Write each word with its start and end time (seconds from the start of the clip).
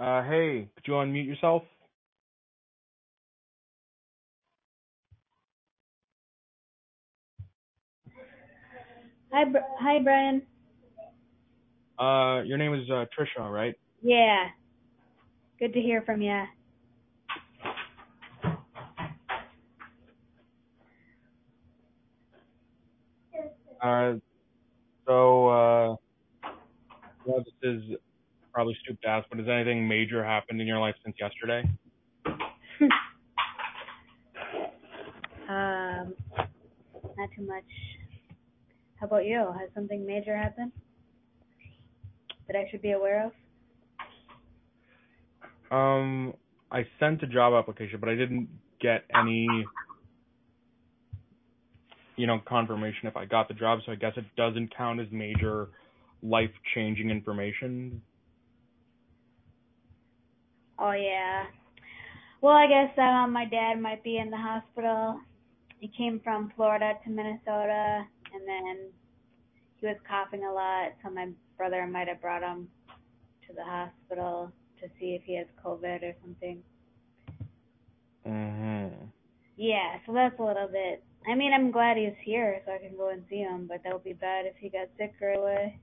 Uh, 0.00 0.22
hey, 0.24 0.66
could 0.74 0.86
you 0.86 0.94
unmute 0.94 1.26
yourself? 1.26 1.62
Hi, 9.30 9.44
Br- 9.44 9.58
hi, 9.78 9.98
Brian. 10.02 10.42
Uh, 11.98 12.42
your 12.46 12.56
name 12.56 12.72
is 12.72 12.88
uh, 12.88 13.04
Trisha, 13.16 13.52
right? 13.52 13.74
Yeah. 14.02 14.48
Good 15.58 15.74
to 15.74 15.80
hear 15.82 16.00
from 16.00 16.22
you. 16.22 16.44
Uh, 23.82 24.14
so, 25.06 25.48
uh, 25.48 25.96
well, 27.26 27.44
this 27.44 27.54
is 27.62 27.82
probably 28.60 28.76
stupid 28.82 29.00
to 29.00 29.08
ask, 29.08 29.26
but 29.30 29.38
has 29.38 29.48
anything 29.48 29.88
major 29.88 30.22
happened 30.22 30.60
in 30.60 30.66
your 30.66 30.78
life 30.78 30.94
since 31.02 31.16
yesterday? 31.18 31.62
um, 35.48 36.12
not 37.16 37.30
too 37.34 37.46
much. 37.46 37.64
How 38.96 39.06
about 39.06 39.24
you? 39.24 39.50
Has 39.58 39.70
something 39.74 40.04
major 40.04 40.36
happened 40.36 40.72
that 42.48 42.54
I 42.54 42.68
should 42.70 42.82
be 42.82 42.92
aware 42.92 43.24
of? 43.24 43.32
Um, 45.74 46.34
I 46.70 46.84
sent 46.98 47.22
a 47.22 47.26
job 47.26 47.54
application, 47.54 47.98
but 47.98 48.10
I 48.10 48.14
didn't 48.14 48.46
get 48.78 49.04
any, 49.18 49.48
you 52.16 52.26
know, 52.26 52.42
confirmation 52.46 53.08
if 53.08 53.16
I 53.16 53.24
got 53.24 53.48
the 53.48 53.54
job. 53.54 53.78
So 53.86 53.92
I 53.92 53.94
guess 53.94 54.12
it 54.18 54.26
doesn't 54.36 54.76
count 54.76 55.00
as 55.00 55.06
major 55.10 55.68
life-changing 56.22 57.08
information. 57.08 58.02
Oh 60.80 60.92
yeah. 60.92 61.44
Well, 62.40 62.54
I 62.54 62.66
guess 62.66 62.98
um, 62.98 63.32
my 63.32 63.44
dad 63.44 63.78
might 63.78 64.02
be 64.02 64.16
in 64.16 64.30
the 64.30 64.38
hospital. 64.38 65.20
He 65.78 65.88
came 65.88 66.20
from 66.24 66.52
Florida 66.56 66.94
to 67.04 67.10
Minnesota, 67.10 68.06
and 68.32 68.48
then 68.48 68.88
he 69.76 69.86
was 69.86 69.96
coughing 70.08 70.44
a 70.44 70.52
lot, 70.52 70.92
so 71.04 71.10
my 71.10 71.28
brother 71.58 71.86
might 71.86 72.08
have 72.08 72.22
brought 72.22 72.42
him 72.42 72.68
to 73.46 73.54
the 73.54 73.64
hospital 73.64 74.50
to 74.80 74.88
see 74.98 75.14
if 75.14 75.22
he 75.24 75.36
has 75.36 75.46
COVID 75.62 76.02
or 76.02 76.14
something. 76.22 76.62
Mm-hmm. 78.26 79.04
Yeah, 79.56 79.98
so 80.06 80.14
that's 80.14 80.38
a 80.38 80.42
little 80.42 80.68
bit. 80.68 81.04
I 81.30 81.34
mean, 81.34 81.52
I'm 81.52 81.70
glad 81.70 81.98
he's 81.98 82.16
here 82.24 82.62
so 82.64 82.72
I 82.72 82.78
can 82.78 82.96
go 82.96 83.10
and 83.10 83.22
see 83.28 83.40
him, 83.40 83.66
but 83.68 83.82
that 83.84 83.92
would 83.92 84.04
be 84.04 84.14
bad 84.14 84.46
if 84.46 84.54
he 84.58 84.70
got 84.70 84.88
sick 84.96 85.12
right 85.20 85.38
away. 85.38 85.78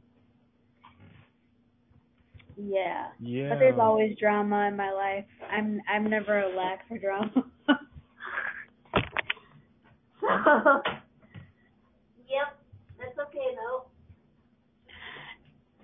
Yeah. 2.58 3.08
Yeah. 3.20 3.50
But 3.50 3.60
there's 3.60 3.80
always 3.80 4.18
drama 4.20 4.68
in 4.68 4.76
my 4.76 4.92
life. 4.92 5.26
I'm 5.52 5.80
I'm 5.88 6.10
never 6.10 6.40
a 6.40 6.56
lack 6.56 6.88
for 6.88 6.98
drama. 6.98 7.32
yep, 12.28 12.58
that's 13.00 13.18
okay 13.20 13.56
though. 13.56 13.86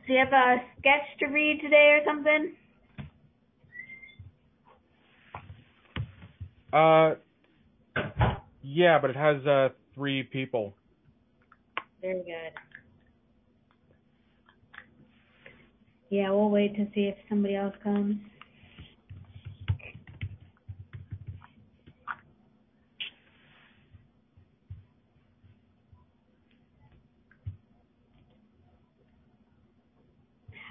So 0.05 0.13
you 0.13 0.19
have 0.19 0.33
a 0.33 0.57
sketch 0.79 1.19
to 1.19 1.27
read 1.27 1.61
today 1.61 1.99
or 1.99 2.03
something? 2.05 2.53
Uh, 6.73 7.15
yeah, 8.63 8.97
but 8.99 9.11
it 9.11 9.15
has 9.15 9.45
uh 9.45 9.69
three 9.95 10.23
people. 10.23 10.73
Very 12.01 12.23
good. 12.23 12.72
Yeah, 16.13 16.29
we'll 16.29 16.51
wait 16.51 16.75
to 16.75 16.85
see 16.93 17.05
if 17.05 17.15
somebody 17.27 17.55
else 17.55 17.73
comes. 17.83 18.17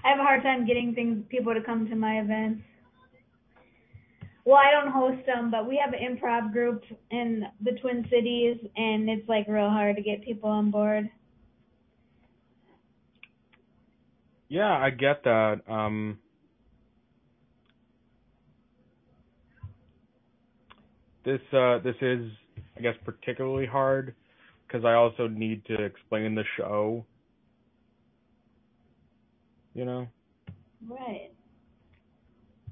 I 0.04 0.10
have 0.10 0.20
a 0.20 0.22
hard 0.22 0.44
time 0.44 0.64
getting 0.64 0.94
things 0.94 1.24
people 1.28 1.52
to 1.54 1.60
come 1.60 1.88
to 1.88 1.96
my 1.96 2.20
events. 2.20 2.62
Well, 4.44 4.58
I 4.58 4.70
don't 4.70 4.92
host 4.92 5.26
them, 5.26 5.50
but 5.50 5.66
we 5.66 5.76
have 5.84 5.92
an 5.92 5.98
improv 5.98 6.52
group 6.52 6.84
in 7.10 7.46
the 7.60 7.72
Twin 7.80 8.06
Cities, 8.08 8.58
and 8.76 9.10
it's 9.10 9.28
like 9.28 9.48
real 9.48 9.70
hard 9.70 9.96
to 9.96 10.02
get 10.02 10.22
people 10.22 10.50
on 10.50 10.70
board. 10.70 11.10
Yeah, 14.52 14.76
I 14.76 14.90
get 14.90 15.24
that. 15.24 15.62
Um, 15.66 16.18
this 21.24 21.40
uh, 21.54 21.78
this 21.78 21.94
is, 22.02 22.30
I 22.76 22.82
guess, 22.82 22.94
particularly 23.02 23.64
hard 23.64 24.14
because 24.66 24.84
I 24.84 24.92
also 24.92 25.26
need 25.26 25.64
to 25.68 25.82
explain 25.82 26.34
the 26.34 26.44
show. 26.58 27.06
You 29.72 29.86
know. 29.86 30.06
Right. 30.86 31.30
So, 31.32 31.40
um, 32.44 32.62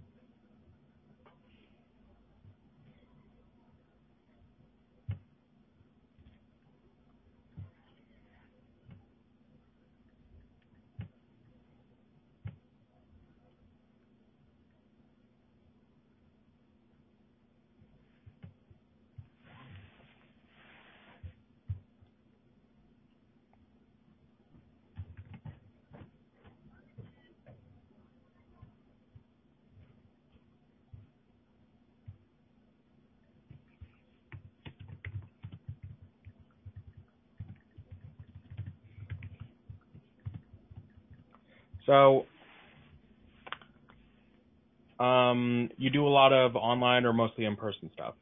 you 45.79 45.91
do 45.91 46.07
a 46.07 46.09
lot 46.09 46.33
of 46.33 46.57
online 46.57 47.05
or 47.05 47.13
mostly 47.13 47.45
in-person 47.45 47.91
stuff. 47.95 48.15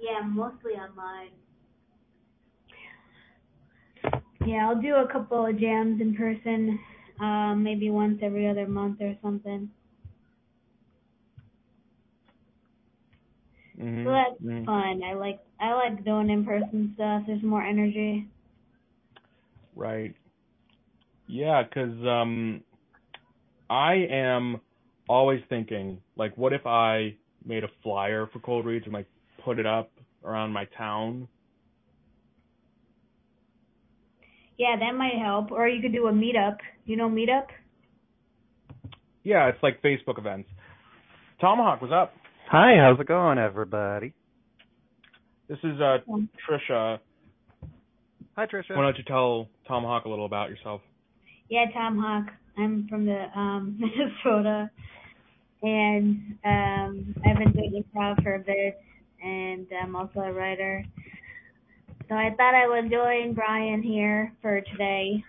Yeah, 0.00 0.20
mostly 0.26 0.72
online. 0.72 1.30
Yeah, 4.46 4.68
I'll 4.68 4.80
do 4.80 4.96
a 4.96 5.08
couple 5.10 5.46
of 5.46 5.58
jams 5.58 6.00
in 6.00 6.14
person, 6.14 6.78
um, 7.20 7.62
maybe 7.62 7.90
once 7.90 8.18
every 8.22 8.48
other 8.48 8.66
month 8.66 9.00
or 9.00 9.16
something. 9.22 9.70
Mm-hmm. 13.78 14.04
So 14.06 14.10
that's 14.12 14.40
Mhm. 14.42 14.64
fun. 14.66 15.02
I 15.02 15.14
like 15.14 15.40
I 15.60 15.72
like 15.74 16.04
doing 16.04 16.30
in 16.30 16.44
person 16.44 16.92
stuff. 16.94 17.24
There's 17.26 17.42
more 17.42 17.62
energy. 17.62 18.28
Right. 19.74 20.14
Yeah, 21.34 21.64
'cause 21.64 21.90
um, 22.06 22.62
I 23.68 23.94
am 24.08 24.60
always 25.08 25.42
thinking, 25.48 26.00
like, 26.14 26.38
what 26.38 26.52
if 26.52 26.64
I 26.64 27.16
made 27.44 27.64
a 27.64 27.68
flyer 27.82 28.28
for 28.32 28.38
cold 28.38 28.64
reads 28.64 28.84
and 28.84 28.94
like 28.94 29.08
put 29.44 29.58
it 29.58 29.66
up 29.66 29.90
around 30.22 30.52
my 30.52 30.66
town? 30.78 31.26
Yeah, 34.56 34.76
that 34.78 34.96
might 34.96 35.18
help. 35.20 35.50
Or 35.50 35.66
you 35.66 35.82
could 35.82 35.92
do 35.92 36.06
a 36.06 36.12
meetup. 36.12 36.58
You 36.84 36.94
know 36.96 37.10
meetup? 37.10 37.46
Yeah, 39.24 39.48
it's 39.48 39.60
like 39.60 39.82
Facebook 39.82 40.18
events. 40.18 40.48
Tomahawk, 41.40 41.80
what's 41.82 41.92
up? 41.92 42.12
Hi, 42.52 42.76
how's 42.78 43.00
it 43.00 43.08
going, 43.08 43.38
everybody? 43.38 44.14
This 45.48 45.58
is 45.64 45.80
uh 45.80 45.98
Trisha. 46.48 47.00
Hi, 48.36 48.46
Trisha. 48.46 48.76
Why 48.76 48.82
don't 48.82 48.98
you 48.98 49.04
tell 49.04 49.48
Tomahawk 49.66 50.04
a 50.04 50.08
little 50.08 50.26
about 50.26 50.48
yourself? 50.48 50.80
Yeah, 51.48 51.66
Tom 51.72 51.98
Hawk. 51.98 52.32
I'm 52.56 52.86
from 52.88 53.06
the 53.06 53.26
um 53.38 53.78
Minnesota 54.24 54.70
and 55.62 56.38
um 56.44 57.14
I've 57.24 57.38
been 57.38 57.52
doing 57.52 57.82
improv 57.96 58.22
for 58.22 58.36
a 58.36 58.38
bit 58.38 58.80
and 59.22 59.66
I'm 59.82 59.96
also 59.96 60.20
a 60.20 60.32
writer. 60.32 60.84
So 62.08 62.14
I 62.14 62.30
thought 62.36 62.54
I 62.54 62.68
would 62.68 62.90
join 62.90 63.34
Brian 63.34 63.82
here 63.82 64.32
for 64.42 64.60
today. 64.60 65.24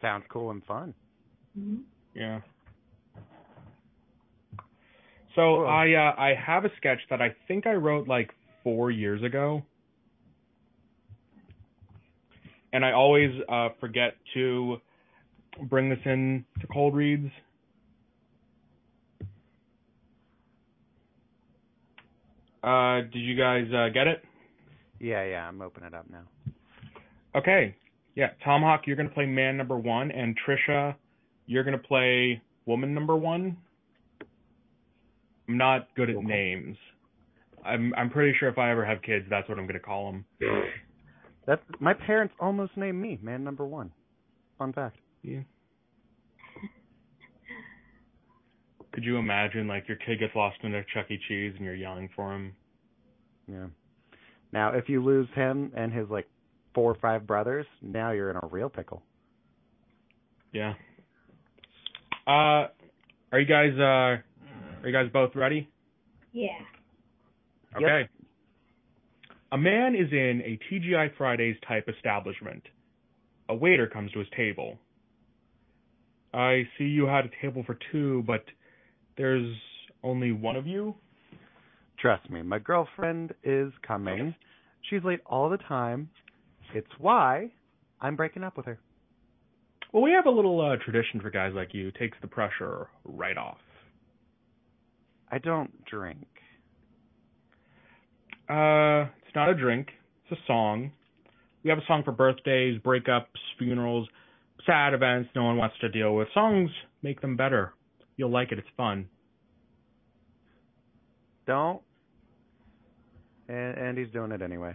Sounds 0.00 0.24
cool 0.30 0.50
and 0.50 0.64
fun. 0.64 0.94
hmm 1.56 1.78
Yeah. 2.14 2.40
So 5.34 5.56
Cool. 5.56 5.66
I 5.66 5.92
uh, 5.92 6.14
I 6.20 6.34
have 6.34 6.64
a 6.64 6.70
sketch 6.76 7.00
that 7.10 7.20
I 7.20 7.34
think 7.46 7.66
I 7.66 7.74
wrote 7.74 8.08
like 8.08 8.30
four 8.64 8.90
years 8.90 9.22
ago, 9.22 9.62
and 12.72 12.84
I 12.84 12.92
always 12.92 13.30
uh, 13.48 13.70
forget 13.80 14.14
to 14.34 14.78
bring 15.68 15.88
this 15.88 15.98
in 16.04 16.44
to 16.60 16.66
cold 16.66 16.94
reads. 16.94 17.30
Uh, 22.62 23.02
did 23.12 23.20
you 23.20 23.36
guys 23.36 23.66
uh, 23.72 23.88
get 23.92 24.06
it? 24.06 24.22
Yeah, 25.00 25.24
yeah, 25.24 25.48
I'm 25.48 25.62
opening 25.62 25.88
it 25.88 25.94
up 25.94 26.06
now. 26.10 26.24
Okay, 27.34 27.76
yeah, 28.14 28.30
Tom 28.44 28.62
Hawk, 28.62 28.82
you're 28.86 28.96
gonna 28.96 29.08
play 29.08 29.26
man 29.26 29.56
number 29.56 29.78
one, 29.78 30.10
and 30.10 30.36
Trisha, 30.46 30.94
you're 31.46 31.62
gonna 31.62 31.78
play 31.78 32.42
woman 32.66 32.92
number 32.92 33.16
one. 33.16 33.56
I'm 35.48 35.56
not 35.56 35.88
good 35.94 36.10
at 36.10 36.16
okay. 36.16 36.26
names. 36.26 36.76
I'm 37.64 37.94
I'm 37.96 38.10
pretty 38.10 38.36
sure 38.38 38.48
if 38.48 38.58
I 38.58 38.70
ever 38.70 38.84
have 38.84 39.02
kids, 39.02 39.24
that's 39.30 39.48
what 39.48 39.58
I'm 39.58 39.66
gonna 39.66 39.78
call 39.78 40.12
them. 40.12 40.24
That 41.48 41.62
my 41.80 41.94
parents 41.94 42.34
almost 42.38 42.76
named 42.76 43.00
me 43.00 43.18
man 43.22 43.42
number 43.42 43.66
one. 43.66 43.90
Fun 44.58 44.70
fact. 44.74 44.98
Yeah. 45.22 45.40
Could 48.92 49.02
you 49.02 49.16
imagine 49.16 49.66
like 49.66 49.88
your 49.88 49.96
kid 49.96 50.18
gets 50.20 50.34
lost 50.36 50.58
in 50.62 50.74
a 50.74 50.82
Chuck 50.92 51.06
E. 51.10 51.18
Cheese 51.26 51.54
and 51.56 51.64
you're 51.64 51.74
yelling 51.74 52.10
for 52.14 52.34
him? 52.34 52.52
Yeah. 53.50 53.66
Now, 54.52 54.74
if 54.74 54.90
you 54.90 55.02
lose 55.02 55.26
him 55.34 55.72
and 55.74 55.90
his 55.90 56.10
like 56.10 56.28
four 56.74 56.90
or 56.90 56.96
five 57.00 57.26
brothers, 57.26 57.64
now 57.80 58.10
you're 58.10 58.30
in 58.30 58.36
a 58.36 58.46
real 58.50 58.68
pickle. 58.68 59.02
Yeah. 60.52 60.74
Uh, 62.26 62.68
are 63.32 63.40
you 63.40 63.46
guys 63.46 63.72
uh, 63.78 64.20
are 64.82 64.84
you 64.84 64.92
guys 64.92 65.08
both 65.10 65.34
ready? 65.34 65.66
Yeah. 66.32 66.48
Yep. 67.80 68.10
Okay. 69.52 69.58
A 69.58 69.58
man 69.58 69.94
is 69.94 70.10
in 70.12 70.42
a 70.44 70.58
TGI 70.70 71.16
Fridays 71.16 71.56
type 71.66 71.88
establishment. 71.88 72.62
A 73.48 73.54
waiter 73.54 73.86
comes 73.86 74.12
to 74.12 74.18
his 74.18 74.28
table. 74.36 74.78
I 76.34 76.64
see 76.76 76.84
you 76.84 77.06
had 77.06 77.24
a 77.24 77.30
table 77.40 77.62
for 77.64 77.78
two, 77.90 78.22
but 78.26 78.44
there's 79.16 79.54
only 80.02 80.32
one 80.32 80.56
of 80.56 80.66
you? 80.66 80.94
Trust 81.98 82.30
me, 82.30 82.42
my 82.42 82.58
girlfriend 82.58 83.34
is 83.42 83.72
coming. 83.86 84.34
She's 84.88 85.02
late 85.02 85.20
all 85.26 85.50
the 85.50 85.56
time. 85.56 86.10
It's 86.74 86.86
why 86.98 87.50
I'm 88.00 88.14
breaking 88.14 88.44
up 88.44 88.56
with 88.56 88.66
her. 88.66 88.78
Well, 89.92 90.02
we 90.02 90.12
have 90.12 90.26
a 90.26 90.30
little 90.30 90.60
uh, 90.60 90.76
tradition 90.84 91.20
for 91.20 91.30
guys 91.30 91.52
like 91.54 91.72
you. 91.72 91.90
Takes 91.92 92.16
the 92.20 92.28
pressure 92.28 92.88
right 93.04 93.36
off. 93.36 93.56
I 95.30 95.38
don't 95.38 95.84
drink. 95.86 96.26
Uh, 98.48 99.06
it's 99.28 99.34
not 99.36 99.50
a 99.50 99.54
drink. 99.54 99.88
It's 100.24 100.40
a 100.40 100.46
song. 100.46 100.90
We 101.62 101.68
have 101.68 101.78
a 101.78 101.86
song 101.86 102.02
for 102.02 102.12
birthdays, 102.12 102.80
breakups, 102.80 103.26
funerals, 103.58 104.08
sad 104.64 104.94
events 104.94 105.28
no 105.36 105.44
one 105.44 105.58
wants 105.58 105.76
to 105.82 105.90
deal 105.90 106.14
with. 106.14 106.28
Songs 106.32 106.70
make 107.02 107.20
them 107.20 107.36
better. 107.36 107.74
You'll 108.16 108.30
like 108.30 108.52
it. 108.52 108.58
It's 108.58 108.68
fun. 108.74 109.06
Don't. 111.46 111.82
And 113.48 113.76
and 113.76 113.98
he's 113.98 114.10
doing 114.14 114.32
it 114.32 114.40
anyway. 114.40 114.74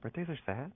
Birthdays 0.00 0.28
are 0.28 0.38
sad. 0.46 0.70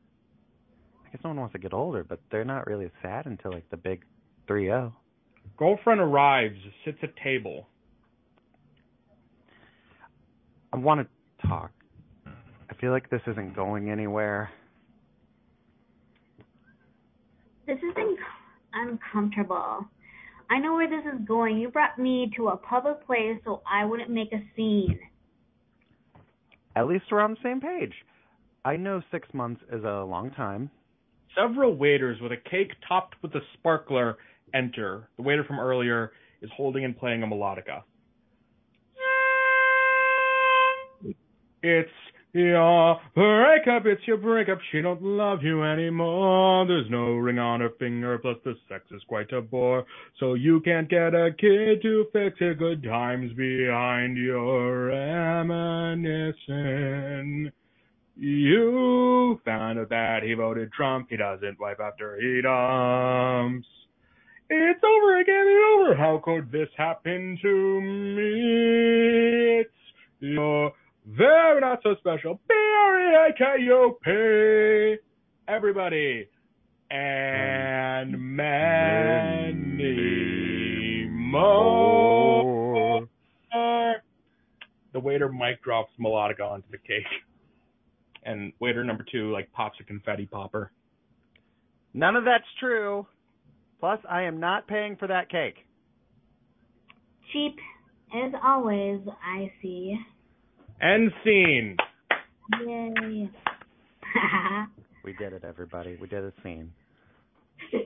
I 1.07 1.11
guess 1.11 1.21
no 1.23 1.31
one 1.31 1.39
wants 1.39 1.53
to 1.53 1.61
get 1.61 1.73
older, 1.73 2.03
but 2.03 2.19
they're 2.33 2.45
not 2.45 2.67
really 2.67 2.91
sad 3.01 3.27
until 3.27 3.53
like 3.53 3.71
the 3.71 3.77
big 3.77 4.05
three 4.49 4.67
zero. 4.67 4.93
Girlfriend 5.57 6.01
arrives, 6.01 6.59
sits 6.85 6.99
at 7.03 7.17
table. 7.23 7.69
I 10.73 10.79
want 10.79 11.01
to 11.01 11.49
talk. 11.49 11.71
I 12.79 12.81
feel 12.81 12.93
like 12.93 13.11
this 13.11 13.23
isn't 13.27 13.57
going 13.57 13.91
anywhere. 13.91 14.51
This 17.67 17.79
is 17.79 17.95
inc- 17.97 18.17
uncomfortable. 18.73 19.85
I 20.49 20.61
know 20.61 20.75
where 20.75 20.89
this 20.89 21.05
is 21.13 21.27
going. 21.27 21.59
You 21.59 21.71
brought 21.71 21.99
me 21.99 22.31
to 22.37 22.49
a 22.49 22.57
public 22.57 23.05
place 23.05 23.37
so 23.45 23.63
I 23.71 23.85
wouldn't 23.85 24.11
make 24.11 24.33
a 24.33 24.43
scene. 24.55 24.99
At 26.77 26.87
least 26.87 27.05
we're 27.11 27.21
on 27.21 27.33
the 27.33 27.37
same 27.43 27.61
page. 27.61 27.93
I 28.65 28.77
know 28.77 29.03
six 29.11 29.29
months 29.35 29.61
is 29.73 29.83
a 29.83 30.05
long 30.05 30.31
time. 30.31 30.71
Several 31.37 31.75
waiters 31.75 32.21
with 32.21 32.31
a 32.31 32.49
cake 32.49 32.73
topped 32.89 33.17
with 33.23 33.35
a 33.35 33.41
sparkler 33.55 34.19
enter. 34.55 35.09
The 35.17 35.25
waiter 35.25 35.43
from 35.43 35.59
earlier 35.59 36.13
is 36.43 36.51
holding 36.57 36.85
and 36.85 36.97
playing 36.97 37.25
a 37.25 37.27
melodica. 37.27 37.83
It's 41.61 41.91
your 42.33 43.01
breakup, 43.15 43.87
it's 43.87 44.07
your 44.07 44.19
breakup. 44.19 44.59
She 44.71 44.83
don't 44.83 45.03
love 45.03 45.43
you 45.43 45.65
anymore. 45.65 46.67
There's 46.67 46.91
no 46.91 47.15
ring 47.15 47.39
on 47.39 47.61
her 47.61 47.71
finger, 47.79 48.19
plus 48.19 48.37
the 48.45 48.55
sex 48.69 48.85
is 48.91 49.03
quite 49.09 49.33
a 49.33 49.41
bore. 49.41 49.87
So 50.21 50.35
you 50.35 50.61
can't 50.61 50.89
get 50.89 51.15
a 51.15 51.31
kid 51.39 51.83
to 51.83 52.07
fix 52.13 52.37
it. 52.41 52.59
Good 52.59 52.83
times 52.83 53.33
behind 53.35 54.17
your 54.17 54.87
reminiscing. 54.87 57.53
You 58.17 59.41
found 59.45 59.79
out 59.79 59.91
that 59.91 60.25
he 60.25 60.35
voted 60.35 60.73
Trump. 60.73 61.07
He 61.11 61.17
doesn't 61.17 61.61
wipe 61.61 61.79
after 61.81 62.17
he 62.21 62.43
dumps. 62.43 63.69
It's 64.51 64.83
over 64.83 65.21
again 65.21 65.47
and 65.47 65.65
over. 65.75 65.95
How 65.95 66.19
could 66.25 66.51
this 66.51 66.71
happen 66.77 67.39
to 67.43 67.81
me? 67.81 69.61
It's 69.61 69.71
your 70.21 70.73
very 71.17 71.61
not 71.61 71.81
so 71.83 71.95
special. 71.99 72.41
B-R-E-A-K-U-P. 72.49 74.11
Everybody. 75.49 76.29
And 76.91 78.37
many 78.37 79.59
more. 81.11 83.07
The 84.93 85.01
waiter 85.01 85.31
mic 85.31 85.63
drops 85.63 85.93
melodica 86.01 86.41
onto 86.41 86.69
the 86.71 86.79
cake. 86.79 87.05
And 88.25 88.53
waiter 88.59 88.85
number 88.85 89.05
two 89.11 89.33
like 89.33 89.53
pops 89.53 89.79
a 89.81 89.85
confetti 89.85 90.27
popper. 90.27 90.73
None 91.95 92.17
of 92.17 92.25
that's 92.25 92.45
true. 92.61 93.07
Plus, 93.81 94.01
I 94.11 94.23
am 94.23 94.41
not 94.41 94.67
paying 94.67 94.97
for 94.97 95.07
that 95.07 95.31
cake. 95.31 95.55
Cheap 97.33 97.57
as 98.15 98.33
always, 98.43 99.01
I 99.23 99.53
see. 99.63 99.99
End 100.81 101.11
scene. 101.25 101.77
Yay. 102.67 103.31
We 105.05 105.15
did 105.15 105.33
it, 105.33 105.43
everybody. 105.43 105.97
We 105.99 106.07
did 106.07 106.23
a 106.23 106.33
scene. 106.43 106.71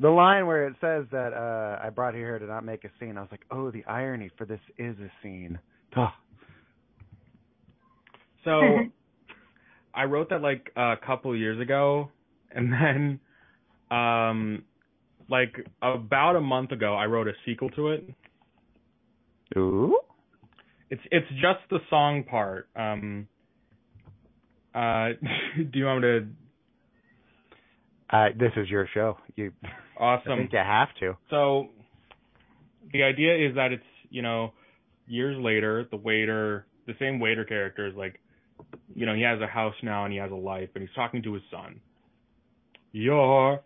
The 0.00 0.08
line 0.10 0.48
where 0.48 0.66
it 0.66 0.74
says 0.80 1.04
that 1.12 1.32
uh 1.32 1.78
I 1.80 1.90
brought 1.90 2.14
you 2.14 2.20
here 2.20 2.38
to 2.38 2.46
not 2.46 2.64
make 2.64 2.82
a 2.84 2.90
scene, 2.98 3.16
I 3.16 3.20
was 3.20 3.30
like, 3.30 3.44
oh, 3.52 3.70
the 3.70 3.84
irony 3.84 4.28
for 4.36 4.44
this 4.44 4.58
is 4.76 4.96
a 4.98 5.08
scene. 5.22 5.58
Ugh. 5.96 6.08
So 8.42 8.60
I 9.94 10.04
wrote 10.04 10.30
that 10.30 10.42
like 10.42 10.72
a 10.74 10.96
couple 11.06 11.36
years 11.36 11.60
ago, 11.60 12.10
and 12.50 12.72
then 12.72 13.20
um 13.96 14.64
like 15.30 15.54
about 15.80 16.34
a 16.34 16.40
month 16.40 16.72
ago 16.72 16.94
I 16.96 17.06
wrote 17.06 17.28
a 17.28 17.32
sequel 17.46 17.70
to 17.70 17.90
it. 17.90 18.10
Ooh. 19.56 19.96
It's 20.94 21.02
it's 21.10 21.28
just 21.40 21.68
the 21.70 21.80
song 21.90 22.22
part. 22.24 22.68
Um 22.76 23.26
uh 24.74 25.08
do 25.72 25.78
you 25.78 25.86
want 25.86 26.02
me 26.02 26.08
to 26.08 26.26
Uh, 28.10 28.28
this 28.38 28.52
is 28.56 28.68
your 28.70 28.86
show. 28.94 29.18
You, 29.34 29.52
I 29.98 30.02
awesome. 30.04 30.38
think 30.38 30.52
you 30.52 30.58
have 30.58 30.88
to. 31.00 31.16
So 31.30 31.68
the 32.92 33.02
idea 33.02 33.48
is 33.48 33.54
that 33.56 33.72
it's, 33.72 33.82
you 34.10 34.22
know, 34.22 34.52
years 35.06 35.36
later, 35.40 35.86
the 35.90 35.96
waiter, 35.96 36.66
the 36.86 36.94
same 37.00 37.18
waiter 37.18 37.44
character 37.44 37.86
is 37.88 37.94
like, 37.96 38.20
you 38.94 39.06
know, 39.06 39.14
he 39.14 39.22
has 39.22 39.40
a 39.40 39.46
house 39.46 39.74
now 39.82 40.04
and 40.04 40.12
he 40.12 40.18
has 40.20 40.30
a 40.30 40.34
life 40.34 40.68
and 40.74 40.82
he's 40.82 40.94
talking 40.94 41.22
to 41.22 41.32
his 41.34 41.42
son. 41.50 41.80
You're 42.92 43.60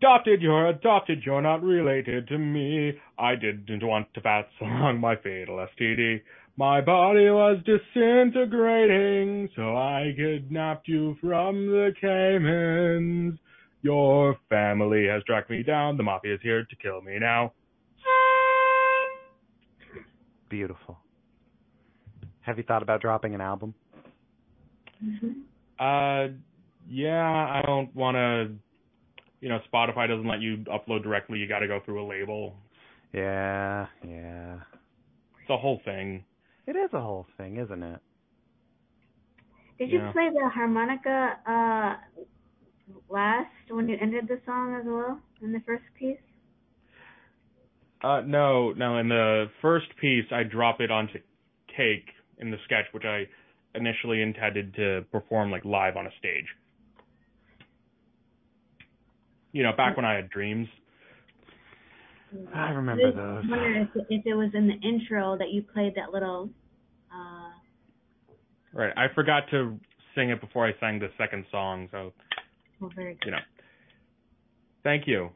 adopted, 0.00 0.40
you're 0.40 0.68
adopted, 0.68 1.22
you're 1.24 1.42
not 1.42 1.62
related 1.62 2.26
to 2.28 2.38
me. 2.38 2.92
I 3.18 3.34
didn't 3.34 3.86
want 3.86 4.12
to 4.14 4.20
pass 4.20 4.46
along 4.60 5.00
my 5.00 5.16
fatal 5.16 5.66
STD. 5.78 6.22
My 6.56 6.80
body 6.80 7.30
was 7.30 7.58
disintegrating, 7.64 9.48
so 9.56 9.76
I 9.76 10.12
kidnapped 10.16 10.88
you 10.88 11.16
from 11.20 11.66
the 11.66 11.92
Caymans. 12.00 13.38
Your 13.82 14.36
family 14.48 15.06
has 15.06 15.22
tracked 15.24 15.50
me 15.50 15.62
down. 15.62 15.96
The 15.96 16.02
mafia 16.02 16.34
is 16.34 16.40
here 16.42 16.64
to 16.64 16.76
kill 16.76 17.00
me 17.00 17.18
now. 17.18 17.52
Beautiful. 20.50 20.98
Have 22.40 22.58
you 22.58 22.64
thought 22.64 22.82
about 22.82 23.00
dropping 23.00 23.34
an 23.34 23.40
album? 23.40 23.74
Mhm. 25.02 25.42
Uh, 25.78 26.32
yeah, 26.88 27.22
I 27.24 27.62
don't 27.64 27.94
want 27.94 28.16
to. 28.16 28.50
You 29.40 29.48
know, 29.48 29.58
Spotify 29.72 30.06
doesn't 30.08 30.26
let 30.26 30.40
you 30.40 30.58
upload 30.68 31.02
directly. 31.02 31.38
You 31.38 31.48
got 31.48 31.60
to 31.60 31.68
go 31.68 31.80
through 31.84 32.04
a 32.04 32.06
label. 32.06 32.54
Yeah, 33.12 33.86
yeah. 34.06 34.60
It's 35.40 35.50
a 35.50 35.56
whole 35.56 35.80
thing. 35.84 36.24
It 36.66 36.76
is 36.76 36.90
a 36.92 37.00
whole 37.00 37.26
thing, 37.36 37.56
isn't 37.56 37.82
it? 37.82 38.00
Did 39.78 39.90
you 39.90 40.00
play 40.12 40.28
the 40.28 40.48
harmonica 40.50 41.38
uh 41.48 41.96
last 43.08 43.48
when 43.70 43.88
you 43.88 43.96
ended 44.00 44.28
the 44.28 44.40
song 44.44 44.76
as 44.78 44.84
well 44.86 45.20
in 45.42 45.52
the 45.52 45.60
first 45.66 45.84
piece? 45.98 46.18
Uh, 48.02 48.22
no, 48.26 48.72
no. 48.72 48.98
In 48.98 49.08
the 49.08 49.46
first 49.60 49.86
piece, 50.00 50.24
I 50.30 50.42
drop 50.42 50.80
it 50.80 50.90
onto 50.90 51.18
take 51.76 52.06
in 52.38 52.50
the 52.50 52.56
sketch, 52.64 52.86
which 52.92 53.04
I 53.04 53.24
initially 53.74 54.22
intended 54.22 54.74
to 54.74 55.04
perform 55.12 55.50
like 55.50 55.64
live 55.64 55.96
on 55.96 56.06
a 56.06 56.10
stage. 56.18 56.46
You 59.52 59.62
know, 59.62 59.72
back 59.76 59.96
when 59.96 60.04
I 60.04 60.14
had 60.14 60.30
dreams. 60.30 60.68
I 62.54 62.70
remember 62.70 63.08
I 63.08 63.10
those. 63.10 63.44
I 63.44 63.50
wonder 63.50 63.80
if, 63.80 63.88
if 64.08 64.26
it 64.26 64.34
was 64.34 64.50
in 64.54 64.68
the 64.68 64.88
intro 64.88 65.36
that 65.36 65.50
you 65.50 65.62
played 65.62 65.94
that 65.96 66.12
little. 66.12 66.50
Uh, 67.12 67.50
Right. 68.72 68.92
I 68.96 69.06
forgot 69.14 69.44
to 69.50 69.78
sing 70.14 70.30
it 70.30 70.40
before 70.40 70.66
I 70.66 70.72
sang 70.78 70.98
the 71.00 71.08
second 71.18 71.44
song, 71.50 71.88
so 71.90 72.12
well, 72.80 72.90
very 72.94 73.14
good. 73.14 73.24
you 73.26 73.30
know. 73.32 73.38
Thank 74.84 75.06
you. 75.06 75.30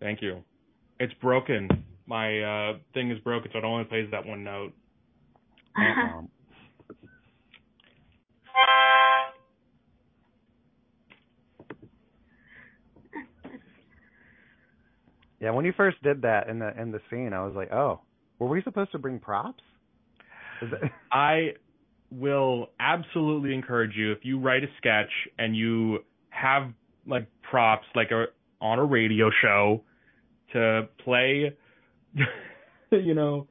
Thank 0.00 0.22
you. 0.22 0.42
It's 0.98 1.12
broken. 1.14 1.68
My 2.06 2.40
uh 2.40 2.78
thing 2.94 3.10
is 3.10 3.18
broken, 3.20 3.50
so 3.52 3.58
it 3.58 3.64
only 3.64 3.84
plays 3.84 4.08
that 4.10 4.24
one 4.24 4.44
note. 4.44 4.72
Um, 5.78 6.28
yeah, 15.40 15.50
when 15.50 15.64
you 15.64 15.72
first 15.76 16.02
did 16.02 16.22
that 16.22 16.48
in 16.48 16.58
the 16.58 16.80
in 16.80 16.90
the 16.90 17.00
scene, 17.10 17.32
I 17.32 17.44
was 17.44 17.54
like, 17.54 17.72
oh, 17.72 18.00
were 18.38 18.48
we 18.48 18.62
supposed 18.62 18.92
to 18.92 18.98
bring 18.98 19.18
props? 19.18 19.62
Is 20.62 20.70
that, 20.70 20.90
I 21.12 21.54
will 22.10 22.70
absolutely 22.80 23.54
encourage 23.54 23.94
you 23.94 24.12
if 24.12 24.18
you 24.22 24.40
write 24.40 24.64
a 24.64 24.68
sketch 24.78 25.10
and 25.38 25.56
you 25.56 25.98
have 26.30 26.72
like 27.06 27.26
props 27.50 27.86
like 27.94 28.10
a 28.10 28.26
on 28.60 28.78
a 28.78 28.84
radio 28.84 29.30
show 29.42 29.82
to 30.52 30.88
play 31.04 31.54
you 32.90 33.14
know 33.14 33.46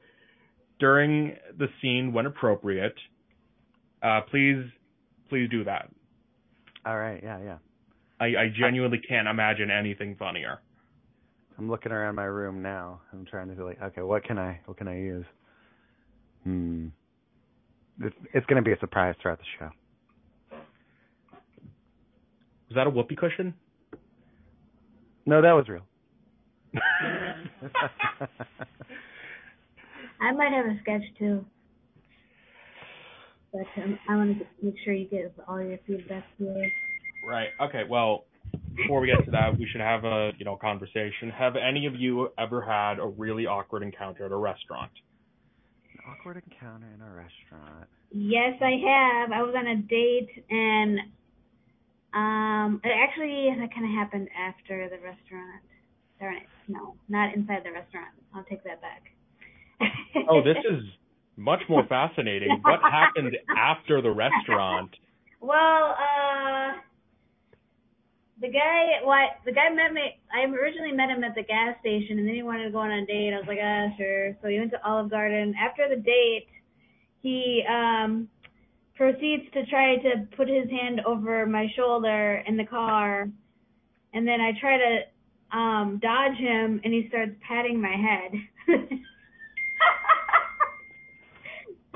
during 0.79 1.35
the 1.57 1.67
scene 1.81 2.11
when 2.13 2.25
appropriate 2.25 2.95
uh 4.01 4.21
please 4.31 4.63
please 5.29 5.47
do 5.49 5.63
that 5.63 5.89
all 6.85 6.97
right, 6.97 7.21
yeah, 7.23 7.39
yeah. 7.43 7.57
i 8.19 8.25
i 8.25 8.53
genuinely 8.59 8.99
can't 9.07 9.27
imagine 9.27 9.69
anything 9.69 10.15
funnier 10.17 10.59
I'm 11.57 11.69
looking 11.69 11.91
around 11.91 12.15
my 12.15 12.25
room 12.25 12.61
now. 12.61 13.01
I'm 13.11 13.25
trying 13.25 13.49
to 13.49 13.55
be 13.55 13.63
like, 13.63 13.81
okay, 13.81 14.01
what 14.01 14.23
can 14.23 14.37
I 14.37 14.61
what 14.65 14.77
can 14.77 14.87
I 14.87 14.97
use? 14.97 15.25
Hmm. 16.43 16.87
It's 18.01 18.15
it's 18.33 18.45
gonna 18.45 18.61
be 18.61 18.73
a 18.73 18.79
surprise 18.79 19.15
throughout 19.21 19.39
the 19.39 19.45
show. 19.59 19.69
was 22.69 22.75
that 22.75 22.85
a 22.85 22.89
whoopee 22.89 23.15
cushion 23.15 23.53
No, 25.25 25.41
that 25.41 25.53
was 25.53 25.67
real. 25.67 25.83
I 30.21 30.31
might 30.31 30.51
have 30.51 30.65
a 30.65 30.77
sketch 30.81 31.03
too. 31.17 31.45
But 33.51 33.67
um, 33.81 33.97
I 34.09 34.15
want 34.15 34.37
to 34.37 34.45
make 34.61 34.75
sure 34.83 34.93
you 34.93 35.07
get 35.07 35.33
all 35.47 35.61
your 35.61 35.79
feedback 35.87 36.23
here. 36.37 36.69
Right. 37.25 37.49
Okay. 37.61 37.83
Well, 37.89 38.25
before 38.77 39.01
we 39.01 39.07
get 39.07 39.25
to 39.25 39.31
that, 39.31 39.57
we 39.57 39.67
should 39.71 39.81
have 39.81 40.05
a 40.05 40.31
you 40.37 40.45
know 40.45 40.55
conversation. 40.55 41.29
Have 41.37 41.55
any 41.55 41.85
of 41.87 41.95
you 41.95 42.29
ever 42.37 42.61
had 42.61 42.99
a 42.99 43.07
really 43.07 43.45
awkward 43.45 43.83
encounter 43.83 44.25
at 44.25 44.31
a 44.31 44.37
restaurant? 44.37 44.91
An 45.93 46.11
awkward 46.11 46.41
encounter 46.49 46.87
in 46.93 47.01
a 47.01 47.11
restaurant. 47.11 47.87
Yes, 48.11 48.53
I 48.61 48.71
have. 48.71 49.31
I 49.31 49.41
was 49.43 49.55
on 49.57 49.67
a 49.67 49.75
date 49.77 50.45
and 50.49 50.99
um 52.13 52.81
it 52.83 52.91
actually 52.95 53.49
that 53.59 53.73
kind 53.73 53.85
of 53.85 53.91
happened 53.91 54.29
after 54.37 54.87
the 54.89 54.97
restaurant. 54.97 55.63
Darn 56.19 56.37
it. 56.37 56.49
No, 56.67 56.95
not 57.09 57.33
inside 57.35 57.63
the 57.65 57.71
restaurant. 57.71 58.13
I'll 58.33 58.43
take 58.43 58.63
that 58.63 58.81
back. 58.81 59.03
Oh, 60.29 60.41
this 60.43 60.57
is 60.69 60.83
much 61.37 61.61
more 61.69 61.85
fascinating. 61.87 62.59
What 62.63 62.79
happened 62.81 63.37
after 63.57 64.01
the 64.01 64.11
restaurant? 64.11 64.91
Well, 65.39 65.95
uh 65.95 66.81
the 68.39 68.49
guy 68.49 69.03
what 69.03 69.41
the 69.45 69.51
guy 69.51 69.69
met 69.69 69.93
me 69.93 70.19
I 70.33 70.45
originally 70.45 70.91
met 70.91 71.09
him 71.09 71.23
at 71.23 71.35
the 71.35 71.43
gas 71.43 71.75
station 71.79 72.19
and 72.19 72.27
then 72.27 72.35
he 72.35 72.43
wanted 72.43 72.65
to 72.65 72.71
go 72.71 72.79
on 72.79 72.91
a 72.91 73.05
date. 73.05 73.33
I 73.33 73.37
was 73.37 73.47
like, 73.47 73.59
ah 73.61 73.87
sure. 73.97 74.37
So 74.41 74.47
he 74.47 74.59
went 74.59 74.71
to 74.71 74.87
Olive 74.87 75.09
Garden. 75.09 75.55
After 75.59 75.89
the 75.89 76.01
date 76.01 76.47
he 77.21 77.63
um 77.69 78.27
proceeds 78.95 79.43
to 79.53 79.65
try 79.67 79.97
to 79.97 80.27
put 80.35 80.47
his 80.47 80.69
hand 80.69 81.01
over 81.05 81.45
my 81.45 81.67
shoulder 81.75 82.43
in 82.47 82.57
the 82.57 82.65
car 82.65 83.29
and 84.13 84.27
then 84.27 84.41
I 84.41 84.51
try 84.59 84.77
to 84.77 85.57
um 85.57 85.99
dodge 86.01 86.37
him 86.37 86.81
and 86.83 86.93
he 86.93 87.07
starts 87.09 87.31
patting 87.47 87.81
my 87.81 87.95
head. 87.95 88.87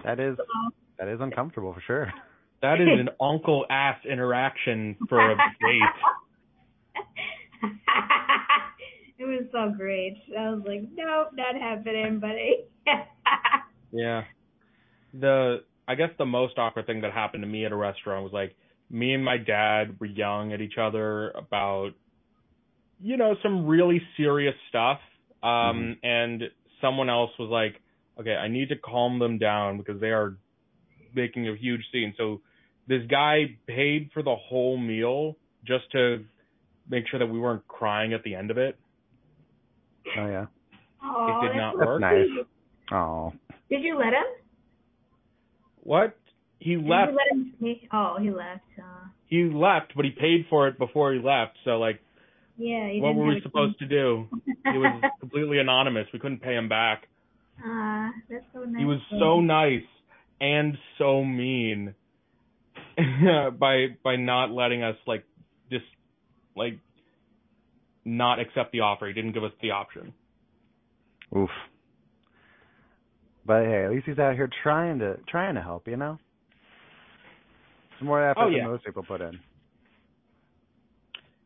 That 0.03 0.19
is 0.19 0.37
that 0.97 1.07
is 1.07 1.19
uncomfortable 1.21 1.73
for 1.73 1.81
sure. 1.81 2.13
That 2.61 2.81
is 2.81 2.87
an 2.87 3.09
uncle 3.21 3.65
ass 3.69 3.97
interaction 4.09 4.95
for 5.09 5.31
a 5.31 5.35
date. 5.35 5.81
it 9.19 9.25
was 9.25 9.45
so 9.51 9.73
great. 9.75 10.17
I 10.37 10.49
was 10.49 10.63
like, 10.65 10.81
nope, 10.93 11.29
not 11.33 11.55
happening, 11.55 12.19
buddy. 12.19 12.65
Yeah. 13.91 14.23
The 15.13 15.63
I 15.87 15.95
guess 15.95 16.09
the 16.17 16.25
most 16.25 16.57
awkward 16.57 16.85
thing 16.85 17.01
that 17.01 17.11
happened 17.11 17.43
to 17.43 17.47
me 17.47 17.65
at 17.65 17.71
a 17.71 17.75
restaurant 17.75 18.23
was 18.23 18.31
like 18.33 18.55
me 18.89 19.13
and 19.13 19.23
my 19.23 19.37
dad 19.37 19.99
were 19.99 20.05
yelling 20.05 20.53
at 20.53 20.61
each 20.61 20.77
other 20.81 21.31
about 21.31 21.91
you 23.01 23.17
know 23.17 23.35
some 23.43 23.65
really 23.65 24.01
serious 24.15 24.55
stuff 24.69 24.99
um 25.43 25.97
and 26.03 26.43
someone 26.79 27.09
else 27.09 27.31
was 27.39 27.49
like 27.49 27.81
okay 28.19 28.35
I 28.35 28.47
need 28.47 28.69
to 28.69 28.75
calm 28.77 29.19
them 29.19 29.37
down 29.37 29.77
because 29.77 29.99
they 29.99 30.11
are 30.11 30.37
making 31.13 31.47
a 31.47 31.55
huge 31.55 31.81
scene 31.91 32.13
so 32.17 32.41
this 32.87 33.01
guy 33.09 33.57
paid 33.67 34.11
for 34.13 34.23
the 34.23 34.35
whole 34.35 34.77
meal 34.77 35.35
just 35.65 35.91
to 35.91 36.23
make 36.91 37.07
sure 37.07 37.19
that 37.19 37.25
we 37.25 37.39
weren't 37.39 37.67
crying 37.67 38.13
at 38.13 38.23
the 38.23 38.35
end 38.35 38.51
of 38.51 38.57
it 38.59 38.77
Oh 40.17 40.27
yeah. 40.27 40.45
oh, 41.03 41.41
it 41.43 41.47
did 41.47 41.57
not 41.57 41.77
work 41.77 42.01
nice. 42.01 42.25
sweet. 42.33 42.47
Oh. 42.91 43.33
Did 43.69 43.83
you 43.83 43.97
let 43.97 44.09
him? 44.13 44.25
what 45.83 46.17
he 46.59 46.75
Did 46.75 46.85
left 46.87 47.11
you 47.11 47.17
let 47.17 47.31
him? 47.31 47.89
Oh, 47.91 48.17
he 48.21 48.29
left. 48.29 48.61
Uh, 48.77 49.07
he 49.27 49.43
left 49.45 49.93
but 49.95 50.05
he 50.05 50.11
paid 50.11 50.45
for 50.49 50.67
it 50.67 50.77
before 50.77 51.13
he 51.13 51.19
left 51.19 51.57
so 51.63 51.71
like 51.79 51.99
yeah. 52.57 52.89
He 52.91 52.99
what 53.01 53.15
were 53.15 53.27
we 53.27 53.39
supposed 53.41 53.79
to 53.79 53.87
do 53.87 54.27
He 54.45 54.77
was 54.77 55.01
completely 55.19 55.59
anonymous. 55.59 56.07
We 56.13 56.19
couldn't 56.19 56.41
pay 56.41 56.55
him 56.55 56.69
back. 56.69 57.07
Ah, 57.63 58.11
that's 58.29 58.43
so 58.53 58.63
nice. 58.63 58.79
He 58.79 58.85
was 58.85 58.99
so 59.19 59.39
nice 59.39 59.81
and 60.39 60.77
so 60.97 61.23
mean 61.23 61.95
by 63.59 63.87
by 64.03 64.15
not 64.17 64.51
letting 64.51 64.83
us 64.83 64.95
like 65.07 65.23
just 65.23 65.30
like 66.55 66.79
not 68.05 68.39
accept 68.39 68.71
the 68.71 68.81
offer. 68.81 69.07
He 69.07 69.13
didn't 69.13 69.33
give 69.33 69.43
us 69.43 69.51
the 69.61 69.71
option. 69.71 70.13
Oof. 71.35 71.49
But 73.45 73.65
hey, 73.65 73.85
at 73.85 73.91
least 73.91 74.05
he's 74.05 74.19
out 74.19 74.35
here 74.35 74.49
trying 74.63 74.99
to 74.99 75.17
trying 75.27 75.55
to 75.55 75.61
help, 75.61 75.87
you 75.87 75.97
know? 75.97 76.17
Some 77.99 78.07
more 78.07 78.23
effort 78.27 78.41
Oh, 78.41 78.49
yeah. 78.49 78.63
than 78.63 78.71
most 78.71 78.85
people 78.85 79.03
put 79.03 79.21
in. 79.21 79.39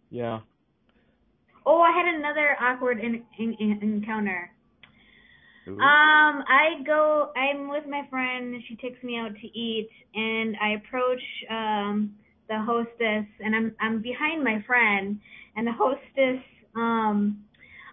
Yeah. 0.10 0.40
Oh, 1.66 1.82
I 1.82 1.92
had 1.98 2.16
another 2.16 2.56
awkward 2.62 3.00
in, 3.00 3.24
in, 3.40 3.56
in, 3.60 3.80
encounter. 3.82 4.52
Ooh. 5.68 5.74
Um, 5.74 6.44
I 6.48 6.84
go. 6.86 7.32
I'm 7.36 7.70
with 7.70 7.86
my 7.90 8.04
friend. 8.10 8.56
She 8.68 8.76
takes 8.76 9.04
me 9.04 9.18
out 9.18 9.32
to 9.34 9.48
eat, 9.48 9.90
and 10.14 10.56
I 10.62 10.74
approach 10.74 11.22
um 11.50 12.16
the 12.48 12.60
hostess, 12.62 13.26
and 13.40 13.56
I'm 13.56 13.76
I'm 13.80 14.02
behind 14.02 14.44
my 14.44 14.64
friend, 14.68 15.20
and 15.56 15.68
the 15.68 15.72
hostess 15.74 16.42
um 16.76 17.44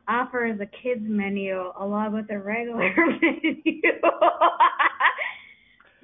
offers 0.08 0.58
a 0.60 0.66
kids 0.66 1.02
menu 1.02 1.70
along 1.78 2.12
with 2.12 2.30
a 2.30 2.38
regular 2.38 2.92
menu. 2.96 3.62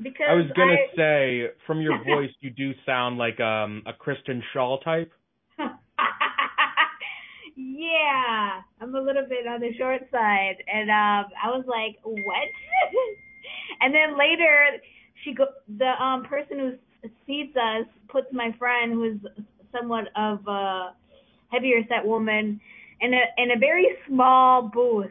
because 0.03 0.27
I 0.31 0.35
was 0.35 0.47
gonna 0.57 0.73
I- 0.75 0.97
say 0.97 1.47
from 1.67 1.81
your 1.81 2.03
voice 2.05 2.31
you 2.41 2.51
do 2.51 2.73
sound 2.87 3.19
like 3.19 3.41
um 3.41 3.83
a 3.87 3.93
Kristen 3.93 4.43
Shaw 4.53 4.79
type. 4.81 5.13
yeah, 7.57 8.61
I'm 8.81 8.95
a 8.95 9.01
little 9.01 9.27
bit 9.29 9.47
on 9.47 9.61
the 9.61 9.73
short 9.77 10.03
side, 10.13 10.57
and 10.73 10.91
um, 10.91 11.31
I 11.43 11.49
was 11.49 11.65
like, 11.67 11.97
"What?" 12.05 12.49
and 13.81 13.93
then 13.95 14.17
later, 14.19 14.79
she 15.25 15.35
go 15.35 15.47
the 15.77 16.01
um 16.03 16.25
person 16.25 16.59
who 16.59 16.73
seats 17.27 17.57
us 17.57 17.87
puts 18.09 18.27
my 18.33 18.55
friend, 18.59 18.93
who's 18.93 19.19
somewhat 19.73 20.05
of 20.17 20.47
a 20.47 20.95
heavier 21.51 21.83
set 21.89 22.07
woman, 22.07 22.61
in 23.01 23.15
a 23.15 23.21
in 23.43 23.51
a 23.53 23.59
very 23.59 23.87
small 24.07 24.63
booth. 24.63 25.11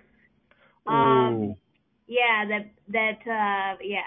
Um, 0.86 1.34
Ooh. 1.34 1.58
yeah, 2.08 2.46
that 2.48 2.72
that 2.90 3.20
uh 3.30 3.78
yeah. 3.84 4.02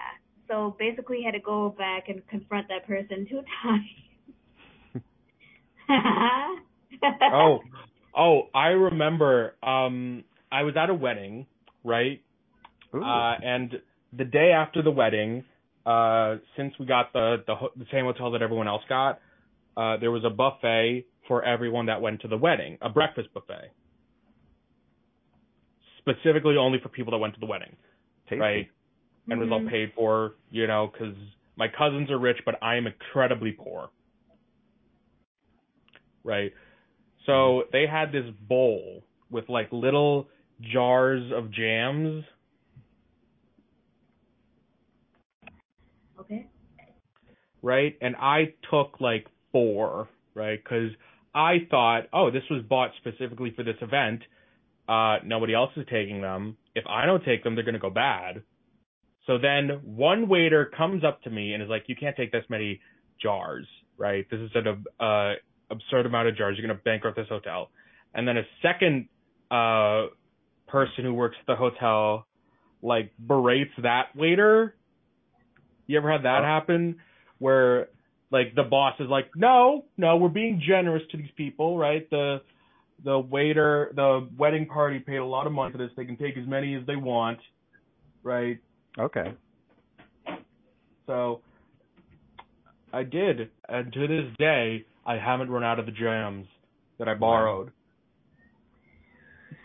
So 0.48 0.76
basically, 0.78 1.22
had 1.22 1.32
to 1.32 1.40
go 1.40 1.74
back 1.78 2.08
and 2.08 2.26
confront 2.28 2.68
that 2.68 2.86
person 2.86 3.26
two 3.28 3.42
times. 3.62 5.04
oh, 7.32 7.60
oh, 8.16 8.42
I 8.54 8.68
remember. 8.68 9.54
Um, 9.62 10.24
I 10.50 10.64
was 10.64 10.74
at 10.76 10.90
a 10.90 10.94
wedding, 10.94 11.46
right? 11.84 12.20
Ooh. 12.94 13.02
Uh, 13.02 13.34
and 13.42 13.80
the 14.12 14.24
day 14.24 14.50
after 14.50 14.82
the 14.82 14.90
wedding, 14.90 15.44
uh, 15.86 16.36
since 16.56 16.74
we 16.78 16.86
got 16.86 17.12
the 17.12 17.42
the, 17.46 17.54
ho- 17.54 17.72
the 17.76 17.86
same 17.92 18.04
hotel 18.04 18.30
that 18.32 18.42
everyone 18.42 18.68
else 18.68 18.82
got, 18.88 19.20
uh, 19.76 19.96
there 19.98 20.10
was 20.10 20.24
a 20.24 20.30
buffet 20.30 21.06
for 21.28 21.44
everyone 21.44 21.86
that 21.86 22.00
went 22.00 22.20
to 22.22 22.28
the 22.28 22.36
wedding, 22.36 22.78
a 22.82 22.88
breakfast 22.88 23.28
buffet, 23.34 23.72
specifically 25.98 26.56
only 26.56 26.78
for 26.80 26.88
people 26.88 27.10
that 27.12 27.18
went 27.18 27.34
to 27.34 27.40
the 27.40 27.46
wedding, 27.46 27.76
Tasty. 28.28 28.40
right? 28.40 28.68
And 29.30 29.40
was 29.40 29.50
all 29.52 29.60
Mhm. 29.60 29.70
paid 29.70 29.92
for, 29.94 30.36
you 30.50 30.66
know, 30.66 30.88
because 30.92 31.16
my 31.56 31.68
cousins 31.68 32.10
are 32.10 32.18
rich, 32.18 32.38
but 32.44 32.56
I 32.62 32.76
am 32.76 32.86
incredibly 32.86 33.52
poor, 33.52 33.90
right? 36.24 36.52
So 37.26 37.64
they 37.72 37.86
had 37.86 38.12
this 38.12 38.28
bowl 38.48 39.04
with 39.30 39.48
like 39.48 39.68
little 39.72 40.28
jars 40.60 41.30
of 41.32 41.50
jams 41.52 42.24
Okay. 46.18 46.48
Right? 47.62 47.96
And 48.00 48.16
I 48.16 48.54
took 48.70 49.00
like 49.00 49.26
four, 49.52 50.08
right? 50.34 50.58
Because 50.62 50.90
I 51.34 51.66
thought, 51.70 52.04
oh, 52.12 52.30
this 52.30 52.42
was 52.50 52.62
bought 52.62 52.90
specifically 52.98 53.52
for 53.54 53.62
this 53.62 53.76
event. 53.80 54.22
Uh, 54.88 55.18
nobody 55.24 55.54
else 55.54 55.70
is 55.76 55.86
taking 55.90 56.20
them. 56.20 56.56
If 56.74 56.84
I 56.88 57.06
don't 57.06 57.24
take 57.24 57.44
them, 57.44 57.54
they're 57.54 57.64
gonna 57.64 57.78
go 57.78 57.90
bad. 57.90 58.42
So 59.26 59.38
then 59.38 59.80
one 59.84 60.28
waiter 60.28 60.64
comes 60.76 61.04
up 61.04 61.22
to 61.22 61.30
me 61.30 61.52
and 61.54 61.62
is 61.62 61.68
like, 61.68 61.84
"You 61.88 61.94
can't 61.94 62.16
take 62.16 62.32
this 62.32 62.44
many 62.48 62.80
jars, 63.22 63.66
right? 63.96 64.28
This 64.30 64.40
is 64.40 64.50
an 64.54 64.84
uh, 64.98 65.34
absurd 65.70 66.06
amount 66.06 66.28
of 66.28 66.36
jars. 66.36 66.56
You're 66.58 66.66
gonna 66.66 66.80
bankrupt 66.84 67.16
this 67.16 67.28
hotel." 67.28 67.70
And 68.14 68.26
then 68.26 68.38
a 68.38 68.42
second 68.62 69.08
uh, 69.50 70.06
person 70.66 71.04
who 71.04 71.14
works 71.14 71.36
at 71.40 71.46
the 71.46 71.56
hotel 71.56 72.26
like 72.82 73.12
berates 73.24 73.72
that 73.82 74.14
waiter. 74.16 74.74
You 75.86 75.98
ever 75.98 76.10
had 76.10 76.22
that 76.22 76.40
Oh. 76.42 76.44
happen? 76.44 76.96
Where 77.40 77.88
like 78.30 78.54
the 78.54 78.62
boss 78.62 78.94
is 79.00 79.08
like, 79.08 79.30
no, 79.34 79.84
no, 79.96 80.16
we're 80.16 80.28
being 80.28 80.62
generous 80.64 81.02
to 81.10 81.16
these 81.16 81.30
people, 81.36 81.76
right? 81.76 82.08
The 82.10 82.40
the 83.04 83.18
waiter, 83.18 83.92
the 83.96 84.28
wedding 84.38 84.66
party 84.66 84.98
paid 84.98 85.16
a 85.16 85.24
lot 85.24 85.46
of 85.46 85.52
money 85.52 85.72
for 85.72 85.78
this. 85.78 85.90
They 85.96 86.04
can 86.04 86.16
take 86.16 86.36
as 86.36 86.46
many 86.46 86.74
as 86.74 86.86
they 86.86 86.96
want, 86.96 87.38
right? 88.22 88.58
Okay. 88.98 89.34
So 91.06 91.40
I 92.92 93.02
did, 93.02 93.50
and 93.68 93.92
to 93.92 94.06
this 94.06 94.26
day, 94.38 94.84
I 95.06 95.16
haven't 95.16 95.50
run 95.50 95.64
out 95.64 95.78
of 95.78 95.86
the 95.86 95.92
jams 95.92 96.46
that 96.98 97.08
I 97.08 97.14
borrowed. 97.14 97.72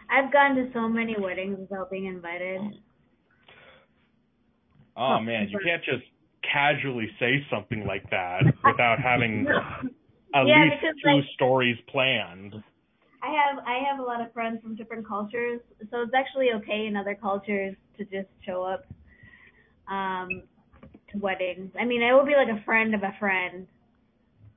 I've 0.10 0.32
gone 0.32 0.56
to 0.56 0.70
so 0.74 0.88
many 0.88 1.16
weddings 1.20 1.58
without 1.60 1.92
being 1.92 2.06
invited. 2.06 2.62
Oh 4.98 5.20
man, 5.20 5.50
you 5.50 5.60
can't 5.64 5.84
just 5.84 6.04
casually 6.52 7.10
say 7.20 7.46
something 7.50 7.86
like 7.86 8.10
that 8.12 8.44
without 8.64 9.00
having 9.00 9.48
at 10.34 10.46
Yeah, 10.48 10.64
least 10.64 10.76
because, 10.82 10.96
two 11.04 11.16
like- 11.18 11.26
stories 11.36 11.78
planned. 11.90 12.56
I 13.24 13.30
have 13.32 13.64
I 13.66 13.80
have 13.90 14.00
a 14.00 14.04
lot 14.04 14.22
of 14.22 14.32
friends 14.34 14.62
from 14.62 14.76
different 14.76 15.08
cultures, 15.08 15.60
so 15.90 16.02
it's 16.04 16.14
actually 16.14 16.50
okay 16.58 16.86
in 16.86 16.96
other 16.96 17.16
cultures 17.16 17.76
to 17.98 18.04
just 18.06 18.28
show 18.46 18.62
up 18.64 18.86
um 19.88 20.44
to 21.12 21.18
weddings. 21.18 21.72
I 21.80 21.86
mean, 21.86 22.04
it 22.04 22.14
would 22.14 22.28
be 22.28 22.36
like 22.36 22.50
a 22.50 22.64
friend 22.66 22.94
of 22.94 23.02
a 23.02 23.14
friend 23.20 23.66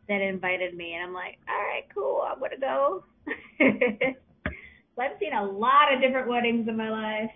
that 0.09 0.21
invited 0.21 0.77
me, 0.77 0.95
and 0.95 1.03
I'm 1.05 1.15
like, 1.15 1.39
all 1.49 1.55
right, 1.57 1.85
cool, 1.95 2.23
I'm 2.31 2.39
gonna 2.41 2.59
go. 2.61 3.05
so 3.59 5.03
I've 5.03 5.19
seen 5.19 5.33
a 5.33 5.45
lot 5.45 5.95
of 5.95 6.01
different 6.03 6.29
weddings 6.29 6.69
in 6.69 6.77
my 6.77 6.91
life. 6.91 7.31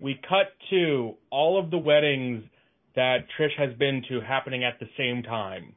We 0.00 0.20
cut 0.28 0.52
to 0.70 1.14
all 1.30 1.58
of 1.58 1.70
the 1.70 1.78
weddings 1.78 2.44
that 2.96 3.26
Trish 3.38 3.56
has 3.58 3.76
been 3.78 4.02
to 4.08 4.20
happening 4.20 4.64
at 4.64 4.80
the 4.80 4.86
same 4.96 5.22
time. 5.22 5.74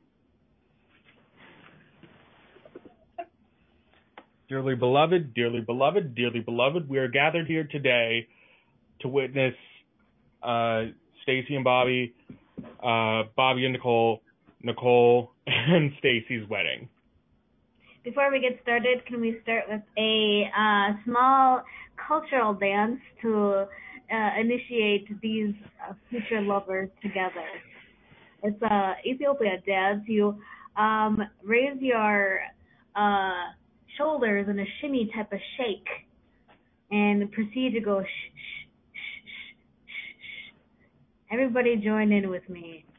Dearly 4.48 4.76
beloved, 4.76 5.36
dearly 5.36 5.62
beloved, 5.62 6.16
dearly 6.16 6.40
beloved, 6.40 6.90
we 6.90 6.98
are 6.98 7.08
gathered 7.08 7.46
here 7.46 7.68
today 7.70 8.28
to 9.02 9.08
witness 9.08 9.54
uh, 10.42 10.86
Stacy 11.22 11.56
and 11.56 11.64
Bobby, 11.64 12.16
uh, 12.82 13.24
Bobby 13.36 13.66
and 13.66 13.74
Nicole, 13.74 14.22
Nicole 14.64 15.32
and 15.48 15.92
Stacy's 16.00 16.48
wedding. 16.50 16.90
Before 18.04 18.32
we 18.32 18.40
get 18.40 18.60
started, 18.64 19.06
can 19.06 19.22
we 19.22 19.38
start 19.44 19.66
with 19.70 19.82
a 19.98 20.50
uh, 20.58 20.94
small 21.06 21.62
cultural 22.08 22.54
dance 22.54 23.00
to 23.22 23.68
uh, 24.12 24.40
initiate 24.40 25.08
these 25.22 25.54
uh, 25.88 25.94
future 26.10 26.42
lovers 26.42 26.90
together? 27.02 27.46
It's 28.44 28.62
a 28.62 28.94
Ethiopia 29.06 29.62
dance. 29.66 30.04
You 30.08 30.38
um, 30.78 31.22
raise 31.44 31.80
your 31.82 32.40
uh, 32.96 33.52
shoulders 33.98 34.48
in 34.50 34.60
a 34.60 34.66
shimmy 34.80 35.12
type 35.16 35.32
of 35.34 35.40
shake 35.58 35.88
and 36.92 37.32
proceed 37.32 37.74
to 37.74 37.82
go 37.82 38.02
shh, 38.02 38.06
shh, 38.06 38.94
shh, 38.94 39.36
shh, 39.36 39.62
shh, 39.62 40.16
shh. 40.18 40.54
Everybody 41.32 41.76
join 41.78 42.12
in 42.12 42.30
with 42.30 42.48
me. 42.50 42.86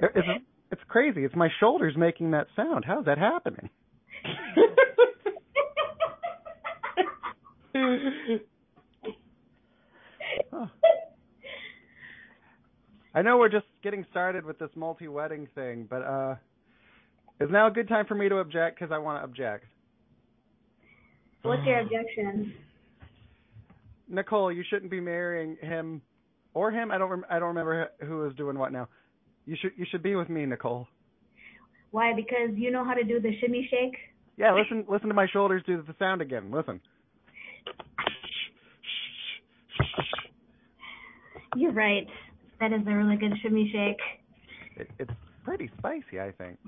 It's, 0.00 0.44
it's 0.70 0.82
crazy. 0.86 1.24
It's 1.24 1.34
my 1.34 1.48
shoulders 1.58 1.94
making 1.96 2.30
that 2.30 2.46
sound. 2.54 2.84
How's 2.86 3.06
that 3.06 3.18
happening? 3.18 3.68
Huh. 10.52 10.66
I 13.14 13.22
know 13.22 13.38
we're 13.38 13.48
just 13.48 13.66
getting 13.82 14.04
started 14.10 14.44
with 14.44 14.58
this 14.58 14.70
multi-wedding 14.74 15.48
thing, 15.54 15.86
but 15.88 16.02
uh 16.02 16.34
is 17.40 17.48
now 17.50 17.68
a 17.68 17.70
good 17.70 17.88
time 17.88 18.04
for 18.06 18.14
me 18.14 18.28
to 18.28 18.36
object 18.36 18.78
because 18.78 18.92
I 18.92 18.98
want 18.98 19.20
to 19.20 19.24
object. 19.24 19.64
What's 21.42 21.64
your 21.64 21.80
objection? 21.80 22.52
Nicole, 24.08 24.52
you 24.52 24.64
shouldn't 24.68 24.90
be 24.90 25.00
marrying 25.00 25.56
him 25.60 26.02
or 26.54 26.70
him. 26.70 26.90
I 26.90 26.98
don't 26.98 27.10
rem- 27.10 27.26
I 27.30 27.38
don't 27.38 27.48
remember 27.48 27.90
who 28.00 28.26
is 28.26 28.34
doing 28.34 28.58
what 28.58 28.72
now. 28.72 28.88
You 29.46 29.56
should 29.60 29.72
you 29.76 29.86
should 29.90 30.02
be 30.02 30.14
with 30.14 30.28
me, 30.28 30.44
Nicole. 30.46 30.88
Why? 31.90 32.12
Because 32.14 32.50
you 32.54 32.70
know 32.70 32.84
how 32.84 32.94
to 32.94 33.04
do 33.04 33.20
the 33.20 33.30
shimmy 33.40 33.66
shake? 33.70 33.96
Yeah, 34.36 34.54
listen 34.54 34.84
listen 34.88 35.08
to 35.08 35.14
my 35.14 35.26
shoulders 35.32 35.62
do 35.66 35.82
the 35.82 35.94
sound 35.98 36.20
again. 36.20 36.50
Listen. 36.50 36.80
You're 41.56 41.72
right. 41.72 42.06
That 42.60 42.72
is 42.72 42.80
a 42.86 42.90
really 42.90 43.16
good 43.16 43.32
shimmy 43.42 43.70
shake. 43.72 44.00
It, 44.76 44.90
it's 44.98 45.10
pretty 45.44 45.70
spicy, 45.78 46.20
I 46.20 46.32
think. 46.32 46.58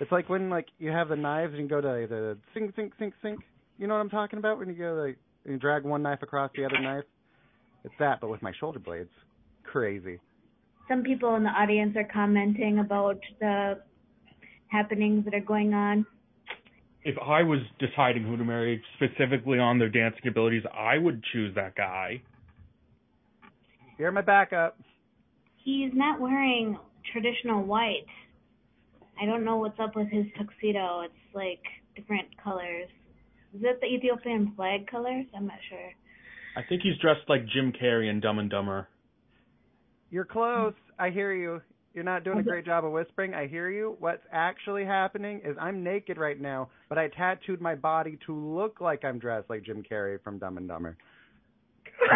It's 0.00 0.10
like 0.10 0.28
when 0.28 0.50
like 0.50 0.66
you 0.78 0.90
have 0.90 1.08
the 1.08 1.16
knives 1.16 1.52
and 1.52 1.62
you 1.62 1.68
go 1.68 1.80
to 1.80 2.06
the 2.08 2.36
sink 2.54 2.74
sink 2.74 2.92
sink 2.98 3.14
sink. 3.22 3.40
You 3.78 3.86
know 3.86 3.94
what 3.94 4.00
I'm 4.00 4.10
talking 4.10 4.38
about 4.38 4.58
when 4.58 4.68
you 4.68 4.74
go 4.74 4.94
like 4.94 5.18
you 5.44 5.58
drag 5.58 5.84
one 5.84 6.02
knife 6.02 6.22
across 6.22 6.50
the 6.56 6.64
other 6.64 6.80
knife. 6.80 7.04
It's 7.84 7.94
that, 7.98 8.20
but 8.20 8.28
with 8.28 8.42
my 8.42 8.52
shoulder 8.58 8.78
blades. 8.78 9.10
Crazy. 9.64 10.18
Some 10.88 11.02
people 11.02 11.36
in 11.36 11.44
the 11.44 11.50
audience 11.50 11.96
are 11.96 12.08
commenting 12.12 12.80
about 12.80 13.18
the 13.40 13.80
happenings 14.68 15.24
that 15.24 15.34
are 15.34 15.40
going 15.40 15.74
on. 15.74 16.06
If 17.04 17.16
I 17.18 17.42
was 17.42 17.60
deciding 17.78 18.24
who 18.24 18.36
to 18.36 18.44
marry 18.44 18.82
specifically 18.96 19.58
on 19.58 19.78
their 19.78 19.88
dancing 19.88 20.28
abilities, 20.28 20.62
I 20.72 20.98
would 20.98 21.22
choose 21.32 21.54
that 21.54 21.74
guy. 21.74 22.22
You're 23.98 24.12
my 24.12 24.22
backup. 24.22 24.78
He's 25.64 25.90
not 25.94 26.20
wearing 26.20 26.78
traditional 27.12 27.62
white. 27.64 28.06
I 29.20 29.26
don't 29.26 29.44
know 29.44 29.56
what's 29.56 29.78
up 29.78 29.94
with 29.94 30.08
his 30.08 30.26
tuxedo. 30.36 31.02
It's 31.02 31.34
like 31.34 31.60
different 31.96 32.28
colors. 32.42 32.88
Is 33.54 33.62
that 33.62 33.80
the 33.80 33.86
Ethiopian 33.86 34.52
flag 34.56 34.86
colors? 34.90 35.26
I'm 35.36 35.46
not 35.46 35.58
sure. 35.68 35.90
I 36.56 36.62
think 36.68 36.82
he's 36.82 36.98
dressed 37.00 37.28
like 37.28 37.46
Jim 37.46 37.72
Carrey 37.72 38.10
in 38.10 38.20
Dumb 38.20 38.38
and 38.38 38.50
Dumber. 38.50 38.88
You're 40.10 40.24
close. 40.24 40.74
I 40.98 41.10
hear 41.10 41.32
you. 41.32 41.60
You're 41.94 42.04
not 42.04 42.24
doing 42.24 42.38
a 42.38 42.42
great 42.42 42.64
job 42.64 42.84
of 42.84 42.92
whispering. 42.92 43.34
I 43.34 43.46
hear 43.46 43.68
you. 43.70 43.96
What's 43.98 44.22
actually 44.32 44.84
happening 44.84 45.42
is 45.44 45.56
I'm 45.60 45.84
naked 45.84 46.16
right 46.16 46.40
now, 46.40 46.70
but 46.88 46.96
I 46.98 47.08
tattooed 47.08 47.60
my 47.60 47.74
body 47.74 48.18
to 48.26 48.34
look 48.34 48.80
like 48.80 49.04
I'm 49.04 49.18
dressed 49.18 49.50
like 49.50 49.62
Jim 49.62 49.82
Carrey 49.88 50.22
from 50.22 50.38
Dumb 50.38 50.56
and 50.56 50.66
Dumber. 50.68 50.96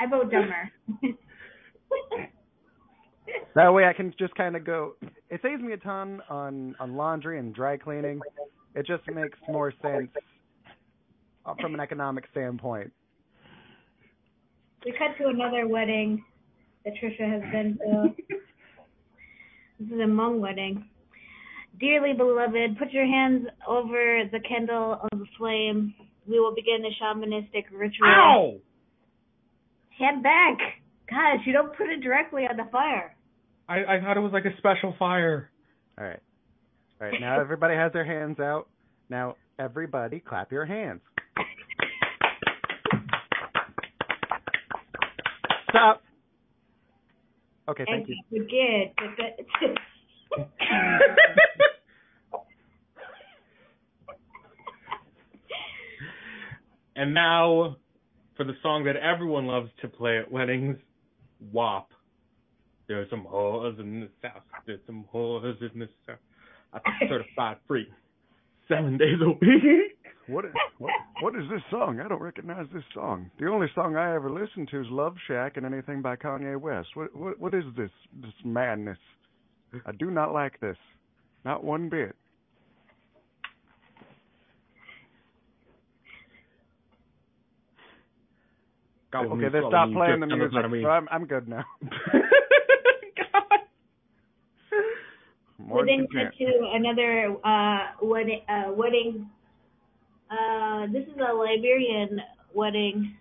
I 0.00 0.06
vote 0.08 0.30
dumber. 0.30 0.70
That 3.54 3.72
way 3.72 3.84
I 3.84 3.92
can 3.92 4.14
just 4.18 4.34
kind 4.34 4.56
of 4.56 4.64
go. 4.64 4.94
It 5.28 5.40
saves 5.42 5.62
me 5.62 5.72
a 5.72 5.76
ton 5.76 6.22
on 6.28 6.74
on 6.80 6.96
laundry 6.96 7.38
and 7.38 7.54
dry 7.54 7.76
cleaning. 7.76 8.20
It 8.74 8.86
just 8.86 9.02
makes 9.14 9.38
more 9.46 9.72
sense 9.82 10.08
uh, 11.44 11.54
from 11.60 11.74
an 11.74 11.80
economic 11.80 12.24
standpoint. 12.30 12.92
We 14.84 14.92
cut 14.92 15.16
to 15.18 15.28
another 15.28 15.66
wedding 15.68 16.24
that 16.84 16.94
Trisha 16.94 17.30
has 17.30 17.42
been 17.52 17.78
to. 17.78 18.14
this 19.78 19.88
is 19.88 19.92
a 19.92 20.04
Hmong 20.04 20.40
wedding. 20.40 20.88
Dearly 21.80 22.12
beloved, 22.12 22.78
put 22.78 22.92
your 22.92 23.06
hands 23.06 23.46
over 23.66 24.22
the 24.30 24.40
candle 24.40 25.00
of 25.12 25.18
the 25.18 25.26
flame 25.38 25.94
we 26.26 26.38
will 26.38 26.54
begin 26.54 26.82
the 26.82 26.90
shamanistic 27.02 27.64
ritual. 27.72 28.06
Ow! 28.06 28.54
Hand 29.98 30.22
back. 30.22 30.58
Gosh, 31.08 31.40
you 31.46 31.52
don't 31.52 31.76
put 31.76 31.88
it 31.88 32.00
directly 32.00 32.42
on 32.42 32.56
the 32.56 32.70
fire. 32.70 33.14
I, 33.68 33.96
I 33.96 34.00
thought 34.00 34.16
it 34.16 34.20
was 34.20 34.32
like 34.32 34.44
a 34.44 34.56
special 34.58 34.94
fire. 34.98 35.50
All 35.98 36.04
right. 36.04 36.20
All 37.00 37.08
right. 37.08 37.20
Now 37.20 37.40
everybody 37.40 37.74
has 37.74 37.92
their 37.92 38.04
hands 38.04 38.38
out. 38.40 38.68
Now 39.08 39.36
everybody 39.58 40.20
clap 40.20 40.52
your 40.52 40.64
hands. 40.64 41.00
Stop. 45.72 46.02
Okay, 47.68 47.84
thank 47.86 48.08
and 48.08 48.16
you. 48.30 48.40
begin. 48.40 48.90
and 56.96 57.14
now, 57.14 57.76
for 58.36 58.44
the 58.44 58.52
song 58.62 58.84
that 58.84 58.96
everyone 58.96 59.46
loves 59.46 59.70
to 59.80 59.88
play 59.88 60.18
at 60.18 60.30
weddings, 60.30 60.76
WAP. 61.52 61.88
There's 62.88 63.08
some 63.08 63.24
whores 63.24 63.80
in 63.80 64.00
the 64.00 64.10
South. 64.20 64.42
There's 64.66 64.80
some 64.86 65.06
whores 65.14 65.58
in 65.62 65.78
the 65.78 65.88
South. 66.06 66.18
I'm 66.74 66.82
certified 67.08 67.56
free. 67.66 67.86
Seven 68.72 68.96
days 68.98 69.18
a 69.20 69.28
week. 69.28 69.96
What 70.28 70.44
is, 70.44 70.52
what 70.78 70.92
what 71.20 71.34
is 71.34 71.42
this 71.50 71.60
song? 71.70 72.00
I 72.00 72.08
don't 72.08 72.22
recognize 72.22 72.66
this 72.72 72.84
song. 72.94 73.30
The 73.40 73.48
only 73.48 73.66
song 73.74 73.96
I 73.96 74.14
ever 74.14 74.30
listened 74.30 74.68
to 74.70 74.80
is 74.80 74.86
Love 74.88 75.16
Shack 75.26 75.56
and 75.56 75.66
anything 75.66 76.00
by 76.00 76.16
Kanye 76.16 76.58
West. 76.58 76.88
What 76.94 77.14
what 77.14 77.40
what 77.40 77.54
is 77.54 77.64
this 77.76 77.90
this 78.20 78.32
madness? 78.44 78.98
I 79.84 79.92
do 79.92 80.10
not 80.10 80.32
like 80.32 80.60
this. 80.60 80.76
Not 81.44 81.64
one 81.64 81.88
bit. 81.88 82.14
Okay, 89.14 89.48
they 89.52 89.60
stop 89.68 89.92
playing 89.92 90.20
the 90.20 90.26
music. 90.26 90.52
front 90.52 90.66
of 90.66 90.72
me. 90.72 90.82
So 90.82 90.88
I'm 90.88 91.08
I'm 91.10 91.26
good 91.26 91.48
now. 91.48 91.64
God. 91.82 93.60
More 95.72 95.84
we 95.84 95.90
than 95.90 96.06
then 96.12 96.26
cut 96.26 96.36
to 96.38 96.46
another 96.74 97.34
uh, 97.44 97.78
wedding. 98.02 98.42
Uh, 98.48 98.72
wedding. 98.72 99.30
Uh, 100.30 100.86
this 100.92 101.04
is 101.04 101.14
a 101.16 101.32
Liberian 101.32 102.20
wedding, 102.54 103.16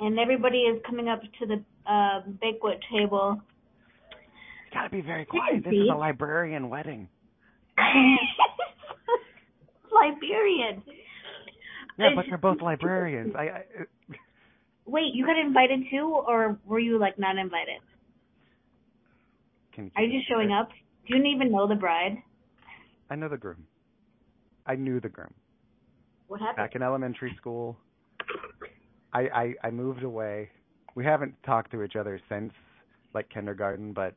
and 0.00 0.18
everybody 0.18 0.58
is 0.58 0.80
coming 0.86 1.08
up 1.08 1.22
to 1.22 1.46
the 1.46 1.62
uh, 1.90 2.20
banquet 2.40 2.78
table. 2.92 3.40
It's 4.66 4.74
gotta 4.74 4.90
be 4.90 5.00
very 5.00 5.24
quiet. 5.24 5.64
This 5.64 5.72
is 5.72 5.88
a 5.90 5.96
librarian 5.96 6.68
wedding. 6.68 7.08
Liberian. 9.92 10.82
Yeah, 11.98 12.10
but 12.14 12.26
they're 12.28 12.38
both 12.38 12.60
librarians. 12.60 13.34
I, 13.34 13.42
I 13.42 13.64
Wait, 14.84 15.14
you 15.14 15.26
got 15.26 15.38
invited 15.38 15.80
too, 15.90 16.22
or 16.26 16.58
were 16.66 16.78
you 16.78 16.98
like 16.98 17.18
not 17.18 17.36
invited? 17.36 17.80
Are 19.96 20.02
you 20.02 20.18
just 20.18 20.28
showing 20.28 20.50
up? 20.50 20.70
You 21.08 21.16
even 21.24 21.50
know 21.50 21.66
the 21.66 21.74
bride? 21.74 22.18
I 23.10 23.16
know 23.16 23.28
the 23.28 23.36
groom. 23.36 23.66
I 24.66 24.74
knew 24.74 25.00
the 25.00 25.08
groom. 25.08 25.32
What 26.26 26.40
happened? 26.40 26.56
Back 26.56 26.74
in 26.76 26.82
elementary 26.82 27.34
school, 27.38 27.76
I, 29.14 29.20
I 29.20 29.54
I 29.64 29.70
moved 29.70 30.02
away. 30.02 30.50
We 30.94 31.04
haven't 31.04 31.34
talked 31.44 31.70
to 31.72 31.82
each 31.82 31.96
other 31.96 32.20
since 32.28 32.52
like 33.14 33.30
kindergarten, 33.30 33.94
but 33.94 34.14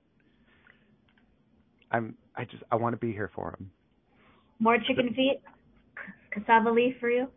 I'm 1.91 2.15
I 2.35 2.43
just 2.43 2.63
I 2.71 2.75
want 2.75 2.93
to 2.93 2.97
be 2.97 3.13
here 3.13 3.31
for 3.33 3.55
him. 3.57 3.71
More 4.59 4.77
chicken 4.85 5.13
feet? 5.15 5.41
Cassava 6.31 6.69
leaf 6.71 6.95
for 6.99 7.09
you? 7.09 7.27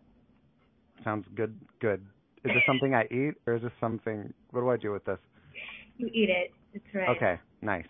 Sounds 1.04 1.26
good. 1.36 1.56
Good. 1.80 2.04
Is 2.44 2.50
this 2.50 2.62
something 2.66 2.94
I 2.94 3.04
eat, 3.04 3.34
or 3.46 3.54
is 3.54 3.62
this 3.62 3.72
something? 3.80 4.32
What 4.50 4.60
do 4.60 4.68
I 4.70 4.76
do 4.76 4.90
with 4.90 5.04
this? 5.04 5.18
You 5.96 6.08
eat 6.08 6.28
it. 6.28 6.50
That's 6.72 6.84
right. 6.94 7.16
Okay, 7.16 7.40
nice. 7.62 7.86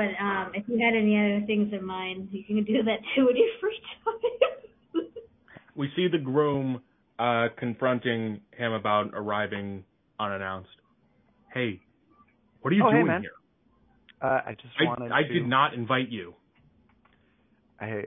But 0.00 0.24
um, 0.24 0.52
if 0.54 0.64
you 0.66 0.78
had 0.82 0.94
any 0.96 1.14
other 1.18 1.44
things 1.46 1.74
in 1.78 1.84
mind, 1.84 2.28
you 2.30 2.42
can 2.42 2.64
do 2.64 2.82
that 2.84 3.00
too 3.14 3.28
in 3.28 3.36
your 3.36 3.48
free 3.60 3.78
time. 4.02 5.02
We 5.76 5.90
see 5.94 6.08
the 6.10 6.16
groom 6.16 6.80
uh, 7.18 7.48
confronting 7.58 8.40
him 8.56 8.72
about 8.72 9.10
arriving 9.12 9.84
unannounced. 10.18 10.70
Hey, 11.52 11.82
what 12.62 12.72
are 12.72 12.76
you 12.76 12.84
Oh, 12.86 12.90
doing 12.90 13.08
man. 13.08 13.20
here? 13.20 13.30
Uh, 14.22 14.40
I 14.46 14.52
just 14.52 14.72
wanted 14.80 15.12
I, 15.12 15.18
I 15.18 15.22
to. 15.24 15.34
did 15.34 15.46
not 15.46 15.74
invite 15.74 16.08
you. 16.08 16.32
I. 17.78 18.04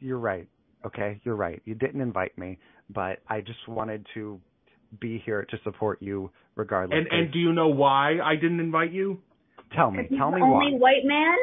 You're 0.00 0.18
right. 0.18 0.48
Okay, 0.84 1.20
you're 1.24 1.34
right. 1.36 1.60
You 1.64 1.74
didn't 1.74 2.02
invite 2.02 2.38
me, 2.38 2.58
but 2.88 3.18
I 3.28 3.40
just 3.40 3.66
wanted 3.66 4.06
to 4.14 4.40
be 5.00 5.20
here 5.26 5.44
to 5.50 5.56
support 5.64 6.00
you 6.00 6.30
regardless. 6.54 6.98
And 6.98 7.08
and 7.10 7.32
do 7.32 7.40
you 7.40 7.52
know 7.52 7.68
why 7.68 8.18
I 8.22 8.36
didn't 8.36 8.60
invite 8.60 8.92
you? 8.92 9.22
Tell 9.74 9.90
me, 9.90 10.06
He's 10.08 10.18
tell 10.18 10.30
the 10.30 10.36
me 10.36 10.42
only 10.42 10.72
why. 10.72 10.78
white 10.78 11.04
man? 11.04 11.36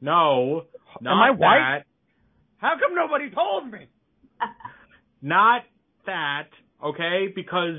No, 0.00 0.64
not 1.00 1.12
I 1.26 1.30
white? 1.30 1.58
that. 1.58 1.84
How 2.58 2.74
come 2.78 2.94
nobody 2.94 3.30
told 3.30 3.70
me? 3.70 3.86
Not 5.22 5.62
that. 6.06 6.48
Okay, 6.84 7.28
because 7.34 7.76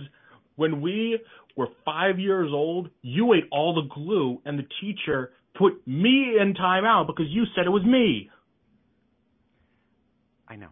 when 0.55 0.81
we 0.81 1.19
were 1.57 1.67
five 1.85 2.19
years 2.19 2.49
old, 2.53 2.89
you 3.01 3.33
ate 3.33 3.45
all 3.51 3.75
the 3.75 3.93
glue, 3.93 4.41
and 4.45 4.57
the 4.57 4.65
teacher 4.79 5.31
put 5.55 5.73
me 5.87 6.37
in 6.39 6.53
timeout 6.53 7.07
because 7.07 7.25
you 7.29 7.43
said 7.55 7.65
it 7.65 7.69
was 7.71 7.83
me. 7.83 8.29
I 10.47 10.55
know. 10.55 10.69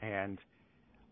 And 0.00 0.38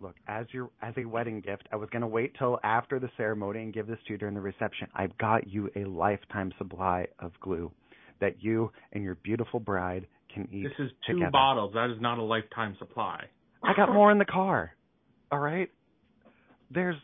look, 0.03 0.17
as 0.27 0.47
your 0.53 0.71
as 0.83 0.95
a 0.97 1.05
wedding 1.05 1.41
gift, 1.41 1.69
I 1.73 1.77
was 1.77 1.89
gonna 1.91 2.09
wait 2.09 2.35
till 2.39 2.59
after 2.65 2.99
the 2.99 3.09
ceremony 3.17 3.63
and 3.63 3.73
give 3.73 3.87
this 3.87 3.99
to 4.07 4.13
you 4.15 4.19
during 4.19 4.35
the 4.35 4.41
reception. 4.41 4.89
I've 4.95 5.17
got 5.19 5.49
you 5.49 5.71
a 5.77 5.85
lifetime 5.85 6.53
supply 6.59 7.07
of 7.19 7.33
glue 7.41 7.71
that 8.21 8.43
you 8.43 8.71
and 8.93 9.03
your 9.03 9.17
beautiful 9.17 9.61
bride 9.61 10.07
can 10.33 10.49
eat 10.53 10.65
This 10.65 10.87
is 10.87 10.93
two 11.07 11.15
together. 11.15 11.31
bottles. 11.31 11.73
That 11.75 11.91
is 11.91 12.01
not 12.01 12.19
a 12.19 12.23
lifetime 12.23 12.77
supply. 12.79 13.25
I 13.63 13.73
got 13.75 13.93
more 13.93 14.11
in 14.11 14.19
the 14.19 14.25
car. 14.25 14.73
All 15.31 15.39
right? 15.39 15.71
There's 16.71 16.97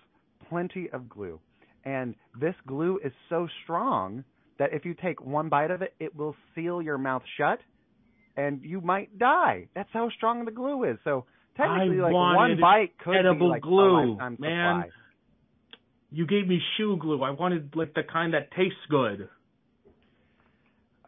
plenty 0.48 0.88
of 0.92 1.08
glue. 1.08 1.40
And 1.84 2.14
this 2.40 2.54
glue 2.66 2.98
is 3.04 3.12
so 3.28 3.48
strong 3.64 4.24
that 4.58 4.72
if 4.72 4.84
you 4.84 4.94
take 4.94 5.24
one 5.24 5.48
bite 5.48 5.70
of 5.70 5.82
it, 5.82 5.94
it 6.00 6.14
will 6.14 6.34
seal 6.54 6.82
your 6.82 6.98
mouth 6.98 7.22
shut 7.37 7.61
and 8.37 8.61
you 8.62 8.80
might 8.80 9.18
die. 9.18 9.68
That's 9.74 9.88
how 9.92 10.11
strong 10.16 10.44
the 10.44 10.50
glue 10.50 10.84
is. 10.84 10.98
So 11.04 11.26
technically 11.58 11.98
I 12.00 12.02
like 12.04 12.12
wanted 12.14 12.60
one 12.60 12.60
bite 12.60 12.98
could 12.98 13.16
edible 13.16 13.48
be 13.48 13.50
like 13.50 13.62
glue, 13.62 13.98
a 13.98 14.06
lifetime 14.12 14.36
man. 14.40 14.82
supply. 14.82 14.90
You 16.10 16.26
gave 16.26 16.48
me 16.48 16.58
shoe 16.78 16.96
glue. 16.98 17.22
I 17.22 17.30
wanted 17.30 17.72
like 17.74 17.92
the 17.92 18.02
kind 18.10 18.32
that 18.32 18.50
tastes 18.52 18.78
good. 18.88 19.28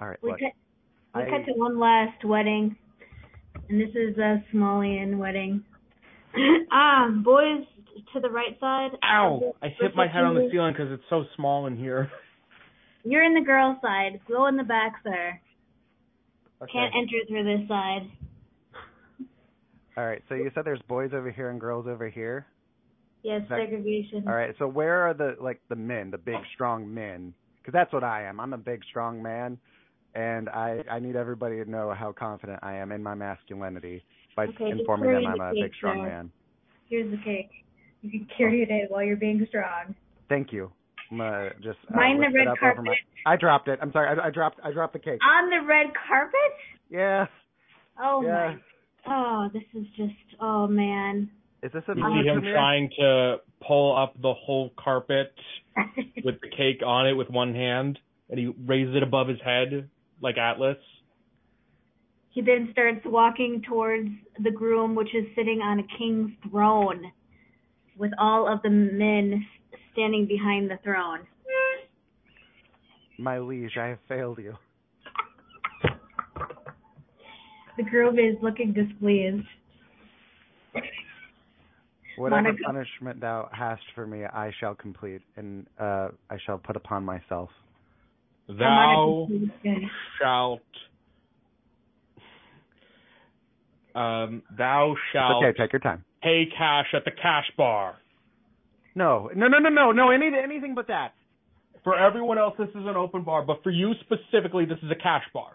All 0.00 0.08
right, 0.08 0.18
We 0.22 0.30
look. 0.30 0.40
cut, 0.40 0.52
we 1.14 1.22
I- 1.22 1.30
cut 1.30 1.46
to 1.46 1.52
one 1.52 1.78
last 1.78 2.24
wedding, 2.24 2.76
and 3.68 3.80
this 3.80 3.90
is 3.94 4.16
a 4.18 4.42
Somalian 4.52 5.16
wedding. 5.18 5.62
um, 6.72 7.22
boys 7.24 7.64
to 8.14 8.20
the 8.20 8.30
right 8.30 8.58
side. 8.60 8.90
Ow! 9.04 9.54
I 9.62 9.68
hit 9.68 9.94
my 9.96 10.06
head 10.06 10.22
on 10.24 10.34
the 10.34 10.48
ceiling 10.52 10.72
because 10.72 10.92
it's 10.92 11.02
so 11.10 11.24
small 11.36 11.66
in 11.66 11.76
here. 11.76 12.10
You're 13.04 13.24
in 13.24 13.34
the 13.34 13.40
girl 13.44 13.78
side. 13.82 14.20
Go 14.28 14.46
in 14.46 14.56
the 14.56 14.62
back, 14.64 14.92
sir. 15.02 15.40
Okay. 16.62 16.72
Can't 16.72 16.94
enter 16.94 17.16
through 17.28 17.44
this 17.44 17.66
side. 17.68 18.02
All 19.96 20.07
right, 20.07 20.22
so 20.29 20.35
you 20.35 20.50
said 20.55 20.64
there's 20.64 20.81
boys 20.88 21.11
over 21.12 21.31
here 21.31 21.50
and 21.50 21.61
girls 21.61 21.87
over 21.88 22.09
here. 22.09 22.46
Yes, 23.22 23.42
That- 23.48 23.59
segregation. 23.59 24.26
All 24.26 24.35
right, 24.35 24.55
so 24.59 24.66
where 24.66 25.03
are 25.07 25.14
the 25.14 25.37
like 25.40 25.61
the 25.68 25.76
men, 25.76 26.11
the 26.11 26.18
big 26.18 26.37
strong 26.55 26.92
men? 26.92 27.35
Because 27.59 27.72
that's 27.72 27.92
what 27.92 28.05
I 28.05 28.22
am. 28.24 28.40
I'm 28.40 28.53
a 28.55 28.59
big 28.59 28.83
strong 28.85 29.22
man, 29.22 29.59
and 30.14 30.48
I 30.48 30.83
I 30.90 30.98
need 31.00 31.16
everybody 31.16 31.62
to 31.62 31.70
know 31.70 31.92
how 31.92 32.12
confident 32.12 32.61
I 32.62 32.76
am 32.76 32.92
in 32.92 33.03
my 33.03 33.14
masculinity 33.14 34.05
by 34.37 34.46
Okay, 34.46 34.70
informing 34.70 35.12
them 35.12 35.26
I'm 35.26 35.40
a 35.40 35.53
big 35.53 35.74
strong 35.74 36.03
man. 36.03 36.31
Here's 36.88 37.11
the 37.11 37.18
cake. 37.22 37.50
You 38.03 38.11
can 38.11 38.26
carry 38.37 38.62
it 38.62 38.70
in 38.70 38.87
while 38.88 39.03
you're 39.03 39.16
being 39.16 39.44
strong. 39.48 39.94
Thank 40.29 40.53
you. 40.53 40.72
I'm 41.12 41.18
just 41.62 41.79
uh, 41.92 41.96
Mind 41.96 42.20
the 42.22 42.29
red 42.33 42.46
over 42.46 42.57
my- 42.61 42.74
carpet. 42.74 42.98
I 43.26 43.37
dropped 43.37 43.68
it. 43.68 43.79
I'm 43.83 43.92
sorry. 43.92 44.09
I, 44.18 44.29
I 44.29 44.31
dropped 44.31 44.61
I 44.64 44.70
dropped 44.70 44.92
the 44.94 44.98
cake. 45.00 45.20
On 45.22 45.50
the 45.50 45.66
red 45.66 45.88
carpet? 46.09 46.55
Yeah. 46.88 47.26
Oh 48.00 48.22
yeah. 48.24 48.55
my. 48.55 48.57
Oh, 49.06 49.48
this 49.52 49.62
is 49.74 49.86
just. 49.96 50.14
Oh 50.40 50.66
man. 50.66 51.30
Is 51.62 51.72
this 51.72 51.82
a 51.88 51.94
You 51.96 52.02
movie 52.02 52.22
see 52.22 52.28
him 52.28 52.36
premiere? 52.36 52.54
trying 52.54 52.90
to 52.98 53.36
pull 53.66 53.94
up 53.96 54.14
the 54.20 54.32
whole 54.32 54.70
carpet 54.82 55.32
with 56.24 56.40
the 56.40 56.48
cake 56.48 56.82
on 56.84 57.06
it 57.06 57.12
with 57.12 57.28
one 57.28 57.54
hand, 57.54 57.98
and 58.30 58.38
he 58.38 58.46
raises 58.66 58.96
it 58.96 59.02
above 59.02 59.28
his 59.28 59.38
head 59.44 59.88
like 60.22 60.38
Atlas. 60.38 60.78
He 62.30 62.40
then 62.42 62.68
starts 62.72 63.00
walking 63.04 63.62
towards 63.68 64.08
the 64.38 64.50
groom, 64.52 64.94
which 64.94 65.14
is 65.14 65.26
sitting 65.36 65.60
on 65.60 65.80
a 65.80 65.98
king's 65.98 66.30
throne, 66.48 67.12
with 67.98 68.12
all 68.18 68.50
of 68.50 68.62
the 68.62 68.70
men 68.70 69.44
standing 69.92 70.26
behind 70.26 70.70
the 70.70 70.78
throne. 70.84 71.26
My 73.18 73.38
liege, 73.38 73.76
I 73.76 73.88
have 73.88 73.98
failed 74.08 74.38
you. 74.38 74.56
The 77.76 77.83
groom 77.85 78.18
is 78.18 78.37
looking 78.42 78.72
displeased. 78.72 79.46
Whatever 82.16 82.42
Monica. 82.42 82.62
punishment 82.66 83.20
thou 83.20 83.48
hast 83.52 83.83
for 83.94 84.06
me, 84.06 84.24
I 84.24 84.50
shall 84.61 84.74
complete, 84.74 85.22
and 85.37 85.66
uh, 85.78 86.09
I 86.28 86.37
shall 86.44 86.59
put 86.59 86.76
upon 86.76 87.04
myself. 87.04 87.48
Thou 88.48 89.26
Monica 89.28 89.44
is 89.44 89.50
good. 89.62 89.88
shalt. 90.20 90.61
Um, 93.94 94.42
thou 94.56 94.94
shalt 95.12 95.42
Okay, 95.44 95.56
take 95.56 95.72
your 95.72 95.80
time. 95.80 96.04
pay 96.22 96.44
cash 96.56 96.87
at 96.94 97.04
the 97.04 97.11
cash 97.11 97.50
bar. 97.56 97.96
No, 98.94 99.30
no, 99.35 99.48
no, 99.48 99.59
no, 99.59 99.68
no, 99.70 99.92
no. 99.92 100.11
Any, 100.11 100.26
anything 100.42 100.74
but 100.74 100.88
that. 100.88 101.12
For 101.85 101.96
everyone 101.98 102.38
else, 102.38 102.54
this 102.59 102.68
is 102.70 102.74
an 102.87 102.96
open 102.96 103.22
bar, 103.22 103.42
but 103.44 103.62
for 103.62 103.70
you 103.70 103.92
specifically, 104.00 104.64
this 104.66 104.78
is 104.83 104.90
a 104.90 105.00
cash 105.00 105.24
bar. 105.33 105.52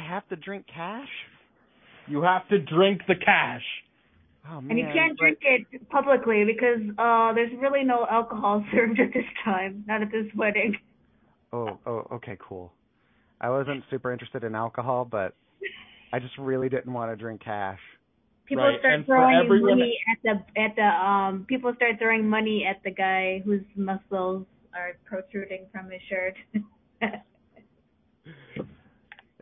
I 0.00 0.08
have 0.14 0.26
to 0.28 0.36
drink 0.36 0.66
cash. 0.72 1.08
You 2.08 2.22
have 2.22 2.48
to 2.48 2.58
drink 2.58 3.02
the 3.06 3.14
cash. 3.14 3.62
Oh 4.50 4.60
man! 4.60 4.70
And 4.70 4.78
you 4.78 4.86
can't 4.86 5.16
but- 5.18 5.22
drink 5.24 5.38
it 5.42 5.88
publicly 5.90 6.44
because 6.44 6.80
uh 6.98 7.32
there's 7.34 7.52
really 7.60 7.84
no 7.84 8.06
alcohol 8.10 8.64
served 8.72 8.98
at 8.98 9.12
this 9.12 9.24
time, 9.44 9.84
not 9.86 10.00
at 10.02 10.10
this 10.10 10.26
wedding. 10.34 10.76
Oh, 11.52 11.78
oh, 11.86 12.06
okay, 12.12 12.36
cool. 12.40 12.72
I 13.40 13.50
wasn't 13.50 13.82
super 13.90 14.12
interested 14.12 14.44
in 14.44 14.54
alcohol, 14.54 15.04
but 15.04 15.34
I 16.12 16.18
just 16.20 16.36
really 16.38 16.68
didn't 16.68 16.92
want 16.92 17.10
to 17.12 17.16
drink 17.16 17.42
cash. 17.42 17.78
People 18.46 18.64
Right, 18.64 18.78
start 18.80 18.94
and 18.94 19.06
throwing 19.06 19.36
everyone- 19.44 19.78
money 19.78 19.98
at 20.10 20.18
the 20.22 20.60
at 20.60 20.74
the 20.76 20.82
um 20.82 21.44
people 21.48 21.72
start 21.76 21.98
throwing 21.98 22.28
money 22.28 22.64
at 22.64 22.82
the 22.82 22.90
guy 22.90 23.42
whose 23.44 23.64
muscles 23.76 24.46
are 24.74 24.96
protruding 25.04 25.66
from 25.72 25.90
his 25.90 26.00
shirt. 26.08 26.34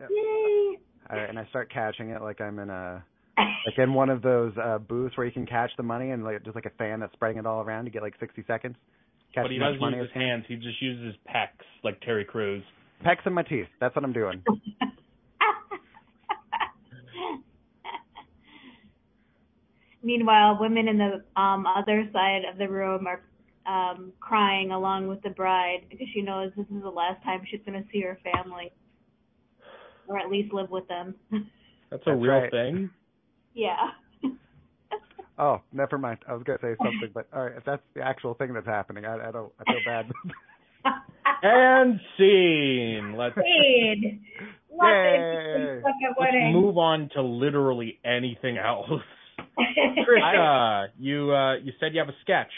Yay! 0.09 0.77
All 1.09 1.17
right, 1.17 1.29
and 1.29 1.39
I 1.39 1.45
start 1.49 1.71
catching 1.73 2.09
it 2.11 2.21
like 2.21 2.39
I'm 2.39 2.59
in 2.59 2.69
a 2.69 3.03
like 3.37 3.77
in 3.77 3.93
one 3.93 4.09
of 4.09 4.21
those 4.21 4.53
uh 4.61 4.77
booths 4.77 5.17
where 5.17 5.25
you 5.25 5.33
can 5.33 5.45
catch 5.45 5.71
the 5.77 5.83
money 5.83 6.11
and 6.11 6.23
like 6.23 6.43
just 6.43 6.55
like 6.55 6.65
a 6.65 6.71
fan 6.77 6.99
that's 6.99 7.13
spreading 7.13 7.37
it 7.37 7.45
all 7.45 7.61
around. 7.61 7.85
You 7.85 7.91
get 7.91 8.01
like 8.01 8.15
60 8.19 8.43
seconds. 8.47 8.75
Catch 9.33 9.43
But 9.45 9.51
he 9.51 9.57
as 9.57 9.61
much 9.61 9.67
doesn't 9.73 9.81
money 9.81 9.97
use 9.97 10.07
as 10.09 10.13
his 10.13 10.21
hands. 10.21 10.45
He 10.47 10.55
just 10.55 10.81
uses 10.81 11.05
his 11.05 11.15
pecs 11.27 11.65
like 11.83 12.01
Terry 12.01 12.25
Crews. 12.25 12.63
Pecs 13.05 13.25
in 13.25 13.33
my 13.33 13.43
teeth. 13.43 13.67
That's 13.79 13.95
what 13.95 14.03
I'm 14.03 14.13
doing. 14.13 14.43
Meanwhile, 20.01 20.57
women 20.59 20.87
in 20.87 20.97
the 20.97 21.23
um 21.39 21.65
other 21.67 22.09
side 22.13 22.43
of 22.51 22.57
the 22.57 22.69
room 22.69 23.05
are 23.07 23.21
um 23.65 24.13
crying 24.19 24.71
along 24.71 25.07
with 25.07 25.21
the 25.21 25.29
bride 25.29 25.81
because 25.89 26.07
she 26.13 26.21
knows 26.21 26.51
this 26.55 26.65
is 26.67 26.81
the 26.81 26.89
last 26.89 27.23
time 27.23 27.41
she's 27.49 27.61
going 27.65 27.81
to 27.81 27.89
see 27.91 28.01
her 28.01 28.17
family, 28.23 28.71
or 30.09 30.17
at 30.19 30.29
least 30.29 30.53
live 30.53 30.69
with 30.69 30.87
them. 30.89 31.15
That's 31.89 32.03
a 32.05 32.09
That's 32.11 32.21
real 32.21 32.33
right. 32.33 32.51
thing. 32.51 32.89
yeah. 33.53 33.75
Oh, 35.41 35.61
never 35.71 35.97
mind. 35.97 36.19
I 36.27 36.33
was 36.33 36.43
gonna 36.43 36.59
say 36.61 36.75
something, 36.83 37.11
but 37.13 37.27
all 37.33 37.45
right, 37.45 37.53
if 37.55 37.63
that's 37.63 37.81
the 37.95 38.01
actual 38.01 38.33
thing 38.33 38.53
that's 38.53 38.67
happening, 38.67 39.05
I, 39.05 39.29
I 39.29 39.31
don't. 39.31 39.49
I 39.57 39.63
feel 39.71 39.79
bad. 39.85 40.11
And 41.41 41.99
scene. 42.17 43.15
Let's 43.17 43.35
Paid. 43.35 44.19
Yay. 44.81 45.81
let's 46.19 46.35
move 46.51 46.77
on 46.77 47.09
to 47.13 47.21
literally 47.21 47.99
anything 48.03 48.57
else. 48.57 48.89
Trisha, 49.57 50.87
you 50.99 51.31
uh 51.33 51.55
you 51.55 51.71
said 51.79 51.93
you 51.93 51.99
have 51.99 52.09
a 52.09 52.15
sketch. 52.21 52.51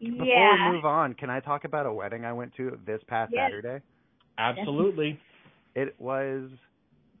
Before 0.00 0.24
yeah. 0.24 0.68
we 0.70 0.76
move 0.76 0.84
on, 0.84 1.14
can 1.14 1.30
I 1.30 1.40
talk 1.40 1.64
about 1.64 1.86
a 1.86 1.92
wedding 1.92 2.24
I 2.24 2.32
went 2.32 2.54
to 2.56 2.78
this 2.86 3.00
past 3.08 3.32
Yes. 3.34 3.46
Saturday? 3.50 3.82
Absolutely. 4.38 5.18
It 5.78 5.94
was 6.00 6.50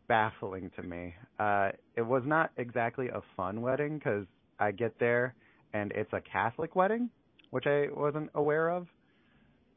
baffling 0.08 0.70
to 0.74 0.82
me. 0.82 1.14
Uh 1.38 1.68
it 1.96 2.02
was 2.02 2.24
not 2.26 2.50
exactly 2.56 3.08
a 3.08 3.20
fun 3.36 3.60
wedding 3.60 3.98
because 3.98 4.26
I 4.58 4.72
get 4.72 4.98
there 4.98 5.34
and 5.72 5.92
it's 5.92 6.12
a 6.12 6.20
Catholic 6.20 6.74
wedding, 6.74 7.08
which 7.50 7.66
I 7.66 7.86
wasn't 7.94 8.30
aware 8.34 8.68
of. 8.70 8.88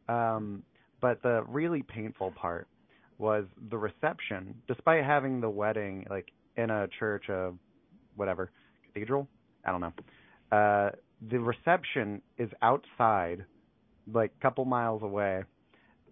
Um, 0.10 0.64
but 1.00 1.22
the 1.22 1.44
really 1.48 1.84
painful 1.84 2.32
part 2.32 2.68
was 3.20 3.46
the 3.70 3.78
reception. 3.78 4.56
Despite 4.68 5.04
having 5.04 5.42
the 5.42 5.50
wedding 5.50 6.08
like 6.10 6.32
in 6.58 6.72
a 6.72 6.88
church 7.00 7.30
of 7.30 7.58
whatever 8.16 8.50
cathedral, 8.86 9.28
I 9.64 9.72
don't 9.72 9.82
know. 9.82 9.94
Uh, 10.52 10.90
the 11.30 11.40
reception 11.40 12.22
is 12.40 12.50
outside, 12.64 13.46
like 14.12 14.32
a 14.40 14.42
couple 14.42 14.66
miles 14.66 15.04
away, 15.04 15.44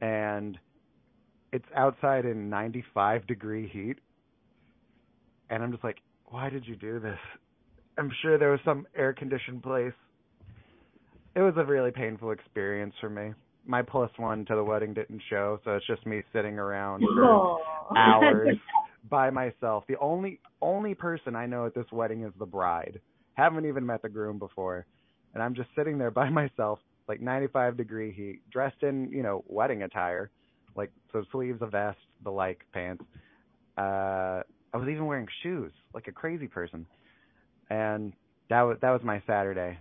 and 0.01 0.59
it's 1.51 1.65
outside 1.75 2.25
in 2.25 2.49
95 2.49 3.27
degree 3.27 3.67
heat. 3.67 3.97
And 5.49 5.63
I'm 5.63 5.71
just 5.71 5.83
like, 5.83 5.97
why 6.25 6.49
did 6.49 6.67
you 6.67 6.75
do 6.75 6.99
this? 6.99 7.17
I'm 7.97 8.11
sure 8.21 8.37
there 8.37 8.51
was 8.51 8.59
some 8.63 8.85
air 8.95 9.13
conditioned 9.13 9.63
place. 9.63 9.93
It 11.35 11.41
was 11.41 11.53
a 11.57 11.65
really 11.65 11.91
painful 11.91 12.31
experience 12.31 12.93
for 13.01 13.09
me. 13.09 13.33
My 13.65 13.81
plus 13.81 14.09
one 14.17 14.45
to 14.45 14.55
the 14.55 14.63
wedding 14.63 14.93
didn't 14.93 15.21
show, 15.29 15.59
so 15.63 15.75
it's 15.75 15.85
just 15.85 16.05
me 16.05 16.21
sitting 16.33 16.57
around 16.57 17.01
for 17.01 17.59
hours 17.95 18.55
by 19.09 19.29
myself. 19.29 19.83
The 19.87 19.97
only 19.99 20.39
only 20.61 20.95
person 20.95 21.35
I 21.35 21.45
know 21.45 21.65
at 21.65 21.75
this 21.75 21.85
wedding 21.91 22.23
is 22.23 22.31
the 22.39 22.45
bride. 22.45 22.99
Haven't 23.33 23.65
even 23.65 23.85
met 23.85 24.01
the 24.01 24.09
groom 24.09 24.39
before, 24.39 24.85
and 25.33 25.43
I'm 25.43 25.55
just 25.55 25.69
sitting 25.75 25.97
there 25.97 26.11
by 26.11 26.29
myself, 26.31 26.79
like 27.07 27.21
95 27.21 27.77
degree 27.77 28.11
heat, 28.11 28.41
dressed 28.51 28.81
in 28.81 29.11
you 29.11 29.21
know 29.21 29.43
wedding 29.47 29.83
attire, 29.83 30.31
like 30.75 30.91
so 31.11 31.23
sleeves, 31.31 31.61
a 31.61 31.67
vest, 31.67 31.97
the 32.23 32.29
like 32.29 32.61
pants. 32.73 33.03
Uh, 33.77 34.41
I 34.73 34.77
was 34.77 34.87
even 34.89 35.05
wearing 35.05 35.27
shoes, 35.43 35.71
like 35.93 36.07
a 36.07 36.11
crazy 36.11 36.47
person, 36.47 36.85
and 37.69 38.13
that 38.49 38.61
was 38.61 38.77
that 38.81 38.91
was 38.91 39.01
my 39.03 39.21
Saturday. 39.25 39.77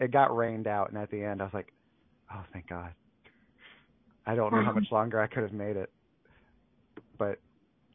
It 0.00 0.10
got 0.12 0.36
rained 0.36 0.66
out, 0.66 0.90
and 0.90 0.98
at 0.98 1.10
the 1.10 1.22
end, 1.22 1.40
I 1.40 1.44
was 1.44 1.54
like, 1.54 1.72
oh 2.32 2.42
thank 2.52 2.68
God. 2.68 2.92
I 4.26 4.34
don't 4.34 4.52
know 4.52 4.62
how 4.62 4.72
much 4.72 4.86
longer 4.92 5.20
I 5.20 5.26
could 5.26 5.42
have 5.42 5.52
made 5.52 5.76
it, 5.76 5.90
but 7.18 7.38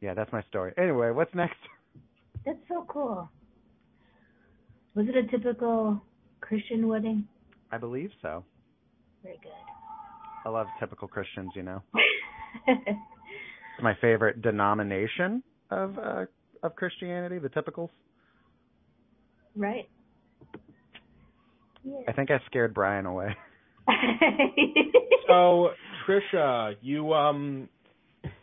yeah, 0.02 0.14
that's 0.14 0.32
my 0.32 0.44
story. 0.44 0.74
Anyway, 0.78 1.12
what's 1.12 1.34
next? 1.34 1.58
That's 2.46 2.60
so 2.70 2.86
cool. 2.88 3.30
Was 4.96 5.06
it 5.10 5.18
a 5.18 5.28
typical 5.28 6.02
Christian 6.40 6.88
wedding? 6.88 7.28
I 7.72 7.78
believe 7.78 8.10
so. 8.22 8.46
Very 9.22 9.38
good. 9.44 9.52
I 10.46 10.50
love 10.50 10.68
typical 10.80 11.10
Christians, 11.10 11.52
you 11.56 11.64
know. 11.64 11.82
It's 12.68 12.98
my 13.82 13.96
favorite 14.02 14.42
denomination 14.42 15.44
of 15.70 15.98
uh 15.98 16.26
of 16.64 16.76
Christianity, 16.76 17.38
the 17.38 17.50
typicals. 17.50 17.90
right. 19.56 19.88
Yeah. 21.84 22.00
I 22.08 22.12
think 22.14 22.32
I 22.32 22.40
scared 22.48 22.74
Brian 22.74 23.06
away. 23.06 23.36
So 25.28 25.72
Trisha, 26.08 26.76
you 26.82 27.14
um 27.14 27.68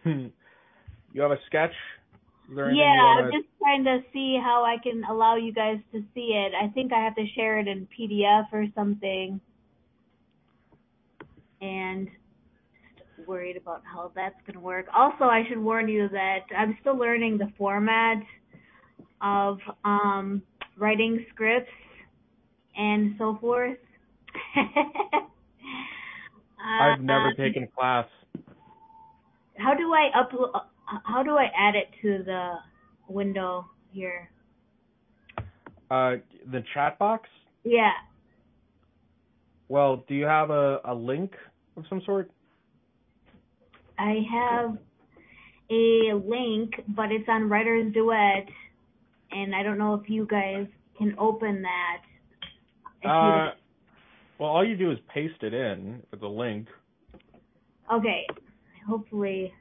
you 0.05 1.23
have 1.23 1.31
a 1.31 1.39
sketch? 1.47 1.73
Is 2.51 2.57
there 2.57 2.67
anything 2.67 2.85
yeah, 2.85 3.25
I'm 3.25 3.33
just 3.33 3.49
trying 3.59 3.85
to 3.85 4.01
see 4.13 4.39
how 4.43 4.65
I 4.65 4.77
can 4.83 5.03
allow 5.05 5.37
you 5.37 5.53
guys 5.53 5.79
to 5.93 6.03
see 6.15 6.35
it. 6.35 6.53
I 6.55 6.69
think 6.69 6.93
I 6.93 7.03
have 7.03 7.15
to 7.17 7.27
share 7.35 7.59
it 7.59 7.67
in 7.67 7.89
PDF 7.99 8.53
or 8.53 8.67
something. 8.75 9.41
And 11.63 12.07
just 12.07 12.19
worried 13.27 13.57
about 13.57 13.83
how 13.85 14.11
that's 14.15 14.35
going 14.47 14.55
to 14.55 14.61
work. 14.61 14.87
Also, 14.95 15.25
I 15.25 15.43
should 15.49 15.59
warn 15.59 15.89
you 15.89 16.09
that 16.11 16.41
I'm 16.57 16.77
still 16.81 16.97
learning 16.97 17.39
the 17.39 17.51
format 17.59 18.19
of 19.21 19.59
um 19.85 20.43
writing 20.77 21.25
scripts 21.33 21.71
and 22.77 23.15
so 23.19 23.39
forth. 23.41 23.79
I've 26.59 27.01
never 27.01 27.29
Uh, 27.29 27.35
taken 27.37 27.63
a 27.65 27.69
class. 27.69 28.07
How 29.59 29.75
do 29.75 29.93
I 29.93 30.11
upload? 30.17 30.51
How 31.05 31.23
do 31.23 31.33
I 31.37 31.47
add 31.57 31.75
it 31.77 31.89
to 32.03 32.23
the 32.25 32.55
window 33.09 33.67
here? 33.93 34.31
Uh 35.91 36.17
the 36.51 36.63
chat 36.75 36.99
box? 36.99 37.29
Yeah. 37.65 37.93
Well, 39.69 40.05
do 40.09 40.15
you 40.15 40.27
have 40.27 40.51
a, 40.51 40.81
a 40.85 40.95
link 40.95 41.33
of 41.77 41.85
some 41.89 42.03
sort? 42.05 42.31
I 43.99 44.23
have 44.33 44.79
a 45.71 46.13
link, 46.15 46.73
but 46.89 47.11
it's 47.11 47.29
on 47.29 47.49
Writer's 47.49 47.93
Duet, 47.93 48.47
and 49.31 49.55
I 49.55 49.63
don't 49.63 49.79
know 49.79 49.95
if 49.95 50.09
you 50.09 50.27
guys 50.27 50.67
can 50.99 51.15
open 51.19 51.63
that. 51.63 52.03
If 53.03 53.11
Uh 53.11 53.51
well 54.39 54.51
all 54.51 54.67
you 54.67 54.77
do 54.77 54.91
is 54.91 54.99
paste 55.13 55.43
it 55.43 55.55
in 55.55 56.03
with 56.11 56.21
the 56.21 56.29
link. 56.29 56.69
okay. 57.93 58.27
Hopefully. 58.89 59.53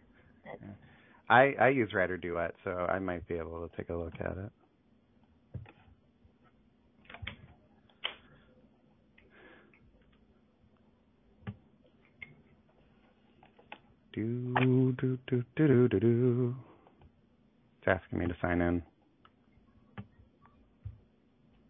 I 1.30 1.54
I 1.60 1.70
use 1.70 1.94
Writer 1.94 2.18
Duet, 2.18 2.54
so 2.64 2.72
I 2.72 3.00
might 3.00 3.28
be 3.28 3.36
able 3.36 3.68
to 3.68 3.78
take 3.78 3.90
a 3.90 3.96
look 3.96 4.14
at 4.20 4.38
it. 4.38 4.52
Do 14.14 14.54
do 14.60 14.96
do 15.00 15.18
do 15.28 15.44
do 15.56 15.88
do 15.88 16.00
do. 16.00 16.56
It's 17.80 17.88
asking 17.88 18.20
me 18.20 18.28
to 18.28 18.36
sign 18.40 18.62
in. 18.62 18.84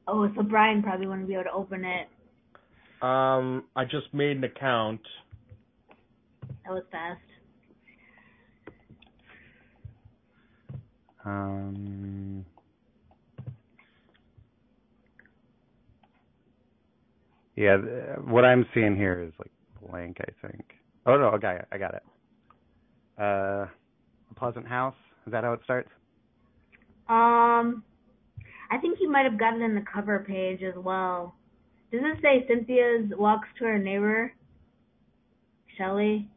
Oh, 0.09 0.29
so 0.35 0.43
Brian 0.43 0.83
probably 0.83 1.07
wouldn't 1.07 1.29
be 1.29 1.35
able 1.35 1.45
to 1.45 1.51
open 1.53 1.85
it. 1.85 2.09
Um, 3.01 3.63
I 3.77 3.85
just 3.85 4.13
made 4.13 4.37
an 4.37 4.43
account. 4.43 4.99
That 6.65 6.73
was 6.73 6.83
fast. 6.91 7.21
Um, 11.25 12.45
yeah, 17.55 17.77
what 18.25 18.43
I'm 18.43 18.65
seeing 18.73 18.97
here 18.97 19.21
is 19.21 19.31
like 19.39 19.51
blank. 19.89 20.17
I 20.19 20.47
think. 20.47 20.65
Oh 21.05 21.17
no, 21.17 21.27
okay, 21.27 21.59
I 21.71 21.77
got 21.77 21.93
it. 21.93 22.03
Uh, 23.17 23.65
Pleasant 24.35 24.67
House. 24.67 24.95
Is 25.25 25.31
that 25.31 25.43
how 25.43 25.53
it 25.53 25.61
starts? 25.63 25.89
Um, 27.07 27.83
I 28.71 28.77
think 28.81 28.97
you 28.99 29.09
might 29.11 29.25
have 29.25 29.37
gotten 29.39 29.61
it 29.61 29.65
in 29.65 29.75
the 29.75 29.83
cover 29.93 30.25
page 30.27 30.61
as 30.63 30.73
well. 30.75 31.35
Does 31.91 32.01
it 32.03 32.17
say 32.21 32.45
Cynthia's 32.47 33.11
walks 33.17 33.47
to 33.59 33.65
her 33.65 33.77
neighbor, 33.77 34.33
Shelley? 35.77 36.27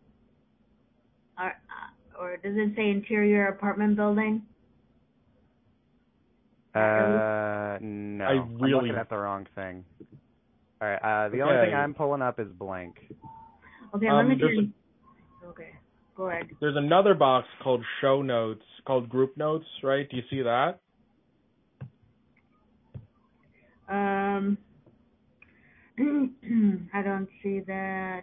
Or, 1.38 1.46
uh, 1.46 2.20
or 2.20 2.36
does 2.36 2.54
it 2.56 2.74
say 2.76 2.90
interior 2.90 3.48
apartment 3.48 3.96
building? 3.96 4.42
Uh, 6.74 7.78
no. 7.80 8.24
I 8.24 8.32
I'm 8.32 8.58
really- 8.58 8.72
looking 8.74 8.96
at 8.96 9.08
the 9.08 9.16
wrong 9.16 9.46
thing. 9.54 9.82
All 10.82 10.88
right. 10.88 10.96
Uh, 10.96 11.28
the 11.30 11.40
only 11.40 11.56
thing 11.64 11.74
I'm 11.74 11.94
pulling 11.94 12.20
up 12.20 12.38
is 12.38 12.48
blank. 12.52 12.98
Okay, 13.94 14.08
Um, 14.08 14.16
let 14.16 14.26
me 14.28 14.34
there's 14.34 14.58
do. 14.58 14.72
Okay, 15.46 15.70
go 16.16 16.28
ahead. 16.28 16.48
There's 16.60 16.76
another 16.76 17.14
box 17.14 17.46
called 17.62 17.84
show 18.00 18.22
notes, 18.22 18.62
called 18.86 19.08
group 19.08 19.36
notes, 19.36 19.66
right? 19.82 20.08
Do 20.08 20.16
you 20.16 20.22
see 20.30 20.42
that? 20.42 20.80
Um, 23.88 24.58
I 26.92 27.02
don't 27.02 27.28
see 27.42 27.60
that, 27.66 28.22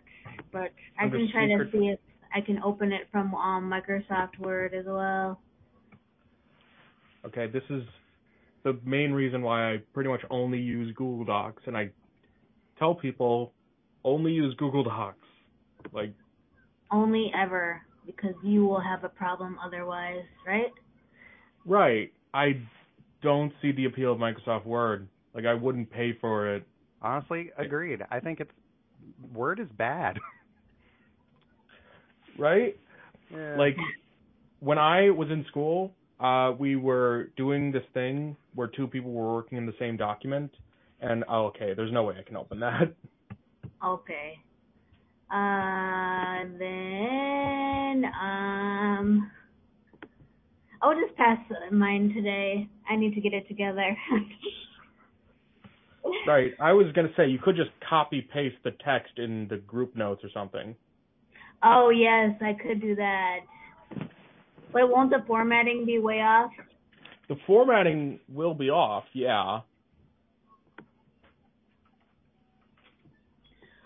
but 0.51 0.71
I 0.99 1.05
Under 1.05 1.17
can 1.17 1.29
try 1.31 1.47
to 1.47 1.69
see 1.71 1.87
if 1.87 1.99
I 2.35 2.41
can 2.41 2.61
open 2.63 2.91
it 2.91 3.07
from 3.11 3.33
um, 3.35 3.71
Microsoft 3.71 4.39
Word 4.39 4.73
as 4.73 4.85
well. 4.85 5.39
Okay, 7.25 7.47
this 7.47 7.63
is 7.69 7.83
the 8.63 8.77
main 8.85 9.11
reason 9.11 9.41
why 9.41 9.73
I 9.73 9.77
pretty 9.93 10.09
much 10.09 10.21
only 10.29 10.59
use 10.59 10.93
Google 10.95 11.25
Docs, 11.25 11.63
and 11.67 11.77
I 11.77 11.89
tell 12.79 12.95
people 12.95 13.53
only 14.03 14.31
use 14.31 14.53
Google 14.57 14.83
Docs. 14.83 15.17
Like, 15.93 16.13
Only 16.93 17.31
ever 17.35 17.81
because 18.05 18.35
you 18.43 18.65
will 18.65 18.79
have 18.79 19.03
a 19.03 19.09
problem 19.09 19.57
otherwise, 19.65 20.23
right? 20.45 20.71
right, 21.65 22.11
I 22.33 22.61
don't 23.21 23.51
see 23.61 23.71
the 23.71 23.85
appeal 23.85 24.13
of 24.13 24.19
Microsoft 24.19 24.65
Word. 24.65 25.07
Like, 25.33 25.45
I 25.45 25.53
wouldn't 25.53 25.89
pay 25.89 26.15
for 26.21 26.53
it. 26.55 26.67
Honestly, 27.01 27.49
agreed. 27.57 28.01
I 28.11 28.19
think 28.19 28.39
it's 28.39 28.51
Word 29.33 29.59
is 29.59 29.67
bad. 29.77 30.19
Right? 32.35 32.75
Yeah. 33.31 33.57
Like, 33.57 33.75
when 34.59 34.79
I 34.79 35.11
was 35.11 35.29
in 35.29 35.45
school, 35.49 35.93
uh, 36.19 36.51
we 36.57 36.75
were 36.75 37.29
doing 37.37 37.71
this 37.71 37.83
thing 37.93 38.35
where 38.55 38.67
two 38.67 38.87
people 38.87 39.11
were 39.11 39.35
working 39.35 39.59
in 39.59 39.67
the 39.67 39.73
same 39.77 39.97
document, 39.97 40.49
and 40.99 41.23
oh, 41.29 41.45
okay, 41.45 41.75
there's 41.75 41.91
no 41.91 42.01
way 42.01 42.15
I 42.19 42.23
can 42.23 42.35
open 42.35 42.59
that. 42.61 42.91
Okay. 43.85 44.39
Uh, 45.33 46.45
then 46.59 48.05
um, 48.21 49.31
I'll 50.79 50.93
just 50.93 51.15
pass 51.17 51.39
mine 51.71 52.13
today. 52.13 52.69
I 52.87 52.95
need 52.95 53.15
to 53.15 53.21
get 53.21 53.33
it 53.33 53.47
together. 53.47 53.97
Right. 56.27 56.51
I 56.59 56.73
was 56.73 56.87
gonna 56.93 57.11
say 57.15 57.27
you 57.27 57.39
could 57.39 57.55
just 57.55 57.69
copy 57.87 58.21
paste 58.21 58.57
the 58.63 58.71
text 58.83 59.17
in 59.17 59.47
the 59.49 59.57
group 59.57 59.95
notes 59.95 60.21
or 60.23 60.29
something. 60.33 60.75
Oh 61.63 61.89
yes, 61.89 62.31
I 62.41 62.53
could 62.53 62.81
do 62.81 62.95
that. 62.95 63.39
But 64.71 64.89
won't 64.89 65.11
the 65.11 65.23
formatting 65.25 65.85
be 65.85 65.99
way 65.99 66.19
off? 66.19 66.51
The 67.29 67.35
formatting 67.47 68.19
will 68.27 68.53
be 68.53 68.69
off, 68.69 69.05
yeah. 69.13 69.61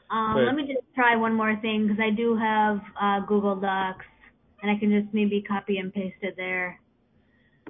Um, 0.10 0.46
let 0.46 0.56
me 0.56 0.64
just 0.64 0.87
try 0.98 1.16
one 1.16 1.34
more 1.34 1.56
thing 1.62 1.88
because 1.88 2.02
I 2.04 2.10
do 2.10 2.36
have 2.36 2.82
uh, 3.00 3.20
Google 3.28 3.56
Docs, 3.56 4.06
and 4.62 4.72
I 4.72 4.80
can 4.80 4.90
just 4.90 5.14
maybe 5.14 5.42
copy 5.42 5.78
and 5.78 5.94
paste 5.94 6.16
it 6.22 6.34
there. 6.36 6.80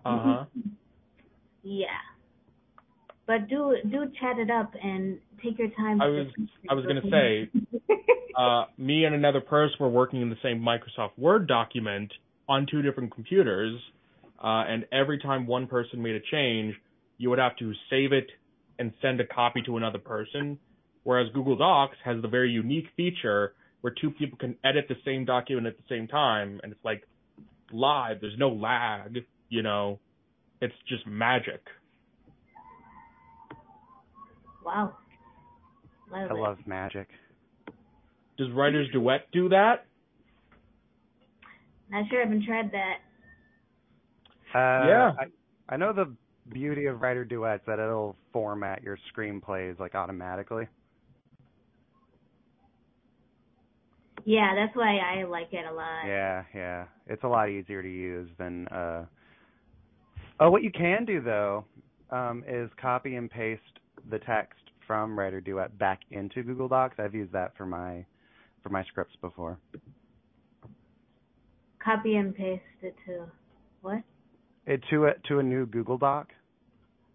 Uh 0.05 0.19
huh. 0.23 0.45
Yeah. 1.63 1.87
But 3.25 3.49
do 3.49 3.75
do 3.91 4.05
chat 4.21 4.39
it 4.39 4.49
up 4.49 4.71
and 4.81 5.17
take 5.43 5.59
your 5.59 5.67
time. 5.71 6.01
I 6.01 6.07
was- 6.07 6.27
I 6.69 6.73
was 6.73 6.85
gonna 6.85 7.01
say, 7.11 7.49
Uh, 8.37 8.65
me 8.77 9.03
and 9.03 9.15
another 9.15 9.41
person 9.41 9.75
were 9.79 9.89
working 9.89 10.21
in 10.21 10.29
the 10.29 10.37
same 10.43 10.61
Microsoft 10.61 11.17
Word 11.17 11.47
document 11.47 12.13
on 12.47 12.67
two 12.69 12.81
different 12.83 13.11
computers, 13.13 13.73
uh, 14.41 14.63
and 14.67 14.85
every 14.91 15.17
time 15.17 15.47
one 15.47 15.65
person 15.67 16.01
made 16.01 16.15
a 16.15 16.19
change, 16.31 16.75
you 17.17 17.29
would 17.31 17.39
have 17.39 17.55
to 17.57 17.73
save 17.89 18.13
it 18.13 18.27
and 18.79 18.93
send 19.01 19.19
a 19.19 19.25
copy 19.25 19.61
to 19.63 19.75
another 19.75 19.97
person. 19.97 20.59
Whereas 21.07 21.29
Google 21.33 21.55
Docs 21.55 21.95
has 22.03 22.21
the 22.21 22.27
very 22.27 22.51
unique 22.51 22.87
feature 22.97 23.53
where 23.79 23.93
two 24.01 24.11
people 24.11 24.37
can 24.37 24.57
edit 24.65 24.87
the 24.89 24.97
same 25.05 25.23
document 25.23 25.65
at 25.65 25.77
the 25.77 25.83
same 25.87 26.05
time, 26.05 26.59
and 26.61 26.73
it's 26.73 26.83
like 26.83 27.07
live. 27.71 28.17
There's 28.19 28.37
no 28.37 28.49
lag, 28.49 29.19
you 29.47 29.61
know. 29.61 30.01
It's 30.59 30.73
just 30.89 31.07
magic. 31.07 31.61
wow. 34.65 34.97
Love 36.11 36.29
I 36.29 36.33
it. 36.33 36.37
love 36.37 36.57
magic. 36.65 37.07
Does 38.37 38.51
Writer's 38.51 38.89
Duet 38.91 39.27
do 39.31 39.47
that? 39.47 39.85
Not 41.89 42.09
sure. 42.09 42.21
I 42.21 42.25
haven't 42.25 42.43
tried 42.45 42.69
that. 42.73 42.97
Uh, 44.53 44.87
Yeah. 44.89 45.11
I, 45.17 45.73
I 45.73 45.77
know 45.77 45.93
the 45.93 46.13
beauty 46.51 46.87
of 46.87 46.99
writer 46.99 47.23
duets 47.23 47.63
that 47.65 47.79
it'll 47.79 48.17
format 48.33 48.83
your 48.83 48.97
screenplays 49.15 49.79
like 49.79 49.95
automatically. 49.95 50.67
Yeah, 54.27 54.55
that's 54.55 54.75
why 54.75 54.97
I 54.97 55.23
like 55.23 55.53
it 55.53 55.63
a 55.65 55.73
lot. 55.73 56.05
Yeah, 56.05 56.43
yeah. 56.53 56.83
It's 57.07 57.23
a 57.23 57.27
lot 57.29 57.49
easier 57.49 57.81
to 57.81 57.87
use 57.87 58.29
than 58.37 58.67
uh 58.67 59.05
Oh, 60.41 60.51
what 60.51 60.63
you 60.63 60.71
can 60.71 61.05
do 61.05 61.21
though 61.21 61.63
um 62.11 62.43
is 62.45 62.69
copy 62.79 63.15
and 63.15 63.31
paste 63.31 63.61
the 64.11 64.19
text 64.19 64.59
from 64.85 65.17
Writer 65.17 65.39
Duet 65.39 65.77
back 65.79 66.01
into 66.11 66.43
Google 66.43 66.67
Docs. 66.67 66.97
I've 66.99 67.15
used 67.15 67.31
that 67.31 67.55
for 67.55 67.65
my 67.65 68.05
for 68.61 68.67
my 68.67 68.83
scripts 68.83 69.15
before. 69.21 69.57
Copy 71.81 72.17
and 72.17 72.35
paste 72.35 72.61
it 72.81 72.95
to 73.05 73.27
what? 73.81 74.03
It 74.65 74.83
to 74.89 75.05
a 75.05 75.13
to 75.29 75.39
a 75.39 75.43
new 75.43 75.65
Google 75.65 75.97
Doc. 75.97 76.31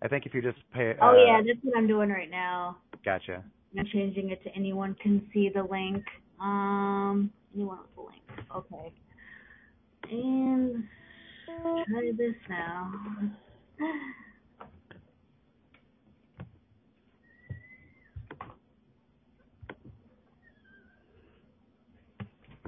I 0.00 0.08
think 0.08 0.24
if 0.24 0.32
you 0.32 0.40
just 0.40 0.58
pay 0.72 0.94
oh 1.02 1.08
uh, 1.08 1.12
yeah, 1.26 1.42
that's 1.46 1.58
what 1.62 1.76
I'm 1.76 1.86
doing 1.86 2.08
right 2.08 2.30
now. 2.30 2.78
Gotcha. 3.04 3.44
I'm 3.78 3.84
changing 3.92 4.30
it 4.30 4.42
to 4.44 4.50
anyone 4.56 4.96
can 5.02 5.28
see 5.34 5.50
the 5.54 5.62
link. 5.62 6.04
Um, 6.42 7.30
anyone 7.54 7.78
with 7.78 7.94
the 7.94 8.00
link. 8.02 8.48
Okay. 8.56 8.92
And 10.10 10.84
try 11.88 12.10
this 12.16 12.34
now. 12.48 12.92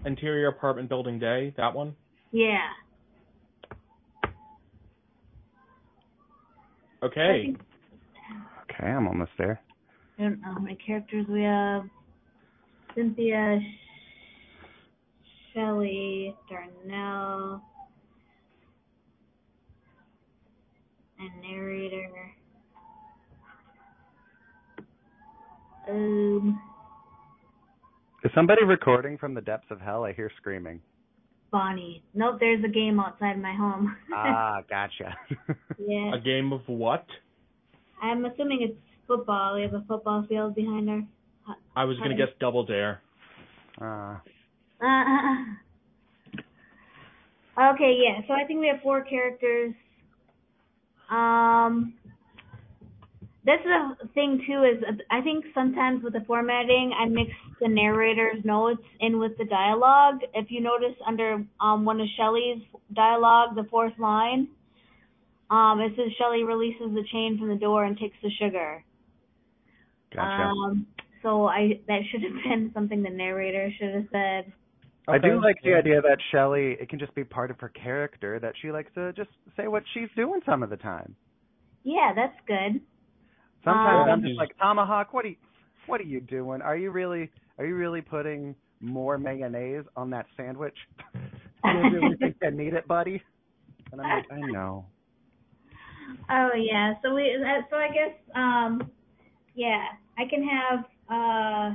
Interior 0.05 0.49
apartment 0.49 0.89
building 0.89 1.19
day, 1.19 1.53
that 1.57 1.75
one? 1.75 1.97
Yeah. 2.31 2.69
Okay. 7.03 7.55
Okay, 8.71 8.87
I'm 8.87 9.09
almost 9.09 9.33
there. 9.37 9.61
I 10.19 10.23
don't 10.23 10.41
know 10.41 10.55
how 10.55 10.61
many 10.61 10.77
characters 10.77 11.27
we 11.29 11.43
have. 11.43 11.85
Cynthia, 12.95 13.61
Shelley, 15.53 16.35
Darnell, 16.49 17.63
and 21.19 21.43
narrator. 21.43 22.11
Um, 25.89 26.61
Is 28.25 28.31
somebody 28.35 28.65
recording 28.65 29.19
from 29.19 29.35
the 29.35 29.41
depths 29.41 29.67
of 29.71 29.81
hell? 29.81 30.05
I 30.05 30.13
hear 30.13 30.31
screaming. 30.39 30.81
Bonnie. 31.51 32.03
Nope, 32.15 32.39
there's 32.41 32.65
a 32.65 32.69
game 32.69 32.99
outside 32.99 33.41
my 33.41 33.55
home. 33.55 33.97
ah, 34.15 34.63
gotcha. 34.69 35.17
yeah. 35.79 36.15
A 36.15 36.19
game 36.19 36.53
of 36.53 36.63
what? 36.67 37.07
I'm 38.03 38.25
assuming 38.25 38.63
it's 38.63 38.79
football. 39.07 39.55
We 39.55 39.63
have 39.63 39.75
a 39.75 39.85
football 39.87 40.25
field 40.29 40.55
behind 40.55 40.91
our. 40.91 41.03
I 41.77 41.85
was 41.85 41.99
gonna 41.99 42.17
guess 42.17 42.29
Double 42.41 42.65
Dare. 42.65 43.01
uh, 43.81 44.17
Uh, 44.81 45.45
okay, 47.73 47.99
yeah. 48.03 48.21
So 48.27 48.35
I 48.35 48.45
think 48.47 48.61
we 48.61 48.69
have 48.69 48.81
four 48.83 49.03
characters. 49.03 49.75
Um, 51.11 51.95
that's 53.45 53.63
the 53.63 54.09
thing 54.15 54.43
too 54.47 54.65
is 54.65 54.83
uh, 54.89 54.93
I 55.11 55.21
think 55.21 55.45
sometimes 55.55 56.03
with 56.03 56.15
the 56.15 56.25
formatting 56.27 56.93
I 56.99 57.07
mix 57.07 57.31
the 57.61 57.69
narrator's 57.69 58.43
notes 58.45 58.83
in 59.01 59.19
with 59.19 59.37
the 59.37 59.45
dialogue. 59.45 60.21
If 60.33 60.51
you 60.51 60.61
notice 60.61 60.97
under 61.07 61.45
um 61.61 61.85
one 61.85 62.01
of 62.01 62.09
Shelley's 62.17 62.63
dialogue, 62.95 63.55
the 63.55 63.65
fourth 63.65 63.93
line, 63.99 64.49
um 65.51 65.81
it 65.81 65.93
says 65.97 66.11
Shelley 66.19 66.43
releases 66.43 66.95
the 66.95 67.05
chain 67.13 67.39
from 67.39 67.49
the 67.49 67.57
door 67.57 67.85
and 67.85 67.99
takes 67.99 68.17
the 68.23 68.31
sugar. 68.41 68.83
Gotcha. 70.15 70.45
Um 70.45 70.87
so 71.25 71.47
I 71.47 71.81
that 71.89 72.01
should 72.13 72.23
have 72.23 72.45
been 72.45 72.71
something 72.75 73.03
the 73.03 73.11
narrator 73.11 73.73
should 73.79 73.95
have 73.95 74.05
said. 74.13 74.53
I 75.07 75.19
do 75.19 75.41
like 75.43 75.57
the 75.63 75.75
idea 75.75 76.01
that 76.01 76.17
Shelley, 76.31 76.77
it 76.81 76.89
can 76.89 76.99
just 76.99 77.15
be 77.15 77.25
part 77.25 77.51
of 77.51 77.61
her 77.61 77.69
character 77.69 78.39
that 78.39 78.55
she 78.63 78.71
likes 78.71 78.91
to 78.95 79.13
just 79.13 79.29
say 79.55 79.69
what 79.69 79.83
she's 79.93 80.09
doing 80.17 80.41
some 80.47 80.63
of 80.63 80.71
the 80.71 80.79
time. 80.79 81.15
Yeah, 81.83 82.13
that's 82.17 82.37
good. 82.47 82.81
Sometimes 83.65 84.05
Um, 84.05 84.11
I'm 84.11 84.23
just 84.23 84.39
like 84.39 84.57
Tomahawk. 84.59 85.13
What 85.13 85.27
are 85.27 85.29
you, 85.29 85.37
what 85.87 86.01
are 86.01 86.05
you 86.05 86.21
doing? 86.21 86.63
Are 86.63 86.77
you 86.77 86.91
really 86.91 87.31
are 87.59 87.67
you 87.67 87.75
really 87.75 88.01
putting 88.01 88.55
more 88.81 89.19
mayonnaise 89.19 89.85
on 89.97 90.11
that 90.11 90.27
sandwich? 90.37 90.77
you 91.65 91.91
really 91.91 92.17
think 92.17 92.37
I 92.43 92.51
need 92.51 92.73
it, 92.73 92.87
buddy? 92.89 93.23
And 93.93 94.01
I'm 94.01 94.09
like, 94.09 94.33
I 94.33 94.41
know. 94.53 94.87
Oh 96.31 96.51
yeah, 96.57 96.95
so 97.03 97.15
we 97.15 97.37
so 97.71 97.77
I 97.77 97.89
guess 97.89 98.17
um 98.35 98.91
yeah, 99.55 99.85
I 100.19 100.23
can 100.29 100.43
have 100.43 100.85
uh 101.11 101.71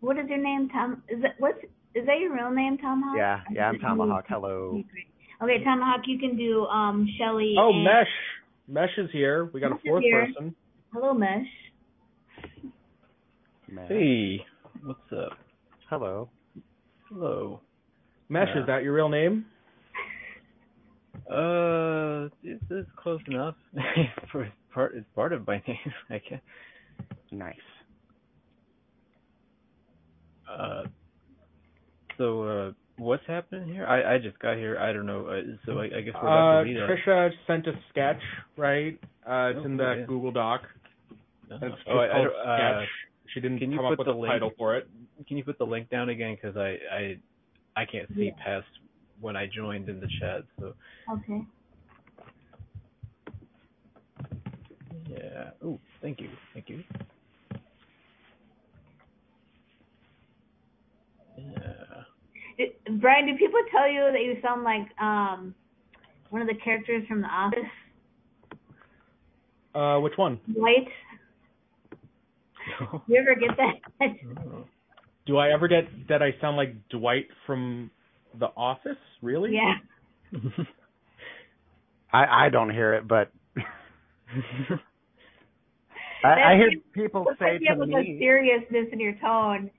what 0.00 0.18
is 0.18 0.28
your 0.28 0.38
name, 0.38 0.68
Tom? 0.68 1.02
Is 1.08 1.22
it 1.24 1.32
what's 1.38 1.58
is 1.94 2.04
that 2.06 2.18
your 2.20 2.34
real 2.34 2.50
name, 2.50 2.76
Tomahawk? 2.78 3.16
Yeah, 3.16 3.40
yeah, 3.52 3.68
I'm 3.68 3.78
Tomahawk. 3.78 4.24
Hello. 4.28 4.82
Okay, 5.42 5.64
Tomahawk, 5.64 6.02
you 6.06 6.18
can 6.18 6.36
do 6.36 6.64
um 6.66 7.08
Shelly. 7.18 7.54
Oh, 7.58 7.70
and, 7.70 7.84
Mesh. 7.84 8.06
Mesh 8.68 8.98
is 8.98 9.10
here. 9.12 9.50
We 9.52 9.60
got 9.60 9.70
Mesh 9.70 9.80
a 9.84 9.88
fourth 9.88 10.04
person. 10.12 10.54
Hello, 10.92 11.12
Mesh. 11.14 11.46
Man. 13.68 13.86
Hey, 13.88 14.44
what's 14.82 15.00
up? 15.12 15.38
Hello. 15.90 16.28
Hello. 17.08 17.60
Mesh, 18.28 18.48
Yeah. 18.54 18.60
is 18.60 18.66
that 18.66 18.82
your 18.82 18.92
real 18.92 19.08
name? 19.08 19.46
Uh, 21.30 22.28
this 22.42 22.60
is 22.70 22.86
close 22.96 23.20
enough. 23.26 23.56
For 24.32 24.48
part, 24.72 24.94
it's 24.94 25.06
part 25.14 25.32
of 25.32 25.46
my 25.46 25.56
name, 25.66 25.92
I 26.10 26.18
guess. 26.18 26.40
Nice. 27.36 27.54
Uh, 30.50 30.84
so 32.16 32.42
uh, 32.42 32.72
what's 32.96 33.22
happening 33.26 33.68
here? 33.68 33.84
I 33.86 34.14
I 34.14 34.18
just 34.18 34.38
got 34.38 34.56
here. 34.56 34.78
I 34.78 34.92
don't 34.92 35.04
know. 35.04 35.26
Uh, 35.26 35.42
so 35.66 35.78
I, 35.78 35.84
I 35.84 36.00
guess 36.00 36.14
we're 36.22 36.28
about 36.28 36.54
Uh, 36.54 36.60
to 36.60 36.64
meet 36.64 36.80
up. 36.80 36.88
Trisha 36.88 37.30
sent 37.46 37.66
a 37.66 37.72
sketch, 37.90 38.22
right? 38.56 38.98
Uh, 39.26 39.52
it's 39.54 39.58
Oh, 39.60 39.64
in 39.66 39.76
the 39.76 39.96
yeah. 39.98 40.06
Google 40.06 40.32
Doc. 40.32 40.62
Uh, 41.50 41.54
And 41.60 41.64
it's 41.64 41.76
just 41.76 41.88
oh, 41.90 41.98
I, 41.98 42.06
I 42.06 42.24
uh, 42.24 42.78
Sketch. 42.80 42.88
She 43.34 43.40
didn't 43.40 43.58
can 43.58 43.70
you 43.70 43.78
come 43.78 43.86
up 43.86 43.90
put 43.92 43.98
with 43.98 44.06
the 44.06 44.12
a 44.14 44.18
link? 44.18 44.32
title 44.32 44.52
for 44.56 44.76
it. 44.76 44.88
can 45.28 45.36
you 45.36 45.44
put 45.44 45.58
the 45.58 45.66
link 45.66 45.90
down 45.90 46.08
again? 46.08 46.36
Because 46.40 46.56
I 46.56 46.78
I 46.90 47.16
I 47.76 47.84
can't 47.84 48.08
see 48.14 48.32
Yeah. 48.36 48.44
past 48.44 48.66
when 49.20 49.36
I 49.36 49.46
joined 49.46 49.88
in 49.90 50.00
the 50.00 50.08
chat. 50.20 50.42
So 50.58 50.72
Okay. 51.12 51.42
yeah. 55.10 55.50
Oh, 55.62 55.78
thank 56.00 56.20
you, 56.20 56.30
thank 56.54 56.68
you. 56.70 56.82
Yeah. 61.38 62.02
Did- 62.58 63.00
Brian, 63.00 63.26
do 63.26 63.36
people 63.36 63.60
tell 63.70 63.88
you 63.90 64.08
that 64.12 64.20
you 64.22 64.36
sound 64.42 64.62
like 64.64 64.86
um 65.00 65.54
one 66.30 66.42
of 66.42 66.48
the 66.48 66.54
characters 66.62 67.06
from 67.08 67.20
The 67.22 67.28
Office? 67.28 67.70
Uh, 69.74 70.00
which 70.00 70.14
one? 70.16 70.40
Dwight? 70.52 70.88
You 73.06 73.16
ever 73.16 73.36
get 73.38 73.56
that? 73.58 73.76
Do 75.26 75.36
I 75.38 75.50
ever 75.52 75.68
get 75.68 75.84
that 76.08 76.20
I 76.22 76.30
sound 76.40 76.56
like 76.56 76.74
Dwight 76.88 77.26
from 77.46 77.90
The 78.38 78.46
Office? 78.56 78.96
Really? 79.22 79.52
yeah. 79.54 79.74
I 82.12 82.46
I 82.46 82.48
don't 82.50 82.70
hear 82.70 82.94
it, 82.94 83.06
but 83.06 83.30
I, 86.24 86.28
I 86.28 86.56
hear 86.56 86.70
people 86.92 87.24
Looks 87.24 87.38
say 87.38 87.52
like 87.52 87.60
you 87.60 87.66
have 87.68 87.78
to 87.78 87.84
like 87.84 88.04
a 88.04 88.08
me. 88.08 88.18
seriousness 88.18 88.86
in 88.92 88.98
your 89.00 89.14
tone, 89.20 89.70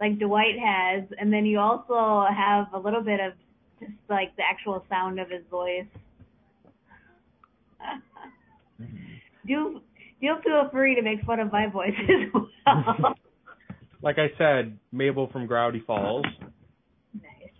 like 0.00 0.18
Dwight 0.18 0.58
has, 0.62 1.04
and 1.18 1.32
then 1.32 1.46
you 1.46 1.58
also 1.58 2.26
have 2.34 2.66
a 2.74 2.78
little 2.78 3.02
bit 3.02 3.20
of 3.20 3.32
just 3.80 3.92
like 4.08 4.34
the 4.36 4.42
actual 4.42 4.84
sound 4.88 5.18
of 5.20 5.30
his 5.30 5.42
voice. 5.50 5.84
Mm-hmm. 8.80 8.94
do 9.46 9.80
do 10.20 10.28
feel 10.42 10.68
free 10.72 10.94
to 10.96 11.02
make 11.02 11.22
fun 11.22 11.40
of 11.40 11.52
my 11.52 11.66
voice 11.66 11.94
as 11.98 12.32
well. 12.34 13.14
Like 14.02 14.18
I 14.18 14.28
said, 14.38 14.78
Mabel 14.92 15.28
from 15.32 15.46
Gravity 15.46 15.82
Falls. 15.86 16.24
nice. 17.14 17.50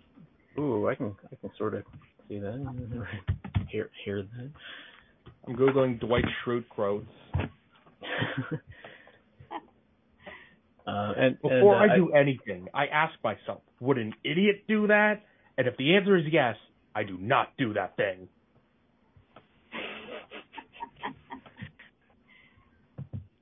Ooh, 0.57 0.87
I 0.87 0.95
can 0.95 1.15
I 1.25 1.35
can 1.35 1.49
sort 1.57 1.73
of 1.73 1.83
see 2.29 2.39
that. 2.39 3.05
Hear 3.69 3.89
hear 4.05 4.21
that. 4.21 4.49
I'm 5.45 5.55
googling 5.57 5.99
Dwight 5.99 6.23
Schrute 6.45 6.69
quotes. 6.69 7.05
Uh, 10.87 11.13
and 11.17 11.41
Before 11.41 11.81
and, 11.81 11.91
uh, 11.91 11.93
I 11.93 11.97
do 11.97 12.11
anything, 12.13 12.69
I 12.73 12.85
ask 12.87 13.13
myself, 13.21 13.61
would 13.81 13.97
an 13.97 14.13
idiot 14.23 14.63
do 14.69 14.87
that? 14.87 15.21
And 15.57 15.67
if 15.67 15.75
the 15.75 15.95
answer 15.95 16.15
is 16.15 16.23
yes, 16.31 16.55
I 16.95 17.03
do 17.03 17.17
not 17.17 17.49
do 17.57 17.73
that 17.73 17.97
thing. 17.97 18.29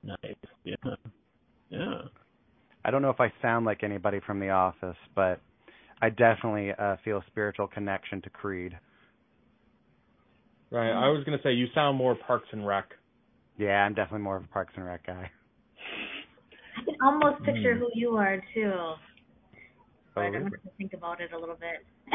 nice. 0.02 0.34
Yeah. 0.64 0.74
Yeah. 1.70 2.02
I 2.84 2.90
don't 2.90 3.02
know 3.02 3.10
if 3.10 3.20
I 3.20 3.32
sound 3.40 3.64
like 3.64 3.84
anybody 3.84 4.20
from 4.26 4.40
The 4.40 4.50
Office, 4.50 4.96
but 5.14 5.40
I 6.02 6.10
definitely 6.10 6.72
uh, 6.76 6.96
feel 7.04 7.18
a 7.18 7.24
spiritual 7.28 7.68
connection 7.68 8.22
to 8.22 8.30
Creed. 8.30 8.76
Right. 10.70 10.90
I 10.90 11.08
was 11.08 11.22
gonna 11.24 11.38
say 11.44 11.52
you 11.52 11.66
sound 11.74 11.96
more 11.96 12.16
Parks 12.16 12.48
and 12.50 12.66
Rec. 12.66 12.86
Yeah, 13.56 13.84
I'm 13.84 13.94
definitely 13.94 14.24
more 14.24 14.36
of 14.36 14.44
a 14.44 14.48
Parks 14.48 14.72
and 14.76 14.84
Rec 14.84 15.06
guy. 15.06 15.30
I 16.76 16.82
can 16.84 16.96
almost 17.02 17.42
picture 17.44 17.74
Hmm. 17.74 17.80
who 17.80 17.90
you 17.94 18.16
are 18.16 18.42
too. 18.54 18.72
But 20.14 20.20
I'm 20.22 20.28
Oh, 20.28 20.32
gonna 20.32 20.44
have 20.44 20.52
to 20.62 20.70
think 20.78 20.92
about 20.94 21.20
it 21.20 21.32
a 21.32 21.38
little 21.38 21.56
bit. 21.56 21.84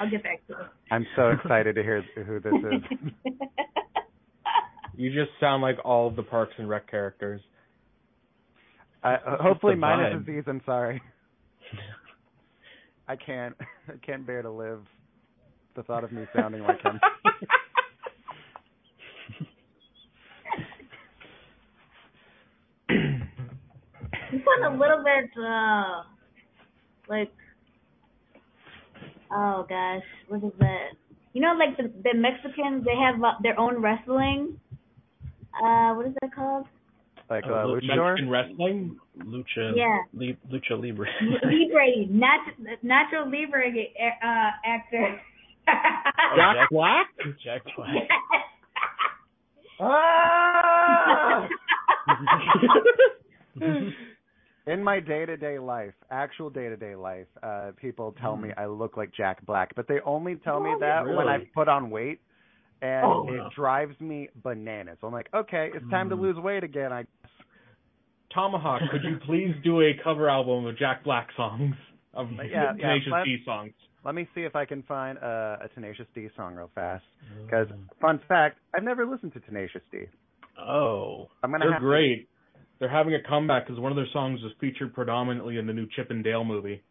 I'll 0.00 0.10
get 0.10 0.22
back 0.22 0.46
to 0.48 0.52
you. 0.52 0.56
I'm 0.90 1.06
so 1.16 1.30
excited 1.30 1.74
to 1.76 1.82
hear 1.82 2.02
who 2.26 2.40
this 2.40 2.52
is. 2.54 2.82
you. 3.24 3.32
You 4.94 5.08
just 5.10 5.30
sound 5.40 5.62
like 5.62 5.78
all 5.86 6.06
of 6.06 6.16
the 6.16 6.22
Parks 6.22 6.52
and 6.58 6.68
Rec 6.68 6.86
characters. 6.90 7.40
Uh, 9.02 9.16
hopefully, 9.40 9.72
the 9.72 9.80
minus 9.80 10.12
vibe. 10.12 10.28
Aziz. 10.28 10.44
I'm 10.46 10.60
sorry. 10.66 11.00
I 13.08 13.16
can't. 13.16 13.56
I 13.88 13.94
can't 14.04 14.26
bear 14.26 14.42
to 14.42 14.50
live 14.50 14.84
the 15.76 15.82
thought 15.82 16.04
of 16.04 16.12
me 16.12 16.24
sounding 16.36 16.60
like 16.62 16.82
him. 16.82 17.00
You 24.32 24.40
sound 24.40 24.74
a 24.74 24.78
little 24.80 25.04
bit 25.04 25.30
uh 25.38 26.02
like 27.08 27.32
oh 29.30 29.66
gosh, 29.68 30.02
what 30.28 30.42
is 30.42 30.52
that? 30.58 30.88
You 31.34 31.42
know, 31.42 31.54
like 31.58 31.76
the 31.76 31.92
the 32.02 32.16
Mexicans, 32.16 32.84
they 32.84 32.96
have 32.96 33.22
uh, 33.22 33.32
their 33.42 33.58
own 33.60 33.82
wrestling. 33.82 34.58
Uh, 35.54 35.92
what 35.94 36.06
is 36.06 36.14
that 36.22 36.34
called? 36.34 36.66
Like 37.28 37.44
Oh, 37.46 37.54
uh, 37.54 37.66
look, 37.66 37.82
Mexican 37.84 38.30
wrestling. 38.30 38.98
Lucha. 39.18 39.72
Yeah. 39.76 39.98
Li, 40.14 40.36
Lucha 40.50 40.80
Libre. 40.80 41.08
Libre, 41.44 42.06
nat- 42.08 42.56
Nacho 42.82 43.30
Libre 43.30 43.66
uh, 43.68 44.50
actor. 44.66 45.20
Oh, 45.68 46.36
Jack 46.36 46.56
Jack- 46.56 46.70
Black. 46.70 47.06
Jack 47.44 47.62
Black. 47.76 48.08
Ah! 49.84 51.48
In 54.66 54.82
my 54.84 55.00
day-to-day 55.00 55.58
life, 55.58 55.94
actual 56.10 56.48
day-to-day 56.48 56.94
life, 56.94 57.26
uh 57.42 57.72
people 57.80 58.14
tell 58.20 58.36
me 58.36 58.50
I 58.56 58.66
look 58.66 58.96
like 58.96 59.10
Jack 59.12 59.44
Black, 59.44 59.74
but 59.74 59.88
they 59.88 59.98
only 60.04 60.36
tell 60.36 60.60
me 60.60 60.70
Oh, 60.76 60.78
that 60.80 61.04
when 61.06 61.26
I 61.28 61.34
really? 61.34 61.46
put 61.54 61.68
on 61.68 61.90
weight, 61.90 62.20
and 62.80 63.04
Oh. 63.04 63.26
it 63.28 63.42
drives 63.56 64.00
me 64.00 64.28
bananas. 64.42 64.98
I'm 65.02 65.12
like, 65.12 65.28
okay, 65.34 65.70
it's 65.74 65.88
time 65.90 66.08
to 66.10 66.16
Mm. 66.16 66.20
lose 66.20 66.36
weight 66.38 66.62
again. 66.64 66.92
I 66.92 67.02
guess. 67.02 67.32
Tomahawk, 68.30 68.82
could 68.90 69.02
you 69.04 69.18
please 69.26 69.54
do 69.64 69.80
a 69.82 69.94
cover 70.02 70.28
album 70.30 70.64
of 70.66 70.76
Jack 70.78 71.02
Black 71.04 71.28
songs? 71.36 71.74
Of 72.14 72.30
Yeah, 72.32 72.44
yeah, 72.44 72.72
Tenacious 72.78 73.12
let- 73.12 73.24
D 73.24 73.42
songs. 73.44 73.72
let 74.04 74.14
me 74.14 74.28
see 74.34 74.44
if 74.44 74.54
I 74.54 74.64
can 74.64 74.82
find 74.84 75.18
uh, 75.18 75.56
a 75.60 75.68
Tenacious 75.74 76.06
D 76.14 76.28
song 76.36 76.54
real 76.54 76.70
fast. 76.74 77.04
Because 77.44 77.68
fun 78.00 78.20
fact, 78.28 78.58
I've 78.74 78.84
never 78.84 79.06
listened 79.06 79.32
to 79.34 79.40
Tenacious 79.40 79.82
D. 79.90 80.06
Oh. 80.58 81.28
I'm 81.42 81.50
gonna 81.50 81.64
They're 81.64 81.72
have 81.72 81.82
to- 81.82 81.86
great. 81.86 82.28
They're 82.82 82.90
having 82.90 83.14
a 83.14 83.22
comeback 83.22 83.64
because 83.68 83.78
one 83.78 83.92
of 83.92 83.96
their 83.96 84.08
songs 84.12 84.42
was 84.42 84.50
featured 84.60 84.92
predominantly 84.92 85.56
in 85.56 85.68
the 85.68 85.72
new 85.72 85.86
Chip 85.94 86.10
and 86.10 86.24
Dale 86.24 86.42
movie. 86.42 86.82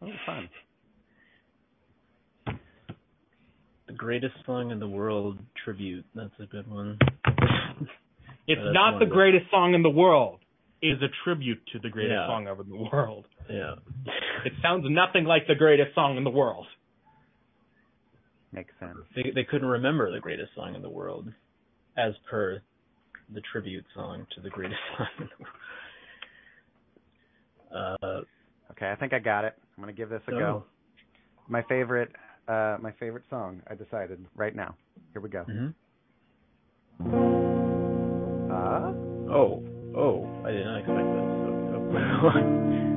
oh, 0.00 0.08
fun. 0.24 0.48
The 3.86 3.92
greatest 3.92 4.32
song 4.46 4.70
in 4.70 4.78
the 4.80 4.88
world 4.88 5.38
tribute. 5.62 6.06
That's 6.14 6.32
a 6.40 6.46
good 6.46 6.66
one. 6.70 6.98
It's 8.46 8.60
That's 8.62 8.74
not 8.74 8.92
one 8.92 8.98
the 9.00 9.04
of 9.04 9.08
the- 9.10 9.14
greatest 9.14 9.50
song 9.50 9.74
in 9.74 9.82
the 9.82 9.90
world. 9.90 10.40
It 10.82 10.88
is 10.88 11.02
a 11.02 11.08
tribute 11.24 11.60
to 11.72 11.78
the 11.78 11.88
greatest 11.90 12.12
Yeah. 12.12 12.26
song 12.26 12.46
ever 12.46 12.62
in 12.62 12.68
the 12.70 12.88
world. 12.92 13.26
Yeah. 13.48 13.74
It 14.46 14.52
sounds 14.62 14.84
nothing 14.88 15.24
like 15.24 15.46
the 15.46 15.54
greatest 15.54 15.94
song 15.94 16.16
in 16.18 16.24
the 16.24 16.30
world. 16.30 16.66
Makes 18.52 18.72
sense. 18.80 18.96
They 19.14 19.30
they 19.34 19.44
couldn't 19.44 19.68
remember 19.68 20.10
the 20.10 20.20
greatest 20.20 20.54
song 20.54 20.74
in 20.74 20.80
the 20.82 20.90
world, 20.90 21.30
as 21.96 22.12
per 22.30 22.60
the 23.32 23.40
tribute 23.52 23.84
song 23.94 24.26
to 24.34 24.40
the 24.40 24.50
greatest 24.50 24.80
song 24.98 25.06
in 25.20 25.28
the 25.38 25.44
world. 27.72 27.98
Uh, 28.02 28.20
Okay, 28.70 28.90
I 28.90 28.96
think 28.96 29.12
I 29.12 29.18
got 29.20 29.44
it. 29.44 29.54
I'm 29.76 29.82
gonna 29.82 29.92
give 29.92 30.08
this 30.08 30.22
a 30.26 30.30
so- 30.32 30.38
go. 30.38 30.64
My 31.48 31.62
favorite, 31.68 32.10
uh, 32.48 32.76
my 32.80 32.90
favorite 32.98 33.24
song. 33.30 33.60
I 33.70 33.74
decided 33.74 34.24
right 34.34 34.54
now. 34.56 34.74
Here 35.12 35.20
we 35.22 35.28
go. 35.28 35.44
mhm. 35.44 35.74
Uh, 38.50 38.92
Oh, 39.32 39.62
oh, 39.96 40.26
I 40.44 40.50
did 40.50 40.64
not 40.64 40.78
expect. 40.78 40.98
So, 40.98 41.80
so. 42.32 42.90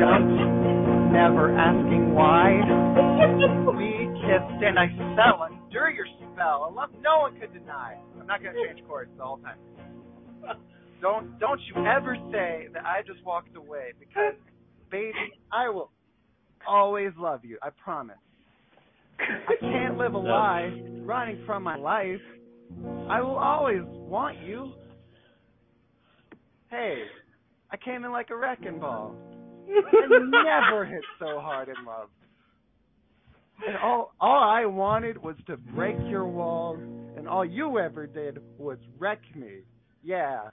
from 0.00 0.08
a 0.08 0.18
jump, 0.18 1.12
never 1.12 1.56
asking 1.56 2.14
why. 2.14 2.60
We 3.76 4.08
kissed 4.20 4.62
and 4.62 4.78
I 4.78 4.88
fell 5.16 5.42
under 5.42 5.90
your 5.90 6.06
spell, 6.32 6.68
a 6.68 6.74
love 6.74 6.90
no 7.00 7.20
one 7.20 7.38
could 7.40 7.52
deny. 7.52 7.96
I'm 8.18 8.26
not 8.26 8.42
gonna 8.42 8.58
change 8.66 8.86
chords 8.86 9.10
the 9.16 9.24
whole 9.24 9.38
time. 9.38 9.58
Don't 11.00 11.38
don't 11.38 11.60
you 11.62 11.86
ever 11.86 12.16
say 12.30 12.68
that 12.74 12.84
I 12.84 13.00
just 13.06 13.24
walked 13.24 13.56
away 13.56 13.92
because, 13.98 14.34
baby, 14.90 15.14
I 15.50 15.70
will 15.70 15.90
always 16.68 17.10
love 17.18 17.42
you. 17.42 17.58
I 17.62 17.70
promise. 17.70 18.18
I 19.18 19.54
can't 19.60 19.96
live 19.96 20.12
a 20.12 20.18
lie 20.18 20.82
running 21.04 21.42
from 21.46 21.62
my 21.62 21.76
life. 21.76 22.20
I 23.08 23.22
will 23.22 23.38
always 23.38 23.80
want 23.84 24.42
you. 24.42 24.72
Hey, 26.70 27.04
I 27.70 27.78
came 27.78 28.04
in 28.04 28.12
like 28.12 28.28
a 28.28 28.36
wrecking 28.36 28.78
ball. 28.78 29.14
I 29.70 30.60
never 30.70 30.84
hit 30.84 31.02
so 31.18 31.40
hard 31.40 31.68
in 31.68 31.84
love. 31.84 32.08
And 33.66 33.76
all 33.76 34.14
all 34.20 34.42
I 34.42 34.64
wanted 34.64 35.18
was 35.18 35.36
to 35.46 35.56
break 35.56 35.96
your 36.08 36.26
walls, 36.26 36.78
and 37.16 37.28
all 37.28 37.44
you 37.44 37.78
ever 37.78 38.06
did 38.06 38.38
was 38.58 38.78
wreck 38.98 39.20
me. 39.34 39.60
Yeah, 40.02 40.48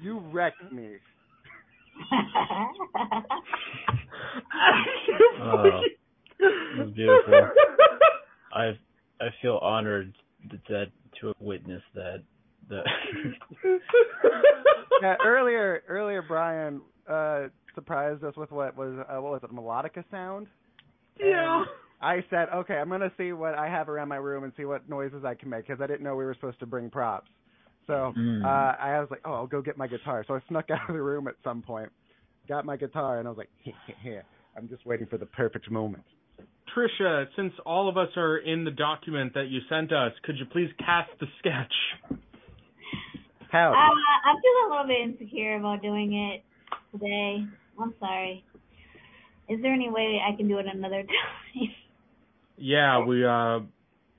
you 0.00 0.20
wrecked 0.32 0.72
me. 0.72 0.98
Oh, 5.42 5.80
beautiful. 6.94 7.48
I 8.52 8.78
I 9.20 9.28
feel 9.42 9.58
honored 9.62 10.14
that, 10.50 10.60
that 10.68 10.86
to 11.20 11.26
have 11.28 11.36
witnessed 11.40 11.84
that. 11.94 12.22
That. 12.68 12.84
yeah, 15.02 15.16
earlier 15.24 15.82
earlier 15.88 16.22
Brian 16.22 16.80
uh 17.08 17.48
surprised 17.78 18.24
us 18.24 18.34
with 18.36 18.50
what 18.50 18.76
was 18.76 18.98
uh, 19.08 19.22
what 19.22 19.30
was 19.32 19.40
it 19.44 19.54
melodica 19.54 20.02
sound. 20.10 20.48
Yeah. 21.20 21.62
I 22.00 22.24
said, 22.28 22.48
okay, 22.54 22.74
I'm 22.74 22.88
gonna 22.88 23.12
see 23.16 23.32
what 23.32 23.54
I 23.54 23.68
have 23.68 23.88
around 23.88 24.08
my 24.08 24.16
room 24.16 24.42
and 24.42 24.52
see 24.56 24.64
what 24.64 24.88
noises 24.88 25.24
I 25.24 25.34
can 25.34 25.48
make 25.48 25.68
because 25.68 25.80
I 25.80 25.86
didn't 25.86 26.02
know 26.02 26.16
we 26.16 26.24
were 26.24 26.34
supposed 26.34 26.58
to 26.60 26.66
bring 26.66 26.90
props. 26.90 27.30
So 27.86 28.12
Mm. 28.16 28.44
uh 28.44 28.76
I 28.82 28.98
was 28.98 29.08
like, 29.10 29.20
oh, 29.24 29.32
I'll 29.34 29.46
go 29.46 29.62
get 29.62 29.76
my 29.76 29.86
guitar. 29.86 30.24
So 30.26 30.34
I 30.34 30.40
snuck 30.48 30.70
out 30.74 30.88
of 30.88 30.94
the 30.96 31.02
room 31.02 31.28
at 31.28 31.34
some 31.44 31.62
point, 31.62 31.90
got 32.48 32.64
my 32.64 32.76
guitar, 32.76 33.20
and 33.20 33.28
I 33.28 33.30
was 33.30 33.38
like, 33.38 33.50
I'm 34.56 34.68
just 34.68 34.84
waiting 34.84 35.06
for 35.06 35.18
the 35.18 35.26
perfect 35.26 35.70
moment. 35.70 36.02
Trisha, 36.76 37.26
since 37.36 37.52
all 37.64 37.88
of 37.88 37.96
us 37.96 38.08
are 38.16 38.38
in 38.38 38.64
the 38.64 38.70
document 38.70 39.34
that 39.34 39.48
you 39.48 39.60
sent 39.68 39.92
us, 39.92 40.12
could 40.24 40.36
you 40.36 40.46
please 40.46 40.68
cast 40.78 41.10
the 41.20 41.26
sketch? 41.38 42.18
How? 43.50 43.72
Uh, 43.72 44.28
I'm 44.28 44.36
feeling 44.42 44.66
a 44.66 44.70
little 44.70 44.86
bit 44.86 45.00
insecure 45.08 45.56
about 45.56 45.80
doing 45.80 46.12
it 46.12 46.44
today. 46.92 47.44
I'm 47.80 47.94
sorry. 48.00 48.44
Is 49.48 49.60
there 49.62 49.72
any 49.72 49.90
way 49.90 50.20
I 50.26 50.36
can 50.36 50.48
do 50.48 50.58
it 50.58 50.66
another 50.72 51.02
time? 51.54 51.68
Yeah, 52.56 53.04
we 53.04 53.24
uh 53.24 53.60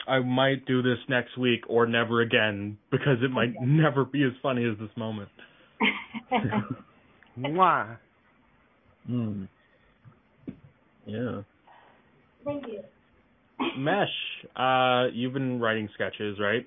I 0.07 0.19
might 0.19 0.65
do 0.65 0.81
this 0.81 0.97
next 1.07 1.37
week 1.37 1.61
or 1.67 1.85
never 1.85 2.21
again 2.21 2.77
because 2.89 3.17
it 3.21 3.31
might 3.31 3.53
never 3.61 4.05
be 4.05 4.23
as 4.23 4.31
funny 4.41 4.65
as 4.65 4.77
this 4.79 4.95
moment. 4.97 5.29
Mwah. 7.39 7.97
Hmm. 9.05 9.43
Yeah. 11.05 11.41
Thank 12.43 12.65
you. 12.67 12.81
Mesh, 13.77 14.07
uh 14.55 15.07
you've 15.13 15.33
been 15.33 15.59
writing 15.59 15.89
sketches, 15.93 16.37
right? 16.39 16.65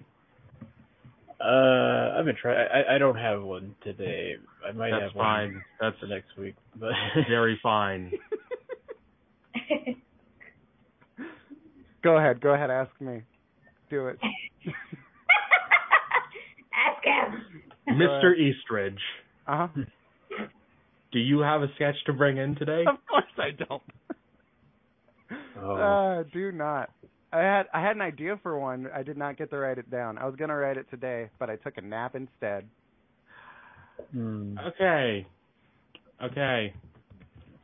Uh, 1.43 2.15
I've 2.19 2.25
been 2.25 2.37
trying. 2.41 2.69
I 2.73 2.95
I 2.95 2.99
don't 2.99 3.17
have 3.17 3.43
one 3.43 3.75
today. 3.83 4.37
I 4.67 4.71
might 4.73 4.91
That's 4.91 5.03
have 5.05 5.15
one. 5.15 5.63
That's 5.81 5.99
for 5.99 6.07
next 6.07 6.37
week, 6.39 6.55
but 6.79 6.93
very 7.29 7.59
fine. 7.63 8.13
Go 12.03 12.17
ahead, 12.17 12.41
go 12.41 12.53
ahead, 12.53 12.71
ask 12.71 12.91
me. 13.01 13.23
Do 13.89 14.09
it. 14.09 14.19
Ask 16.75 17.05
him. 17.05 17.45
Mr. 17.97 18.37
Eastridge, 18.37 18.99
Uh 19.47 19.69
huh. 19.69 19.83
do 21.13 21.19
you 21.21 21.41
have 21.41 21.63
a 21.63 21.69
sketch 21.77 21.95
to 22.07 22.13
bring 22.13 22.39
in 22.39 22.57
today? 22.57 22.85
Of 22.89 22.97
course 23.09 23.25
I 23.39 23.51
don't. 23.53 23.83
Oh. 25.63 25.77
Uh, 25.77 26.23
do 26.33 26.51
not. 26.51 26.91
I 27.33 27.41
had 27.41 27.67
I 27.73 27.81
had 27.81 27.97
an 27.97 28.03
idea 28.03 28.39
for 28.43 28.59
one. 28.59 28.89
I 28.95 29.03
did 29.03 29.17
not 29.17 29.39
get 29.39 29.51
to 29.51 29.59
write 29.59 29.79
it 29.79 29.91
down. 29.91 30.19
I 30.19 30.27
was 30.27 30.37
gonna 30.37 30.57
write 30.57 30.77
it 30.77 30.89
today, 30.91 31.31
but 31.39 31.49
I 31.49 31.57
took 31.57 31.79
a 31.79 31.81
nap 31.81 32.15
instead. 32.15 32.69
Hmm. 34.13 34.57
Okay. 34.59 35.27
Okay. 36.23 36.75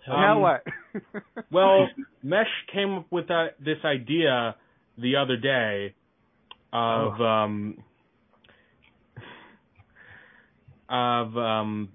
now 0.06 0.36
Um, 0.36 0.42
what? 0.42 0.64
Well, 1.50 1.88
Mesh 2.22 2.46
came 2.72 2.94
up 2.94 3.06
with 3.10 3.28
that 3.28 3.56
this 3.60 3.78
idea 3.84 4.56
the 4.96 5.16
other 5.16 5.36
day 5.36 5.94
of 6.72 7.20
um 7.20 7.76
of 10.88 11.36
um 11.36 11.90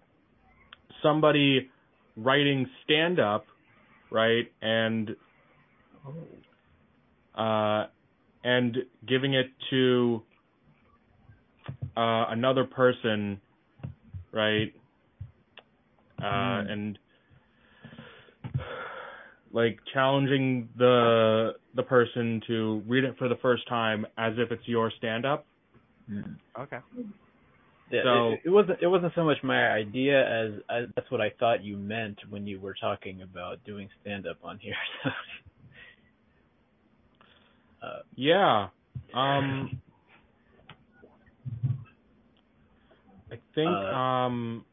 somebody 1.01 1.69
writing 2.15 2.67
stand 2.83 3.19
up, 3.19 3.45
right? 4.11 4.51
And 4.61 5.15
uh 7.35 7.85
and 8.43 8.77
giving 9.07 9.33
it 9.33 9.47
to 9.69 10.21
uh 11.95 12.25
another 12.29 12.65
person, 12.65 13.39
right? 14.31 14.73
Uh 16.21 16.61
Hmm. 16.63 16.69
and 16.69 16.99
like 19.51 19.79
challenging 19.93 20.67
the 20.77 21.53
the 21.75 21.83
person 21.83 22.41
to 22.47 22.81
read 22.87 23.03
it 23.03 23.15
for 23.17 23.27
the 23.29 23.35
first 23.37 23.67
time 23.67 24.05
as 24.17 24.33
if 24.37 24.51
it's 24.51 24.67
your 24.67 24.91
stand 24.97 25.25
up. 25.25 25.45
Hmm. 26.09 26.21
okay. 26.59 26.79
Yeah, 27.91 28.01
So- 28.03 28.31
it, 28.33 28.41
it 28.45 28.49
wasn't 28.49 28.81
it 28.81 28.87
wasn't 28.87 29.13
so 29.15 29.23
much 29.23 29.37
my 29.43 29.67
idea 29.71 30.25
as, 30.27 30.51
as 30.69 30.85
that's 30.95 31.09
what 31.11 31.21
I 31.21 31.29
thought 31.39 31.63
you 31.63 31.77
meant 31.77 32.17
when 32.29 32.47
you 32.47 32.59
were 32.59 32.75
talking 32.79 33.21
about 33.21 33.63
doing 33.65 33.89
stand 34.01 34.25
up 34.27 34.37
on 34.43 34.57
here. 34.59 34.75
uh, 37.83 38.01
Yeah. 38.15 38.69
Um 39.13 39.81
I 43.31 43.39
think 43.55 43.71
Uh, 43.71 43.91
um 43.91 44.65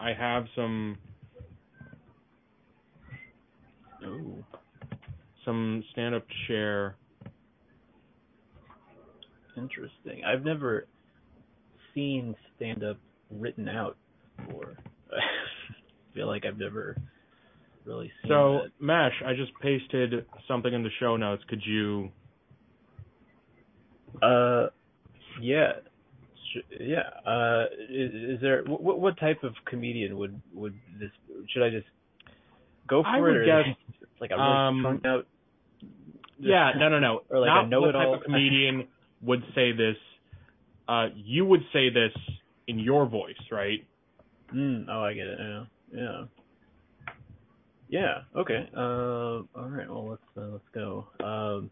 I 0.00 0.12
have 0.12 0.46
some 0.56 0.98
ooh. 4.04 4.44
some 5.44 5.84
stand 5.92 6.14
up 6.14 6.26
to 6.28 6.34
share. 6.46 6.96
Interesting. 9.56 10.24
I've 10.24 10.44
never 10.44 10.86
seen 11.94 12.34
stand 12.56 12.84
up 12.84 12.98
written 13.30 13.68
out 13.68 13.96
before. 14.36 14.76
I 15.12 16.14
feel 16.14 16.26
like 16.28 16.44
I've 16.46 16.58
never 16.58 16.96
really 17.90 18.10
seen 18.22 18.30
So 18.30 18.60
Mesh, 18.80 19.16
I 19.26 19.34
just 19.34 19.52
pasted 19.60 20.24
something 20.48 20.72
in 20.72 20.82
the 20.82 20.90
show 21.00 21.16
notes. 21.16 21.42
Could 21.48 21.62
you. 21.66 22.10
Uh 24.22 24.66
yeah. 25.40 25.72
Yeah. 26.80 27.08
Uh 27.26 27.64
is, 27.88 28.12
is 28.34 28.40
there 28.40 28.62
what 28.64 28.98
what 29.00 29.18
type 29.18 29.42
of 29.44 29.52
comedian 29.70 30.16
would 30.18 30.40
would 30.54 30.74
this 30.98 31.10
should 31.52 31.62
I 31.62 31.70
just 31.70 31.86
go 32.88 33.02
for 33.02 33.08
I 33.08 33.18
it 33.18 33.22
would 33.22 33.36
or 33.36 33.44
guess, 33.44 33.76
like 34.20 34.30
a 34.32 34.36
really 34.36 34.48
um, 34.68 35.00
out 35.04 35.26
Yeah, 36.38 36.72
no, 36.78 36.88
no, 36.88 36.98
no. 36.98 37.20
Or 37.30 37.38
like 37.40 37.48
a 37.50 37.54
Not 37.54 37.62
what 37.64 37.70
know-it-all. 37.70 38.12
type 38.14 38.20
of 38.20 38.24
comedian 38.24 38.88
would 39.22 39.42
say 39.54 39.72
this. 39.72 39.96
uh, 40.88 41.06
you 41.14 41.44
would 41.44 41.62
say 41.72 41.88
this 41.90 42.12
in 42.66 42.78
your 42.78 43.06
voice, 43.06 43.40
right? 43.52 43.80
Mm, 44.54 44.86
oh, 44.90 45.02
I 45.04 45.12
get 45.14 45.26
it. 45.28 45.38
Yeah, 45.40 45.64
yeah, 45.94 46.24
yeah. 47.90 48.22
Okay. 48.36 48.68
Uh, 48.76 48.80
all 48.80 49.68
right. 49.68 49.88
Well, 49.90 50.08
let's 50.10 50.22
uh, 50.36 50.52
let's 50.52 50.64
go. 50.74 51.08
Um, 51.22 51.70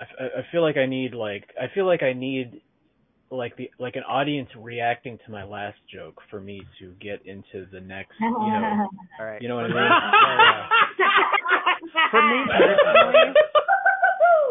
I, 0.00 0.04
I 0.40 0.46
feel 0.52 0.62
like 0.62 0.76
I 0.76 0.86
need 0.86 1.14
like 1.14 1.44
I 1.60 1.66
feel 1.74 1.86
like 1.86 2.02
I 2.02 2.12
need 2.12 2.62
like 3.30 3.56
the 3.56 3.70
like 3.78 3.96
an 3.96 4.04
audience 4.04 4.48
reacting 4.56 5.18
to 5.26 5.30
my 5.32 5.44
last 5.44 5.78
joke 5.92 6.20
for 6.30 6.40
me 6.40 6.62
to 6.80 6.92
get 7.00 7.20
into 7.26 7.66
the 7.72 7.80
next 7.80 8.14
you 8.20 8.28
know 8.28 8.88
All 9.20 9.26
right. 9.26 9.42
you 9.42 9.48
know 9.48 9.56
what 9.56 9.64
I 9.64 9.68
mean? 9.74 11.04
For 12.10 12.22
me 12.22 12.44
personally, 12.52 13.34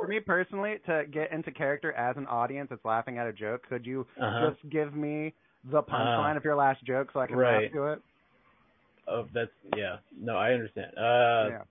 for 0.02 0.08
me 0.08 0.20
personally, 0.20 0.76
to 0.86 1.04
get 1.12 1.32
into 1.32 1.52
character 1.52 1.94
as 1.94 2.18
an 2.18 2.28
audience 2.28 2.68
that's 2.70 2.84
laughing 2.86 3.18
at 3.18 3.28
a 3.28 3.34
joke, 3.34 3.64
could 3.70 3.86
you 3.86 4.06
Uh-huh. 4.22 4.52
just 4.52 4.70
give 4.70 4.94
me 4.94 5.34
the 5.72 5.84
punchline 5.84 6.38
of 6.38 6.44
your 6.44 6.56
last 6.56 6.84
joke 6.86 7.10
so 7.14 7.20
I 7.20 7.28
can 7.28 7.36
Right. 7.38 7.64
laugh 7.64 7.72
to 7.74 7.84
it? 7.94 8.02
Oh, 9.08 9.26
that's 9.34 9.52
yeah. 9.76 9.98
No, 10.20 10.36
I 10.38 10.52
understand. 10.54 10.92
Uh, 10.98 11.50
yeah. 11.50 11.62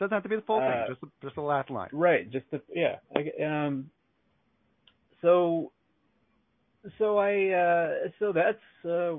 Doesn't 0.00 0.12
have 0.12 0.22
to 0.24 0.28
be 0.28 0.36
the 0.36 0.42
full 0.42 0.58
uh, 0.58 0.66
thing, 0.66 0.84
just 0.88 1.00
the, 1.00 1.08
just 1.22 1.34
the 1.36 1.42
last 1.42 1.70
line. 1.70 1.88
Right, 1.92 2.28
just 2.30 2.46
the 2.50 2.60
yeah. 2.74 2.96
I, 3.14 3.30
um 3.44 3.90
so 5.20 5.70
so 6.98 7.18
I 7.18 7.50
uh 7.50 8.08
so 8.18 8.32
that's 8.32 8.58
uh 8.84 9.16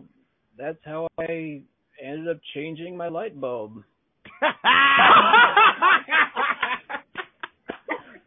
that's 0.58 0.80
how 0.84 1.08
I 1.18 1.62
ended 2.04 2.28
up 2.28 2.42
changing 2.54 2.98
my 2.98 3.08
light 3.08 3.40
bulb. 3.40 3.84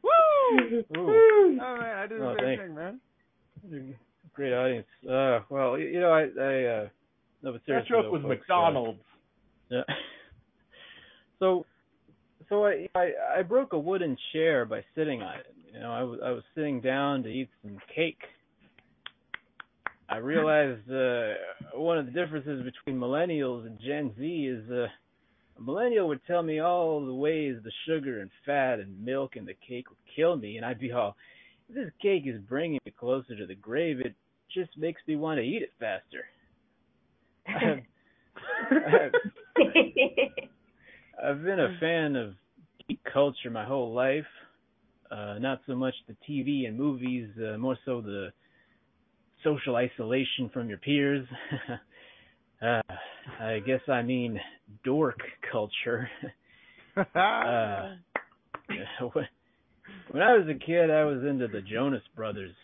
Woo! 0.03 0.85
Ooh. 0.97 1.59
Oh 1.61 1.77
man, 1.79 1.97
I 1.99 2.07
did 2.07 2.21
the 2.21 2.25
Oh, 2.27 2.35
same 2.37 2.45
thanks. 2.45 2.63
thing, 2.63 2.75
man. 2.75 3.01
Great 4.37 4.53
audience. 4.53 4.87
Uh 5.03 5.41
well, 5.49 5.79
you, 5.79 5.87
you 5.87 6.01
know 6.01 6.13
I 6.13 6.23
I 6.23 6.65
uh 6.65 6.89
no 7.43 7.53
but 7.53 7.63
That 7.67 7.87
joke 7.89 8.05
though, 8.05 8.11
was 8.11 8.23
folks, 8.23 8.25
uh, 8.25 8.29
McDonald's. 8.29 9.01
Yeah. 9.71 9.83
So, 11.39 11.67
so 12.49 12.65
I, 12.65 12.89
I 12.95 13.11
I 13.39 13.43
broke 13.43 13.75
a 13.75 13.79
wooden 13.79 14.17
chair 14.33 14.65
by 14.65 14.83
sitting 14.95 15.21
on 15.21 15.35
it. 15.41 15.55
You 15.71 15.81
know, 15.81 15.93
I 15.93 16.03
was 16.03 16.19
I 16.25 16.31
was 16.31 16.43
sitting 16.55 16.81
down 16.81 17.23
to 17.25 17.29
eat 17.29 17.51
some 17.63 17.79
cake. 17.95 18.23
I 20.09 20.17
realized 20.17 20.91
uh, 20.91 21.35
one 21.75 21.99
of 21.99 22.07
the 22.07 22.13
differences 22.13 22.65
between 22.65 22.99
millennials 22.99 23.67
and 23.67 23.79
Gen 23.81 24.15
Z 24.19 24.25
is 24.25 24.71
uh, 24.71 24.87
a 25.59 25.63
millennial 25.63 26.09
would 26.09 26.21
tell 26.27 26.43
me 26.43 26.61
all 26.61 27.05
the 27.05 27.13
ways 27.13 27.57
the 27.65 27.73
sugar 27.87 28.21
and 28.21 28.31
fat 28.45 28.79
and 28.79 29.05
milk 29.05 29.37
in 29.37 29.45
the 29.45 29.55
cake 29.69 29.91
would 29.91 29.99
kill 30.15 30.37
me, 30.37 30.57
and 30.57 30.65
I'd 30.65 30.79
be 30.79 30.93
all, 30.93 31.17
this 31.69 31.91
cake 32.01 32.23
is 32.27 32.41
bringing 32.49 32.79
me 32.87 32.93
closer 32.99 33.37
to 33.37 33.47
the 33.47 33.55
grave, 33.55 34.01
it 34.01 34.15
just 34.57 34.77
makes 34.79 35.03
me 35.07 35.17
want 35.17 35.39
to 35.39 35.43
eat 35.43 35.63
it 35.63 35.73
faster. 35.79 36.25
I've 41.23 41.43
been 41.45 41.61
a 41.61 41.77
fan 41.79 42.17
of 42.17 42.33
geek 42.89 43.01
culture 43.13 43.51
my 43.51 43.67
whole 43.67 43.93
life. 43.93 44.25
Uh, 45.11 45.39
not 45.39 45.61
so 45.67 45.77
much 45.77 45.95
the 46.09 46.17
TV 46.29 46.67
and 46.67 46.77
movies, 46.77 47.29
uh, 47.39 47.59
more 47.59 47.77
so 47.85 48.01
the 48.01 48.33
social 49.45 49.77
isolation 49.77 50.51
from 50.53 50.71
your 50.71 50.79
peers. 50.79 51.27
uh, 52.63 52.81
I 53.41 53.61
guess 53.61 53.81
I 53.89 54.01
mean 54.03 54.41
dork 54.85 55.21
culture. 55.53 56.09
uh, 56.97 57.97
when 60.11 60.23
I 60.23 60.33
was 60.33 60.49
a 60.49 60.59
kid, 60.59 60.91
I 60.91 61.05
was 61.05 61.23
into 61.29 61.47
the 61.47 61.61
Jonas 61.61 62.03
Brothers 62.17 62.55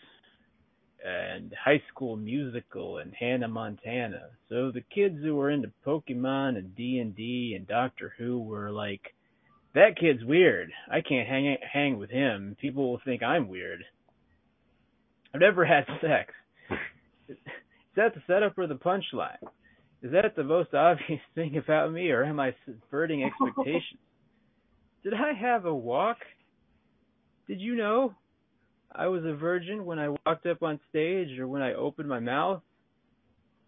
and 1.03 1.53
High 1.63 1.81
School 1.89 2.15
Musical 2.15 2.99
and 2.99 3.13
Hannah 3.13 3.47
Montana. 3.47 4.29
So 4.49 4.71
the 4.71 4.83
kids 4.93 5.17
who 5.21 5.35
were 5.35 5.49
into 5.49 5.71
Pokemon 5.85 6.57
and 6.57 6.75
D 6.75 6.99
and 6.99 7.15
D 7.15 7.53
and 7.55 7.67
Doctor 7.67 8.13
Who 8.17 8.39
were 8.41 8.71
like, 8.71 9.13
"That 9.75 9.97
kid's 9.99 10.23
weird. 10.23 10.71
I 10.89 11.01
can't 11.01 11.27
hang 11.27 11.57
hang 11.61 11.97
with 11.99 12.09
him. 12.09 12.55
People 12.59 12.89
will 12.89 13.01
think 13.03 13.21
I'm 13.21 13.47
weird." 13.49 13.83
I've 15.33 15.41
never 15.41 15.65
had 15.75 15.85
sex. 16.01 16.33
Is 17.27 17.37
that 17.95 18.13
the 18.15 18.21
setup 18.27 18.57
or 18.57 18.67
the 18.67 18.75
punchline? 18.75 19.37
Is 20.01 20.11
that 20.11 20.35
the 20.35 20.43
most 20.43 20.73
obvious 20.73 21.21
thing 21.35 21.57
about 21.57 21.91
me, 21.91 22.11
or 22.11 22.23
am 22.23 22.39
I 22.39 22.55
subverting 22.65 23.23
expectations? 23.23 23.99
Did 25.03 25.13
I 25.13 25.33
have 25.33 25.65
a 25.65 25.75
walk? 25.75 26.17
Did 27.47 27.59
you 27.59 27.75
know 27.75 28.15
I 28.95 29.07
was 29.07 29.23
a 29.25 29.33
virgin 29.33 29.85
when 29.85 29.99
I 29.99 30.09
walked 30.25 30.45
up 30.45 30.61
on 30.61 30.79
stage 30.89 31.39
or 31.39 31.47
when 31.47 31.61
I 31.61 31.73
opened 31.73 32.09
my 32.09 32.19
mouth? 32.19 32.61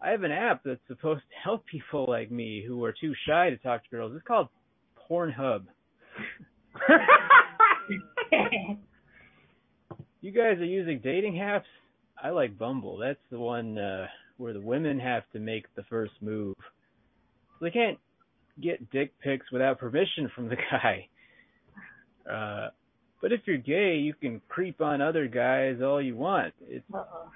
I 0.00 0.10
have 0.10 0.22
an 0.22 0.30
app 0.30 0.62
that's 0.64 0.80
supposed 0.88 1.22
to 1.22 1.36
help 1.42 1.66
people 1.66 2.06
like 2.08 2.30
me 2.30 2.64
who 2.66 2.84
are 2.84 2.92
too 2.92 3.14
shy 3.26 3.50
to 3.50 3.56
talk 3.58 3.82
to 3.84 3.90
girls. 3.90 4.12
It's 4.14 4.26
called 4.26 4.48
Pornhub. 5.10 5.64
You 10.26 10.32
guys 10.32 10.58
are 10.58 10.64
using 10.64 10.98
dating 11.04 11.34
apps? 11.34 11.70
I 12.20 12.30
like 12.30 12.58
Bumble. 12.58 12.98
That's 12.98 13.20
the 13.30 13.38
one 13.38 13.78
uh, 13.78 14.08
where 14.38 14.52
the 14.52 14.60
women 14.60 14.98
have 14.98 15.22
to 15.34 15.38
make 15.38 15.72
the 15.76 15.84
first 15.84 16.14
move. 16.20 16.56
They 17.60 17.70
can't 17.70 17.96
get 18.60 18.90
dick 18.90 19.12
pics 19.22 19.46
without 19.52 19.78
permission 19.78 20.28
from 20.34 20.48
the 20.48 20.56
guy. 20.72 21.08
Uh, 22.28 22.70
but 23.20 23.32
if 23.32 23.40
you're 23.44 23.58
gay, 23.58 23.96
you 23.96 24.14
can 24.14 24.40
creep 24.48 24.80
on 24.80 25.00
other 25.00 25.26
guys 25.26 25.80
all 25.82 26.00
you 26.00 26.16
want. 26.16 26.54
It's 26.68 26.84
Uh-oh. 26.92 27.30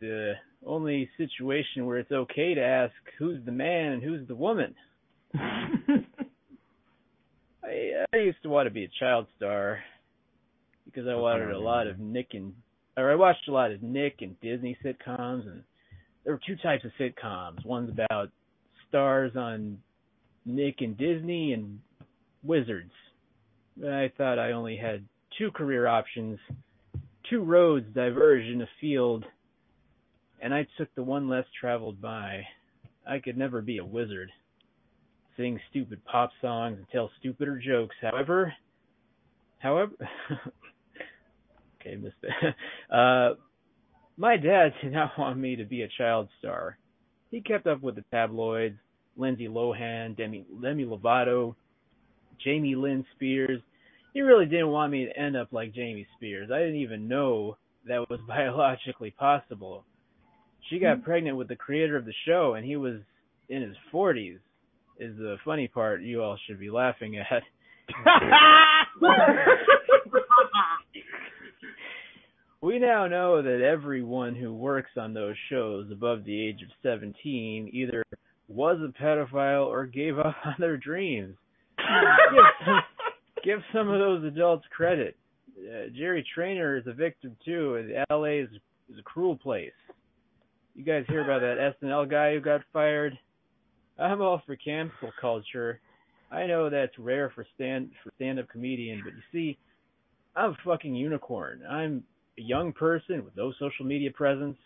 the 0.00 0.34
only 0.66 1.08
situation 1.16 1.86
where 1.86 1.98
it's 1.98 2.12
okay 2.12 2.54
to 2.54 2.62
ask 2.62 2.92
who's 3.18 3.44
the 3.44 3.52
man 3.52 3.92
and 3.92 4.02
who's 4.02 4.26
the 4.28 4.34
woman. 4.34 4.74
I, 5.34 5.68
I 8.12 8.16
used 8.16 8.42
to 8.42 8.48
want 8.48 8.66
to 8.66 8.70
be 8.70 8.84
a 8.84 8.90
child 8.98 9.26
star 9.36 9.80
because 10.84 11.06
I 11.06 11.14
watched 11.14 11.52
a 11.52 11.58
lot 11.58 11.86
of 11.86 11.98
Nick 11.98 12.28
and 12.32 12.54
or 12.96 13.10
I 13.10 13.14
watched 13.14 13.48
a 13.48 13.52
lot 13.52 13.70
of 13.70 13.82
Nick 13.82 14.16
and 14.20 14.38
Disney 14.40 14.76
sitcoms 14.84 15.46
and 15.46 15.62
there 16.24 16.34
were 16.34 16.40
two 16.46 16.56
types 16.56 16.84
of 16.84 16.90
sitcoms. 16.98 17.64
One's 17.64 17.90
about 17.90 18.30
stars 18.88 19.32
on 19.36 19.78
Nick 20.44 20.80
and 20.80 20.96
Disney 20.96 21.52
and 21.52 21.80
wizards. 22.42 22.92
I 23.86 24.12
thought 24.16 24.38
I 24.38 24.52
only 24.52 24.76
had 24.76 25.04
two 25.38 25.50
career 25.50 25.86
options, 25.86 26.38
two 27.28 27.42
roads 27.42 27.86
diverged 27.94 28.48
in 28.48 28.62
a 28.62 28.68
field, 28.80 29.24
and 30.42 30.52
I 30.52 30.66
took 30.76 30.94
the 30.94 31.02
one 31.02 31.28
less 31.28 31.44
traveled 31.58 32.00
by. 32.00 32.42
I 33.08 33.18
could 33.18 33.36
never 33.36 33.62
be 33.62 33.78
a 33.78 33.84
wizard, 33.84 34.30
sing 35.36 35.58
stupid 35.70 36.04
pop 36.04 36.30
songs 36.40 36.76
and 36.78 36.86
tell 36.90 37.10
stupider 37.18 37.58
jokes. 37.58 37.96
However, 38.02 38.52
however, 39.58 39.92
okay, 41.80 41.96
missed 41.96 42.16
it. 42.22 42.54
Uh, 42.92 43.34
my 44.16 44.36
dad 44.36 44.72
did 44.82 44.92
not 44.92 45.12
want 45.16 45.38
me 45.38 45.54
to 45.54 45.64
be 45.64 45.82
a 45.82 45.88
child 45.96 46.28
star. 46.40 46.76
He 47.30 47.40
kept 47.40 47.68
up 47.68 47.80
with 47.82 47.94
the 47.94 48.04
tabloids, 48.10 48.76
Lindsay 49.16 49.46
Lohan, 49.46 50.16
Demi, 50.16 50.44
Demi 50.60 50.84
Lovato, 50.84 51.54
Jamie 52.44 52.74
Lynn 52.74 53.06
Spears. 53.14 53.60
He 54.12 54.20
really 54.22 54.46
didn't 54.46 54.68
want 54.68 54.92
me 54.92 55.04
to 55.06 55.18
end 55.18 55.36
up 55.36 55.52
like 55.52 55.74
Jamie 55.74 56.06
Spears. 56.16 56.50
I 56.52 56.58
didn't 56.58 56.80
even 56.80 57.08
know 57.08 57.56
that 57.86 58.08
was 58.10 58.20
biologically 58.28 59.10
possible. 59.12 59.84
She 60.68 60.78
got 60.78 60.96
mm-hmm. 60.96 61.04
pregnant 61.04 61.36
with 61.36 61.48
the 61.48 61.56
creator 61.56 61.96
of 61.96 62.04
the 62.04 62.14
show, 62.26 62.54
and 62.54 62.64
he 62.64 62.76
was 62.76 63.00
in 63.48 63.62
his 63.62 63.76
40s. 63.92 64.38
Is 64.98 65.16
the 65.16 65.36
funny 65.46 65.66
part 65.66 66.02
you 66.02 66.22
all 66.22 66.36
should 66.46 66.60
be 66.60 66.70
laughing 66.70 67.16
at. 67.16 67.42
we 72.60 72.78
now 72.78 73.06
know 73.06 73.40
that 73.40 73.62
everyone 73.62 74.34
who 74.34 74.52
works 74.52 74.90
on 74.98 75.14
those 75.14 75.36
shows 75.48 75.90
above 75.90 76.24
the 76.24 76.48
age 76.48 76.60
of 76.62 76.68
17 76.82 77.70
either 77.72 78.04
was 78.48 78.78
a 78.82 78.92
pedophile 79.02 79.66
or 79.66 79.86
gave 79.86 80.18
up 80.18 80.36
on 80.44 80.56
their 80.58 80.76
dreams. 80.76 81.34
give, 81.78 82.44
some, 82.66 82.80
give 83.42 83.60
some 83.72 83.88
of 83.88 83.98
those 83.98 84.24
adults 84.24 84.64
credit. 84.70 85.16
Uh, 85.58 85.88
Jerry 85.94 86.24
Trainor 86.34 86.76
is 86.78 86.86
a 86.86 86.92
victim 86.92 87.36
too. 87.44 87.76
and 87.76 88.06
LA 88.10 88.42
is, 88.42 88.48
is 88.90 88.98
a 88.98 89.02
cruel 89.02 89.36
place. 89.36 89.72
You 90.74 90.84
guys 90.84 91.04
hear 91.08 91.22
about 91.22 91.40
that 91.40 91.74
SNL 91.82 92.10
guy 92.10 92.34
who 92.34 92.40
got 92.40 92.62
fired? 92.72 93.18
I'm 93.98 94.22
all 94.22 94.42
for 94.46 94.56
cancel 94.56 95.10
culture. 95.20 95.80
I 96.30 96.46
know 96.46 96.70
that's 96.70 96.96
rare 96.98 97.30
for 97.34 97.44
stand 97.54 97.90
for 98.02 98.12
stand-up 98.16 98.48
comedian, 98.48 99.02
but 99.04 99.12
you 99.12 99.22
see, 99.32 99.58
I'm 100.36 100.50
a 100.50 100.56
fucking 100.64 100.94
unicorn. 100.94 101.62
I'm 101.68 102.04
a 102.38 102.42
young 102.42 102.72
person 102.72 103.24
with 103.24 103.36
no 103.36 103.52
social 103.58 103.84
media 103.84 104.10
presence. 104.12 104.56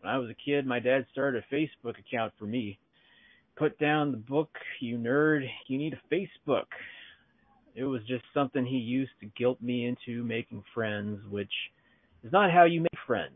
When 0.00 0.12
I 0.12 0.18
was 0.18 0.30
a 0.30 0.34
kid, 0.34 0.66
my 0.66 0.78
dad 0.78 1.04
started 1.12 1.42
a 1.42 1.54
Facebook 1.54 1.98
account 1.98 2.32
for 2.38 2.46
me. 2.46 2.78
Put 3.56 3.78
down 3.78 4.12
the 4.12 4.18
book, 4.18 4.50
you 4.80 4.96
nerd. 4.96 5.46
You 5.66 5.76
need 5.76 5.94
a 5.94 6.14
Facebook. 6.14 6.66
It 7.74 7.84
was 7.84 8.00
just 8.06 8.24
something 8.34 8.66
he 8.66 8.76
used 8.76 9.12
to 9.20 9.26
guilt 9.38 9.60
me 9.62 9.86
into 9.86 10.24
making 10.24 10.64
friends, 10.74 11.20
which 11.30 11.52
is 12.24 12.32
not 12.32 12.50
how 12.50 12.64
you 12.64 12.80
make 12.80 13.00
friends. 13.06 13.34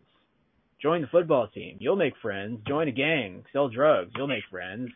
Join 0.83 1.01
the 1.01 1.07
football 1.07 1.49
team. 1.49 1.77
You'll 1.81 1.97
make 1.97 2.15
friends. 2.21 2.61
Join 2.67 2.89
a 2.89 2.93
gang. 2.93 3.45
Sell 3.53 3.69
drugs. 3.69 4.11
You'll 4.17 4.27
make 4.27 4.45
friends. 4.51 4.91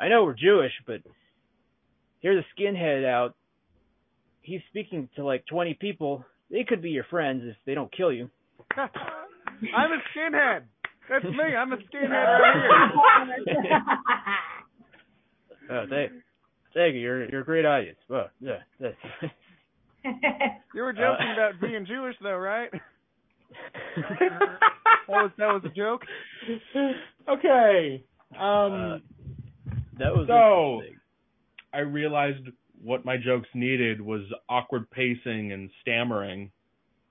I 0.00 0.08
know 0.08 0.24
we're 0.24 0.34
Jewish, 0.34 0.72
but 0.86 1.02
here's 2.20 2.42
a 2.42 2.60
skinhead 2.60 3.04
out. 3.04 3.34
He's 4.40 4.60
speaking 4.70 5.08
to 5.16 5.24
like 5.24 5.44
20 5.46 5.74
people. 5.74 6.24
They 6.50 6.64
could 6.64 6.80
be 6.80 6.90
your 6.90 7.04
friends 7.04 7.42
if 7.44 7.56
they 7.66 7.74
don't 7.74 7.94
kill 7.94 8.12
you. 8.12 8.30
I'm 8.76 9.92
a 9.92 9.98
skinhead. 10.16 10.62
That's 11.10 11.24
me. 11.24 11.54
I'm 11.56 11.72
a 11.72 11.76
skinhead 11.76 12.10
right 12.10 13.38
here. 13.46 13.82
Oh, 15.70 15.86
thank, 15.88 16.12
thank 16.84 16.94
you. 16.94 17.00
You're 17.00 17.30
you're 17.30 17.40
a 17.40 17.44
great 17.44 17.64
audience. 17.64 17.98
Well, 18.08 18.28
yeah, 18.40 18.58
that's. 18.80 18.96
You 20.74 20.82
were 20.82 20.92
joking 20.92 21.28
Uh, 21.28 21.32
about 21.32 21.60
being 21.62 21.86
Jewish, 21.86 22.14
though, 22.22 22.36
right? 22.36 22.68
that 23.96 24.58
was 25.08 25.30
that 25.38 25.46
was 25.46 25.62
a 25.64 25.68
joke. 25.70 26.02
okay. 27.28 28.04
Um, 28.38 28.42
Uh, 28.42 28.98
that 29.98 30.14
was 30.14 30.26
So- 30.26 30.82
I 31.72 31.78
realized 31.80 32.46
what 32.82 33.04
my 33.06 33.16
jokes 33.16 33.48
needed 33.54 34.00
was 34.00 34.22
awkward 34.48 34.90
pacing 34.90 35.52
and 35.52 35.70
stammering. 35.80 36.50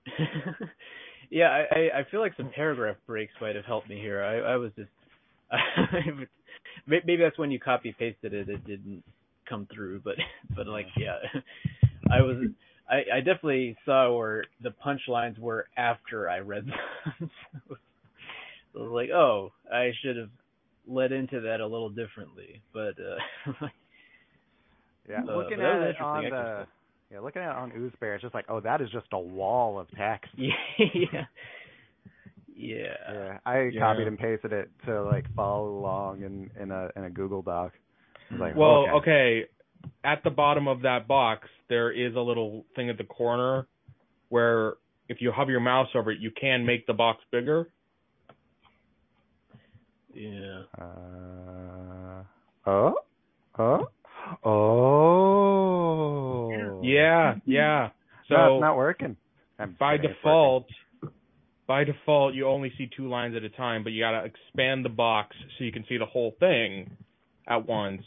yeah, 1.30 1.48
I, 1.48 1.66
I 1.78 1.98
I 2.00 2.04
feel 2.10 2.20
like 2.20 2.36
some 2.36 2.50
paragraph 2.54 2.96
breaks 3.08 3.32
might 3.40 3.56
have 3.56 3.64
helped 3.64 3.88
me 3.88 3.98
here. 3.98 4.22
I 4.22 4.52
I 4.52 4.56
was 4.56 4.70
just 4.76 4.90
maybe 6.86 7.16
that's 7.16 7.38
when 7.38 7.50
you 7.50 7.58
copy 7.58 7.92
pasted 7.98 8.32
it 8.34 8.48
it 8.48 8.64
didn't 8.66 9.02
come 9.48 9.66
through, 9.74 10.00
but 10.00 10.16
but 10.56 10.66
like 10.66 10.86
yeah, 10.96 11.18
I 12.10 12.20
was 12.22 12.46
I 12.88 13.16
I 13.16 13.18
definitely 13.20 13.76
saw 13.84 14.16
where 14.16 14.44
the 14.62 14.74
punchlines 14.84 15.38
were 15.38 15.66
after 15.76 16.28
I 16.28 16.38
read 16.40 16.66
them. 17.18 17.30
so 17.68 17.76
I 18.76 18.82
was 18.82 18.90
like, 18.92 19.10
oh, 19.10 19.52
I 19.72 19.92
should 20.02 20.16
have 20.16 20.30
led 20.86 21.12
into 21.12 21.40
that 21.42 21.60
a 21.60 21.66
little 21.66 21.90
differently, 21.90 22.62
but 22.72 22.94
uh 23.00 23.66
Yeah, 25.08 25.20
Uh, 25.28 25.36
looking 25.36 25.58
but 25.58 25.64
at 25.64 25.82
it 25.82 25.96
on 26.00 26.24
the 26.24 26.66
yeah, 27.12 27.20
looking 27.20 27.42
at 27.42 27.50
it 27.50 27.56
on 27.56 27.70
Oozbear, 27.72 28.14
it's 28.14 28.22
just 28.22 28.34
like, 28.34 28.46
oh, 28.48 28.60
that 28.60 28.80
is 28.80 28.90
just 28.90 29.06
a 29.12 29.18
wall 29.18 29.78
of 29.78 29.86
text. 29.96 30.30
yeah. 30.36 31.26
Yeah. 32.56 32.94
Yeah, 33.12 33.38
I 33.44 33.70
Yeah. 33.72 33.80
copied 33.80 34.06
and 34.08 34.18
pasted 34.18 34.52
it 34.52 34.70
to 34.86 35.02
like 35.04 35.26
follow 35.36 35.68
along 35.78 36.22
in 36.22 36.50
in 36.60 36.70
a 36.70 36.88
in 36.96 37.04
a 37.04 37.10
Google 37.10 37.42
Doc. 37.42 37.72
I 38.34 38.38
was 38.38 38.40
like, 38.40 38.56
Well, 38.56 38.86
okay. 38.96 39.10
okay. 39.10 39.44
At 40.02 40.22
the 40.24 40.30
bottom 40.30 40.66
of 40.68 40.82
that 40.82 41.06
box, 41.06 41.48
there 41.68 41.90
is 41.90 42.14
a 42.14 42.20
little 42.20 42.64
thing 42.76 42.90
at 42.90 42.98
the 42.98 43.04
corner 43.04 43.66
where 44.28 44.74
if 45.08 45.18
you 45.20 45.30
hover 45.32 45.50
your 45.50 45.60
mouse 45.60 45.88
over 45.94 46.10
it, 46.10 46.20
you 46.20 46.30
can 46.30 46.64
make 46.64 46.86
the 46.86 46.94
box 46.94 47.22
bigger. 47.30 47.68
Yeah. 50.14 50.62
Uh, 50.78 52.22
oh, 52.66 52.94
oh, 53.58 53.88
oh. 54.44 55.30
Yeah, 56.82 57.34
yeah. 57.44 57.90
So 58.28 58.34
no, 58.36 58.56
it's 58.56 58.62
not 58.62 58.76
working. 58.76 59.16
I'm 59.58 59.76
by 59.78 59.96
kidding, 59.96 60.10
it's 60.10 60.18
default, 60.18 60.66
by 61.66 61.84
default, 61.84 62.34
you 62.34 62.46
only 62.46 62.72
see 62.76 62.88
two 62.96 63.08
lines 63.08 63.34
at 63.36 63.42
a 63.42 63.48
time, 63.50 63.82
but 63.84 63.92
you 63.92 64.02
gotta 64.02 64.24
expand 64.24 64.84
the 64.84 64.90
box 64.90 65.34
so 65.58 65.64
you 65.64 65.72
can 65.72 65.84
see 65.88 65.96
the 65.96 66.06
whole 66.06 66.34
thing 66.38 66.90
at 67.48 67.66
once. 67.66 68.02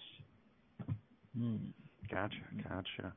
Hmm. 1.38 1.56
working. 1.56 1.74
Gotcha, 2.10 2.36
gotcha. 2.70 3.14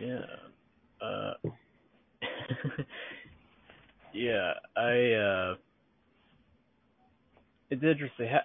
Yeah. 0.00 0.24
Uh 1.00 1.34
Yeah, 4.14 4.52
I 4.76 5.12
uh 5.12 5.54
it's 7.70 7.82
interesting 7.82 8.28
how, 8.28 8.40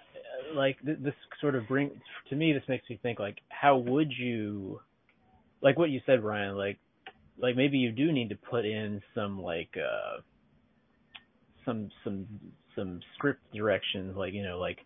like 0.54 0.78
th- 0.84 0.98
this 1.00 1.14
sort 1.40 1.54
of 1.54 1.66
bring 1.68 1.90
to 2.30 2.36
me 2.36 2.52
this 2.52 2.62
makes 2.68 2.88
me 2.88 2.98
think 3.02 3.18
like 3.18 3.38
how 3.48 3.76
would 3.76 4.12
you 4.16 4.80
like 5.62 5.78
what 5.78 5.90
you 5.90 6.00
said 6.06 6.22
Ryan 6.24 6.56
like 6.56 6.78
like 7.38 7.56
maybe 7.56 7.78
you 7.78 7.92
do 7.92 8.12
need 8.12 8.28
to 8.30 8.36
put 8.36 8.64
in 8.64 9.02
some 9.14 9.40
like 9.42 9.70
uh 9.76 10.20
some 11.64 11.90
some 12.04 12.26
some 12.74 13.00
script 13.14 13.40
directions 13.54 14.16
like 14.16 14.32
you 14.32 14.42
know 14.42 14.58
like 14.58 14.78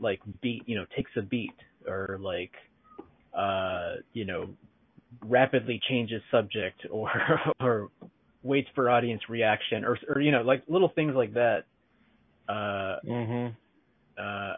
like 0.00 0.20
beat 0.42 0.62
you 0.66 0.76
know 0.76 0.84
takes 0.94 1.10
a 1.16 1.22
beat 1.22 1.54
or 1.86 2.18
like 2.20 2.52
uh 3.36 3.94
you 4.12 4.24
know 4.24 4.48
rapidly 5.24 5.80
changes 5.88 6.22
subject 6.30 6.86
or 6.90 7.10
or 7.60 7.88
waits 8.42 8.68
for 8.74 8.90
audience 8.90 9.22
reaction 9.28 9.84
or 9.84 9.98
or 10.08 10.20
you 10.20 10.30
know 10.30 10.42
like 10.42 10.62
little 10.68 10.90
things 10.94 11.14
like 11.14 11.34
that 11.34 11.64
uh 12.48 12.98
Mhm. 13.04 13.56
uh 14.18 14.54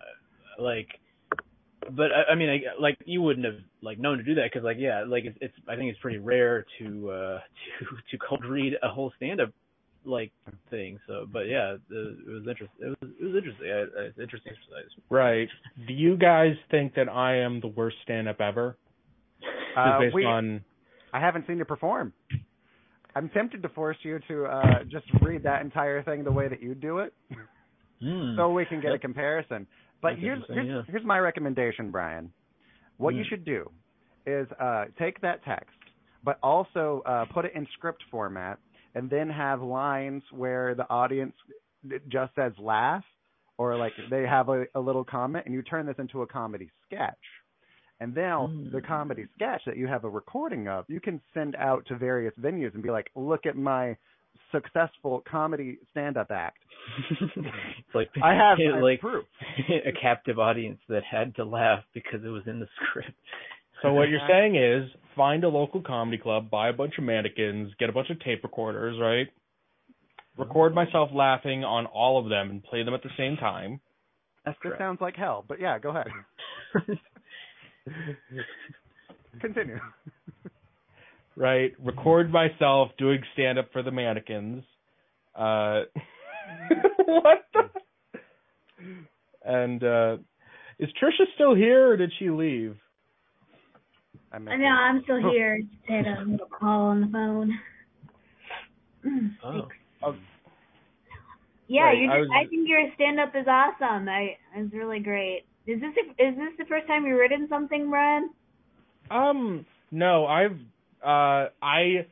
like 0.59 0.89
but 1.91 2.13
I, 2.13 2.33
I 2.33 2.35
mean 2.35 2.51
I, 2.51 2.81
like 2.81 2.97
you 3.07 3.23
wouldn't 3.23 3.47
have 3.47 3.61
like 3.83 3.99
known 3.99 4.19
to 4.19 4.25
do 4.25 4.35
that 4.35 4.51
because 4.53 4.65
like 4.65 4.77
yeah 4.79 5.05
like 5.07 5.25
it's, 5.25 5.39
it's 5.41 5.55
I 5.69 5.77
think 5.77 5.91
it's 5.91 6.01
pretty 6.01 6.19
rare 6.19 6.67
to 6.79 7.11
uh 7.11 7.39
to 7.79 7.87
to 8.11 8.19
cold 8.19 8.45
read 8.45 8.75
a 8.83 8.89
whole 8.89 9.13
stand 9.17 9.41
up 9.41 9.51
like 10.09 10.33
thing 10.71 10.99
so 11.07 11.27
but 11.33 11.41
yeah 11.49 11.77
the, 11.89 12.17
it 12.27 12.31
was 12.31 12.47
interesting 12.49 12.81
it 12.81 12.89
was 13.01 13.11
it 13.21 13.25
was 13.25 13.35
interesting 13.37 13.71
I, 13.71 13.81
I, 14.01 14.23
interesting 14.23 14.53
exercise 14.53 14.91
Right. 15.11 15.49
Do 15.87 15.93
you 15.93 16.17
guys 16.17 16.55
think 16.71 16.95
that 16.95 17.09
I 17.09 17.37
am 17.39 17.61
the 17.61 17.69
worst 17.69 17.97
stand 18.03 18.29
up 18.29 18.41
ever? 18.41 18.77
Uh, 19.77 19.99
based 20.01 20.15
we, 20.15 20.25
on 20.25 20.63
I 21.13 21.21
haven't 21.21 21.47
seen 21.47 21.59
you 21.59 21.65
perform. 21.65 22.13
I'm 23.15 23.29
tempted 23.31 23.63
to 23.63 23.69
force 23.71 23.97
you 24.03 24.19
to 24.29 24.45
uh 24.47 24.85
just 24.85 25.07
read 25.23 25.43
that 25.45 25.63
entire 25.63 26.03
thing 26.03 26.25
the 26.25 26.33
way 26.33 26.49
that 26.49 26.63
you 26.63 26.75
do 26.75 26.99
it, 26.99 27.13
Hmm. 28.01 28.37
so 28.37 28.51
we 28.53 28.65
can 28.65 28.81
get 28.81 28.93
a 28.93 28.99
comparison. 28.99 29.67
But 30.01 30.11
That's 30.11 30.21
here's 30.23 30.43
here's, 30.49 30.67
yeah. 30.67 30.83
here's 30.89 31.05
my 31.05 31.19
recommendation, 31.19 31.91
Brian. 31.91 32.33
What 32.99 33.15
you 33.15 33.23
Mm. 33.25 33.29
should 33.29 33.45
do 33.45 33.71
is 34.27 34.47
uh 34.61 34.87
take 34.99 35.21
that 35.23 35.45
text, 35.45 35.77
but 36.25 36.39
also 36.43 37.03
uh 37.07 37.25
put 37.33 37.45
it 37.45 37.53
in 37.55 37.67
script 37.75 38.03
format, 38.11 38.59
and 38.99 39.09
then 39.09 39.29
have 39.31 39.63
lines 39.63 40.23
where 40.33 40.75
the 40.75 40.89
audience 40.91 41.35
just 42.09 42.35
says 42.35 42.53
laugh, 42.59 43.05
or 43.57 43.77
like 43.77 43.93
they 44.11 44.23
have 44.27 44.49
a, 44.49 44.65
a 44.75 44.81
little 44.81 45.05
comment, 45.05 45.45
and 45.47 45.55
you 45.55 45.63
turn 45.63 45.87
this 45.87 45.95
into 45.99 46.23
a 46.23 46.27
comedy 46.27 46.69
sketch. 46.87 47.15
And 48.01 48.15
now 48.15 48.49
Mm. 48.53 48.73
the 48.73 48.81
comedy 48.81 49.25
sketch 49.37 49.63
that 49.67 49.77
you 49.77 49.87
have 49.89 50.05
a 50.05 50.09
recording 50.09 50.69
of, 50.69 50.85
you 50.89 51.01
can 51.01 51.21
send 51.35 51.57
out 51.57 51.85
to 51.87 51.97
various 51.97 52.35
venues 52.41 52.75
and 52.75 52.83
be 52.83 52.91
like, 52.91 53.09
"Look 53.15 53.47
at 53.47 53.57
my 53.57 53.97
successful 54.53 55.23
comedy 55.31 55.79
stand-up 55.91 56.31
act." 56.31 56.59
it's 57.11 57.95
like 57.95 58.09
I 58.23 58.35
have, 58.35 58.59
I 58.59 58.75
have 58.75 58.83
like 58.83 59.01
proof. 59.01 59.25
a 59.87 59.93
captive 60.01 60.39
audience 60.39 60.81
that 60.89 61.03
had 61.05 61.35
to 61.37 61.45
laugh 61.45 61.83
because 61.95 62.21
it 62.25 62.29
was 62.39 62.47
in 62.47 62.61
the 62.61 62.69
script. 62.77 63.11
So 63.83 63.93
what 63.93 64.09
you're 64.09 64.21
saying 64.29 64.57
is 64.57 64.91
find 65.17 65.45
a 65.45 65.49
local 65.49 65.83
comedy 65.83 66.19
club, 66.19 66.51
buy 66.51 66.69
a 66.69 66.73
bunch 66.73 66.95
of 66.99 67.05
mannequins, 67.05 67.73
get 67.79 67.89
a 67.89 67.93
bunch 67.93 68.11
of 68.11 68.21
tape 68.21 68.43
recorders, 68.43 68.99
right? 69.01 69.29
Record 70.37 70.75
myself 70.75 71.11
laughing 71.13 71.65
on 71.65 71.87
all 71.87 72.23
of 72.23 72.31
them 72.31 72.51
and 72.51 72.63
play 72.63 72.85
them 72.85 72.95
at 72.95 73.03
the 73.03 73.11
same 73.19 73.37
time. 73.37 73.81
That 74.45 74.79
sounds 74.79 75.01
like 75.01 75.17
hell, 75.17 75.45
but 75.47 75.61
yeah, 75.61 75.79
go 75.79 75.91
ahead. 75.91 76.07
Continue. 79.41 79.79
Right? 81.37 81.73
Record 81.85 82.33
myself 82.33 82.91
doing 82.99 83.21
stand 83.35 83.59
up 83.59 83.71
for 83.73 83.83
the 83.83 83.91
mannequins. 83.91 84.65
Uh 85.35 85.83
what 87.05 87.45
the 87.53 87.71
And 89.45 89.85
uh 89.85 90.17
is 90.79 90.89
Trisha 91.03 91.25
still 91.35 91.55
here 91.55 91.91
or 91.91 91.97
did 91.97 92.13
she 92.19 92.31
leave? 92.31 92.77
I 94.33 94.37
I 94.37 94.39
missed 94.39 94.59
know, 94.59 94.67
it. 94.67 94.69
I'm 94.69 95.03
still 95.05 95.31
here. 95.33 95.61
Just 95.63 95.89
had 95.89 96.07
a 96.07 96.23
little 96.25 96.47
call 96.49 96.87
on 96.89 97.01
the 97.03 97.07
phone. 97.09 97.59
Oh. 99.45 99.69
Oh, 100.03 100.15
Yeah, 101.69 101.83
Right, 101.83 101.99
you 101.99 102.11
I 102.11 102.19
just, 102.19 102.21
was- 102.21 102.31
I, 102.45 102.49
think 102.49 102.69
your 102.69 102.81
stand 102.95 103.21
up 103.21 103.33
is 103.35 103.47
awesome. 103.47 104.09
I 104.09 104.37
it's 104.55 104.73
really 104.75 105.01
great. 105.01 105.45
Is 105.67 105.81
this 105.81 105.93
is 106.19 106.35
this 106.37 106.53
the 106.59 106.65
first 106.69 106.87
time 106.87 107.05
you've 107.07 107.19
written 107.19 107.47
something, 107.49 107.91
Brian? 107.91 108.31
Um, 109.11 109.67
no, 109.91 110.27
I've 110.27 110.59
uh 111.05 111.49
I 111.63 112.07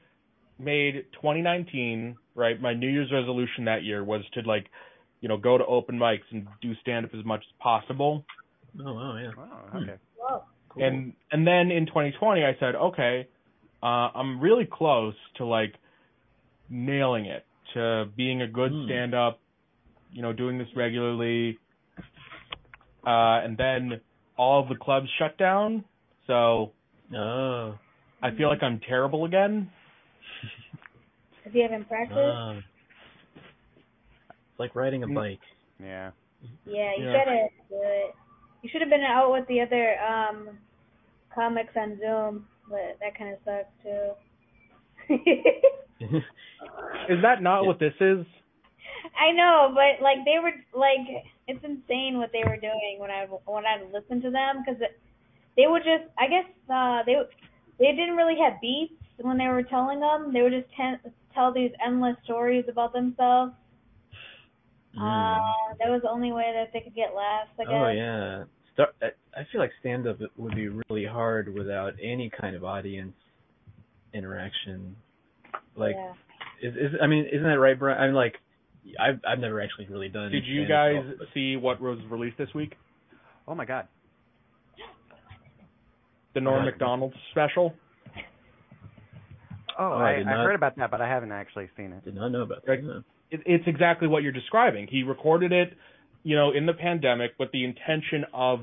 made 0.58 1.06
2019 1.14 2.16
right. 2.34 2.60
My 2.60 2.74
New 2.74 2.88
Year's 2.88 3.10
resolution 3.12 3.64
that 3.66 3.82
year 3.82 4.04
was 4.04 4.22
to 4.34 4.40
like, 4.42 4.66
you 5.20 5.28
know, 5.28 5.36
go 5.36 5.58
to 5.58 5.64
open 5.66 5.98
mics 5.98 6.20
and 6.30 6.46
do 6.62 6.74
stand 6.82 7.04
up 7.06 7.12
as 7.18 7.24
much 7.24 7.40
as 7.40 7.54
possible. 7.60 8.24
Oh 8.80 8.92
wow, 8.94 9.16
yeah. 9.16 9.30
Oh, 9.38 9.78
okay. 9.78 9.94
Whoa. 10.15 10.15
Cool. 10.76 10.84
And 10.84 11.12
and 11.32 11.46
then 11.46 11.70
in 11.70 11.86
2020, 11.86 12.44
I 12.44 12.54
said, 12.60 12.74
okay, 12.76 13.26
uh, 13.82 13.86
I'm 14.14 14.40
really 14.40 14.68
close 14.70 15.14
to 15.36 15.44
like 15.46 15.74
nailing 16.70 17.26
it 17.26 17.44
to 17.74 18.06
being 18.16 18.42
a 18.42 18.46
good 18.46 18.70
Hmm. 18.72 18.84
stand 18.86 19.14
up, 19.14 19.40
you 20.12 20.22
know, 20.22 20.32
doing 20.32 20.58
this 20.58 20.68
regularly. 20.76 21.58
Uh, 23.06 23.40
and 23.44 23.56
then 23.56 24.00
all 24.36 24.62
of 24.62 24.68
the 24.68 24.74
clubs 24.76 25.08
shut 25.18 25.36
down, 25.38 25.84
so 26.26 26.72
Oh. 27.14 27.78
I 28.22 28.30
feel 28.32 28.48
like 28.48 28.62
I'm 28.62 28.80
terrible 28.80 29.24
again. 29.26 29.70
If 31.44 31.54
you 31.54 31.62
haven't 31.62 31.86
practiced, 31.88 32.18
Ah. 32.18 32.56
It's 33.36 34.58
like 34.58 34.74
riding 34.74 35.02
a 35.04 35.06
Mm. 35.06 35.14
bike. 35.14 35.40
Yeah. 35.78 36.10
yeah, 36.64 36.94
you 36.96 37.04
Yeah. 37.06 37.12
gotta 37.12 37.48
do 37.68 37.76
it. 37.82 38.14
You 38.62 38.68
should 38.70 38.80
have 38.80 38.90
been 38.90 39.04
out 39.04 39.30
with 39.30 39.46
the 39.46 39.60
other 39.60 40.00
um 40.00 40.58
comics 41.36 41.74
on 41.76 41.98
Zoom, 42.00 42.46
but 42.68 42.98
that 43.00 43.16
kind 43.16 43.34
of 43.34 43.38
sucks 43.44 43.68
too. 43.84 44.12
Is 47.08 47.22
that 47.22 47.42
not 47.42 47.64
what 47.64 47.78
this 47.78 47.94
is? 48.00 48.26
I 49.14 49.32
know, 49.32 49.72
but 49.74 50.02
like 50.02 50.24
they 50.24 50.38
were 50.42 50.52
like 50.74 51.06
it's 51.46 51.64
insane 51.64 52.18
what 52.18 52.32
they 52.32 52.42
were 52.44 52.56
doing 52.56 52.96
when 52.98 53.10
I 53.10 53.26
when 53.44 53.64
I 53.64 53.82
listened 53.92 54.22
to 54.22 54.30
them 54.30 54.64
because 54.64 54.80
they 55.56 55.66
would 55.66 55.82
just 55.84 56.10
I 56.18 56.26
guess 56.26 56.48
uh 56.68 57.02
they 57.06 57.14
they 57.78 57.92
didn't 57.94 58.16
really 58.16 58.38
have 58.42 58.60
beats 58.60 58.94
when 59.20 59.38
they 59.38 59.46
were 59.48 59.62
telling 59.62 60.00
them. 60.00 60.32
They 60.32 60.42
would 60.42 60.52
just 60.52 60.72
ten, 60.76 60.98
tell 61.34 61.52
these 61.52 61.70
endless 61.84 62.16
stories 62.24 62.64
about 62.68 62.92
themselves. 62.92 63.52
Mm. 64.98 65.00
Uh, 65.00 65.74
that 65.78 65.88
was 65.90 66.00
the 66.02 66.10
only 66.10 66.32
way 66.32 66.52
that 66.54 66.72
they 66.72 66.80
could 66.80 66.94
get 66.94 67.14
laughs. 67.14 67.50
I 67.60 67.64
guess. 67.64 67.72
Oh 67.72 67.88
yeah. 67.88 68.44
Star- 68.76 68.92
I 69.02 69.06
I 69.40 69.44
feel 69.50 69.60
like 69.60 69.72
stand 69.80 70.06
up 70.06 70.18
would 70.36 70.54
be 70.54 70.68
really 70.68 71.04
hard 71.06 71.52
without 71.52 71.94
any 72.02 72.30
kind 72.40 72.54
of 72.54 72.62
audience 72.64 73.14
interaction. 74.14 74.96
Like 75.74 75.94
yeah. 75.96 76.12
is 76.68 76.74
is 76.76 76.92
I 77.02 77.06
mean 77.06 77.26
isn't 77.26 77.42
that 77.42 77.58
right, 77.58 77.78
Brian? 77.78 78.00
I'm 78.00 78.14
like 78.14 78.34
I've 79.00 79.18
I've 79.28 79.38
never 79.40 79.60
actually 79.60 79.86
really 79.88 80.08
done. 80.08 80.30
Did 80.30 80.46
you 80.46 80.66
guys 80.66 80.96
myself, 80.96 81.14
but- 81.18 81.28
see 81.34 81.56
what 81.56 81.80
was 81.80 81.98
released 82.10 82.38
this 82.38 82.52
week? 82.54 82.74
Oh 83.48 83.54
my 83.54 83.64
God. 83.64 83.88
The 86.34 86.40
Norm 86.40 86.62
Uh, 86.62 86.66
Macdonald 86.66 87.14
special. 87.30 87.74
Oh, 89.78 89.92
Oh, 89.92 89.92
I 89.98 90.10
I, 90.12 90.16
did 90.16 90.26
I 90.26 90.34
not- 90.36 90.44
heard 90.46 90.54
about 90.54 90.76
that, 90.76 90.90
but 90.90 91.00
I 91.00 91.08
haven't 91.08 91.32
actually 91.32 91.68
seen 91.76 91.92
it. 91.92 92.04
Did 92.04 92.14
not 92.14 92.28
know 92.28 92.42
about 92.42 92.62
Right. 92.66 92.80
that. 92.80 92.86
no. 92.86 93.02
It, 93.30 93.40
it's 93.44 93.66
exactly 93.66 94.06
what 94.08 94.22
you're 94.22 94.32
describing. 94.32 94.86
He 94.86 95.02
recorded 95.02 95.52
it, 95.52 95.76
you 96.26 96.34
know, 96.34 96.50
in 96.50 96.66
the 96.66 96.72
pandemic 96.72 97.30
with 97.38 97.52
the 97.52 97.64
intention 97.64 98.24
of 98.34 98.58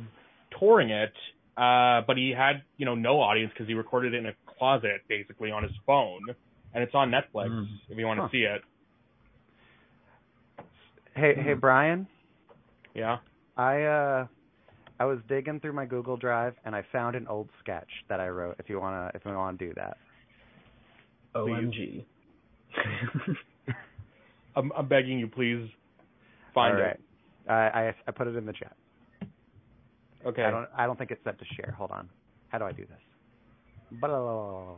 touring 0.59 0.89
it, 0.89 1.13
uh, 1.55 2.01
but 2.05 2.17
he 2.17 2.33
had, 2.37 2.61
you 2.75 2.85
know, 2.85 2.93
no 2.93 3.21
audience 3.21 3.53
because 3.53 3.69
he 3.69 3.73
recorded 3.73 4.13
it 4.13 4.17
in 4.17 4.25
a 4.25 4.33
closet, 4.57 4.99
basically 5.07 5.49
on 5.49 5.63
his 5.63 5.71
phone, 5.85 6.19
and 6.73 6.83
it's 6.83 6.93
on 6.93 7.09
Netflix 7.09 7.51
Mm. 7.51 7.67
if 7.87 7.97
you 7.97 8.05
want 8.05 8.17
to 8.17 8.23
Huh. 8.23 8.29
see 8.33 8.43
it. 8.43 8.61
Hey, 11.15 11.35
Hmm. 11.35 11.41
hey, 11.41 11.53
Brian. 11.53 12.07
Yeah. 12.93 13.19
I 13.55 13.83
uh, 13.83 14.27
I 14.99 15.05
was 15.05 15.19
digging 15.29 15.61
through 15.61 15.73
my 15.73 15.85
Google 15.85 16.17
Drive 16.17 16.55
and 16.65 16.75
I 16.75 16.81
found 16.91 17.15
an 17.15 17.27
old 17.27 17.49
sketch 17.61 17.89
that 18.09 18.19
I 18.19 18.27
wrote. 18.27 18.57
If 18.59 18.67
you 18.69 18.79
wanna, 18.81 19.09
if 19.15 19.23
you 19.23 19.31
wanna 19.31 19.57
do 19.57 19.73
that. 19.75 19.97
OMG. 21.33 22.03
I'm, 24.55 24.71
I'm 24.77 24.87
begging 24.87 25.17
you, 25.19 25.27
please 25.27 25.69
find 26.53 26.75
All 26.75 26.81
right. 26.81 26.91
it. 26.95 27.01
I, 27.47 27.53
I 27.53 27.95
I 28.07 28.11
put 28.11 28.27
it 28.27 28.35
in 28.35 28.45
the 28.45 28.53
chat. 28.53 28.75
Okay. 30.25 30.43
I 30.43 30.51
don't 30.51 30.67
I 30.75 30.85
don't 30.85 30.97
think 30.97 31.11
it's 31.11 31.23
set 31.23 31.37
to 31.39 31.45
share. 31.55 31.73
Hold 31.77 31.91
on. 31.91 32.09
How 32.49 32.57
do 32.57 32.65
I 32.65 32.71
do 32.71 32.85
this? 32.85 33.99
Blah. 33.99 34.75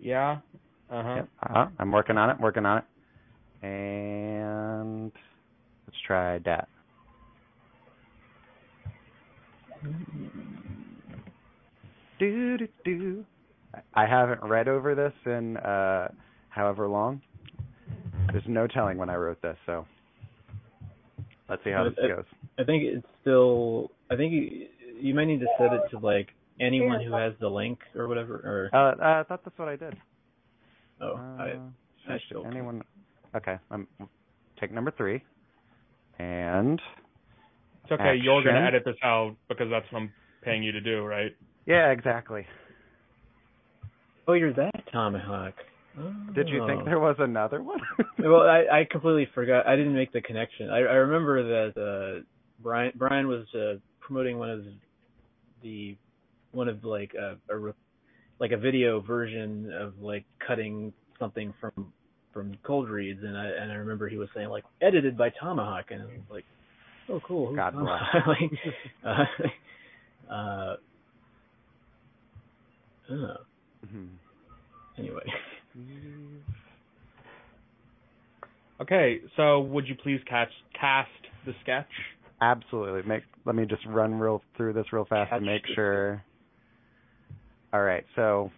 Yeah. 0.00 0.38
Uh 0.90 1.02
huh. 1.02 1.14
Yep. 1.16 1.28
Uh-huh. 1.42 1.66
I'm 1.78 1.92
working 1.92 2.16
on 2.16 2.30
it. 2.30 2.40
Working 2.40 2.64
on 2.64 2.78
it. 2.78 2.84
And 3.66 5.12
let's 5.86 5.98
try 6.06 6.38
that. 6.38 6.68
Do 12.18 12.56
do 12.58 12.68
do. 12.84 13.24
I 13.94 14.06
haven't 14.06 14.42
read 14.42 14.68
over 14.68 14.94
this 14.94 15.12
in 15.26 15.58
uh 15.58 16.08
however 16.56 16.88
long. 16.88 17.20
There's 18.32 18.42
no 18.48 18.66
telling 18.66 18.98
when 18.98 19.08
I 19.10 19.14
wrote 19.14 19.40
this, 19.42 19.56
so 19.66 19.86
let's 21.48 21.62
see 21.62 21.70
how 21.70 21.84
But 21.84 21.94
this 21.96 22.04
it- 22.06 22.16
goes. 22.16 22.24
I 22.58 22.64
think 22.64 22.82
it's 22.82 23.06
still. 23.20 23.90
I 24.10 24.16
think 24.16 24.32
you, 24.32 24.66
you 24.98 25.14
might 25.14 25.26
need 25.26 25.40
to 25.40 25.46
set 25.58 25.72
it 25.74 25.82
to 25.90 25.98
like 25.98 26.28
anyone 26.58 27.02
who 27.02 27.12
has 27.12 27.34
the 27.38 27.48
link 27.48 27.78
or 27.94 28.08
whatever. 28.08 28.34
Or 28.36 28.70
Uh, 28.72 28.94
uh 29.00 29.20
I 29.20 29.22
thought 29.24 29.44
that's 29.44 29.58
what 29.58 29.68
I 29.68 29.76
did. 29.76 29.94
oh, 31.02 31.14
Uh, 31.16 31.42
I 31.42 31.58
I 32.08 32.18
still 32.26 32.46
anyone. 32.46 32.82
Okay, 33.34 33.58
I'm 33.70 33.86
take 34.58 34.72
number 34.72 34.90
three, 34.90 35.22
and 36.18 36.80
It's 37.84 37.92
okay. 37.92 38.16
You're 38.16 38.42
gonna 38.42 38.66
edit 38.66 38.84
this 38.86 38.96
out 39.04 39.36
because 39.48 39.68
that's 39.70 39.86
what 39.92 40.00
I'm 40.00 40.12
paying 40.42 40.62
you 40.62 40.72
to 40.72 40.80
do, 40.80 41.04
right? 41.04 41.36
yeah, 41.66 41.90
exactly. 41.90 42.46
Oh, 44.26 44.32
you're 44.32 44.54
that 44.54 44.84
tomahawk. 44.92 45.54
Oh. 45.98 46.12
Did 46.34 46.48
you 46.48 46.66
think 46.66 46.84
there 46.84 46.98
was 47.00 47.16
another 47.18 47.62
one? 47.62 47.80
well, 48.18 48.42
I 48.42 48.80
I 48.80 48.86
completely 48.90 49.28
forgot. 49.34 49.66
I 49.66 49.76
didn't 49.76 49.94
make 49.94 50.12
the 50.12 50.20
connection. 50.20 50.68
I 50.70 50.78
I 50.78 50.96
remember 51.06 51.42
that 51.42 51.80
uh 51.80 52.24
Brian 52.62 52.92
Brian 52.96 53.28
was 53.28 53.46
uh, 53.54 53.78
promoting 54.00 54.38
one 54.38 54.50
of 54.50 54.64
the 55.62 55.96
one 56.52 56.68
of 56.68 56.84
like 56.84 57.12
a, 57.14 57.36
a 57.50 57.56
re- 57.56 57.72
like 58.38 58.52
a 58.52 58.56
video 58.56 59.00
version 59.00 59.72
of 59.72 59.98
like 60.00 60.24
cutting 60.46 60.92
something 61.18 61.54
from 61.60 61.92
from 62.32 62.54
cold 62.62 62.88
reads 62.90 63.20
and 63.22 63.36
I 63.36 63.46
and 63.46 63.72
I 63.72 63.76
remember 63.76 64.08
he 64.08 64.18
was 64.18 64.28
saying 64.34 64.48
like 64.48 64.64
edited 64.82 65.16
by 65.16 65.30
Tomahawk 65.30 65.86
and 65.90 66.02
I 66.02 66.04
was 66.04 66.14
like 66.30 66.44
oh 67.08 67.20
cool 67.26 67.46
who's 67.48 67.56
God 67.56 67.72
bless. 67.74 68.02
like 68.26 68.50
uh 69.04 69.24
uh 70.32 70.76
oh, 73.10 73.36
Mhm. 73.86 74.08
anyway 74.98 75.22
Okay. 78.80 79.20
So 79.36 79.60
would 79.60 79.88
you 79.88 79.94
please 79.94 80.20
catch 80.28 80.50
cast 80.78 81.10
the 81.44 81.52
sketch? 81.62 81.86
Absolutely. 82.40 83.02
Make 83.08 83.22
let 83.44 83.54
me 83.54 83.64
just 83.64 83.84
run 83.86 84.14
real 84.18 84.42
through 84.56 84.74
this 84.74 84.92
real 84.92 85.06
fast 85.06 85.30
Catch 85.30 85.40
to 85.40 85.46
make 85.46 85.62
sure. 85.74 86.22
All 87.72 87.82
right, 87.82 88.04
so 88.14 88.50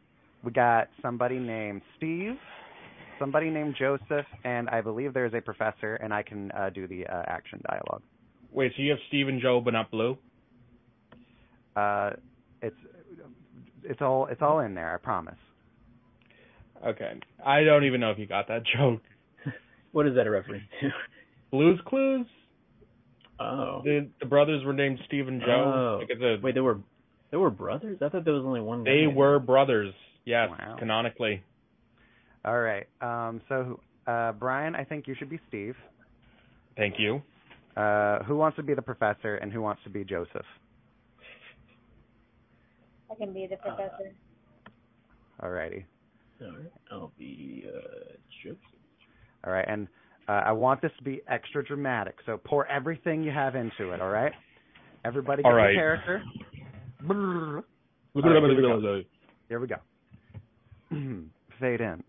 we 0.45 0.53
got 0.53 0.89
somebody 1.03 1.39
named 1.39 1.83
Steve, 1.97 2.37
somebody 3.19 3.51
named 3.51 3.75
Joseph, 3.79 4.27
and 4.45 4.69
I 4.69 4.81
believe 4.81 5.15
there's 5.15 5.35
a 5.35 5.41
professor, 5.41 5.97
and 5.97 6.13
I 6.13 6.23
can 6.23 6.51
uh, 6.53 6.71
do 6.71 6.87
the 6.87 7.07
uh, 7.07 7.23
action 7.27 7.61
dialogue. 7.69 8.03
Wait. 8.53 8.73
So 8.77 8.83
you 8.83 8.91
have 8.91 8.99
Steve 9.09 9.29
and 9.29 9.41
Joe, 9.41 9.61
but 9.61 9.73
not 9.73 9.91
Blue? 9.91 10.17
Uh, 11.75 12.11
it's 12.63 12.77
it's 13.85 14.01
all 14.03 14.27
it's 14.27 14.43
all 14.43 14.61
in 14.61 14.75
there. 14.75 14.95
I 14.95 14.99
promise. 14.99 15.35
Okay. 16.87 17.13
I 17.45 17.65
don't 17.65 17.85
even 17.85 18.01
know 18.01 18.11
if 18.11 18.19
you 18.19 18.27
got 18.27 18.49
that 18.49 18.63
joke. 18.77 19.01
what 19.93 20.07
is 20.07 20.15
that 20.17 20.27
a 20.27 20.31
reference 20.31 20.65
to 20.81 20.89
Blue's 21.51 21.81
Clues. 21.87 22.27
oh 23.41 23.81
The 23.85 24.09
the 24.21 24.27
brothers 24.27 24.65
were 24.65 24.73
named 24.73 24.99
Steve 25.07 25.29
and 25.29 25.41
Joe. 25.41 25.99
Oh. 25.99 25.99
Like 26.01 26.19
a, 26.21 26.41
wait 26.43 26.55
there 26.55 26.63
were 26.65 26.79
there 27.31 27.41
were 27.41 27.51
brothers 27.51 27.99
I 28.03 28.09
thought 28.09 28.25
there 28.25 28.35
was 28.35 28.45
only 28.45 28.61
one 28.61 28.85
they 28.85 29.07
guy. 29.09 29.15
were 29.15 29.39
brothers. 29.39 29.93
Yes, 30.25 30.51
Wow. 30.51 30.77
canonically. 30.79 31.43
All 32.45 32.61
right. 32.61 32.87
Um, 33.01 33.41
so 33.49 33.81
uh, 34.07 34.33
Brian, 34.33 34.75
I 34.75 34.85
think 34.85 35.07
you 35.07 35.15
should 35.19 35.31
be 35.31 35.41
Steve. 35.49 35.75
Thank 36.77 36.95
you. 36.99 37.21
Uh, 37.77 38.23
who 38.25 38.37
wants 38.37 38.57
to 38.57 38.63
be 38.63 38.75
the 38.75 38.83
professor, 38.83 39.37
and 39.37 39.53
who 39.53 39.61
wants 39.63 39.83
to 39.85 39.91
be 39.91 40.05
Joseph? 40.05 40.47
I 43.11 43.15
can 43.15 43.33
be 43.33 43.47
the 43.49 43.57
professor. 43.57 44.13
All 45.43 45.51
righty. 45.51 45.85
All 46.41 46.49
right. 46.49 46.73
I'll 46.93 47.13
be 47.19 47.65
uh 47.67 48.13
Joseph. 48.43 48.59
All 49.45 49.53
right, 49.53 49.67
and 49.69 49.89
uh, 50.29 50.43
I 50.47 50.53
want 50.53 50.83
this 50.83 50.93
to 50.99 51.05
be 51.05 51.23
extra 51.29 51.65
dramatic. 51.65 52.17
So 52.27 52.39
pour 52.45 52.67
everything 52.67 53.23
you 53.23 53.31
have 53.31 53.55
into 53.55 53.93
it. 53.93 54.01
All 54.01 54.11
right. 54.11 54.33
Everybody 55.05 55.43
get 55.43 55.49
All 55.49 55.55
right. 55.55 55.73
your 55.73 55.81
character. 55.81 56.23
Brrr. 57.05 57.63
All 58.15 58.23
right, 58.23 58.43
here 58.43 58.57
we 58.57 58.63
go. 58.63 59.03
Here 59.49 59.61
we 59.61 59.67
go. 59.69 59.77
Fade 61.61 61.81
in. 61.81 62.03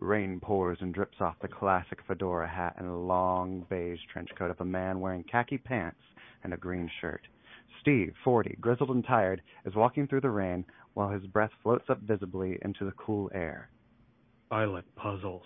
Rain 0.00 0.40
pours 0.42 0.78
and 0.80 0.94
drips 0.94 1.16
off 1.20 1.34
the 1.42 1.48
classic 1.48 1.98
fedora 2.06 2.48
hat 2.48 2.74
and 2.78 3.06
long 3.06 3.66
beige 3.68 3.98
trench 4.12 4.30
coat 4.38 4.50
of 4.50 4.60
a 4.60 4.64
man 4.64 5.00
wearing 5.00 5.24
khaki 5.30 5.58
pants 5.58 6.00
and 6.42 6.54
a 6.54 6.56
green 6.56 6.90
shirt. 7.00 7.20
Steve, 7.80 8.14
40, 8.24 8.56
grizzled 8.60 8.90
and 8.90 9.04
tired, 9.04 9.42
is 9.64 9.74
walking 9.74 10.06
through 10.06 10.20
the 10.20 10.30
rain 10.30 10.64
while 10.94 11.08
his 11.08 11.24
breath 11.26 11.50
floats 11.62 11.84
up 11.88 12.00
visibly 12.02 12.58
into 12.62 12.84
the 12.84 12.92
cool 12.92 13.30
air. 13.34 13.70
I 14.50 14.64
like 14.64 14.84
puzzles. 14.96 15.44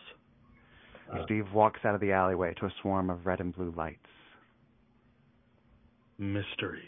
Uh, 1.12 1.24
Steve 1.24 1.46
walks 1.52 1.80
out 1.84 1.94
of 1.94 2.00
the 2.00 2.12
alleyway 2.12 2.54
to 2.54 2.66
a 2.66 2.74
swarm 2.80 3.10
of 3.10 3.26
red 3.26 3.40
and 3.40 3.54
blue 3.54 3.72
lights. 3.76 3.98
Mysteries. 6.18 6.82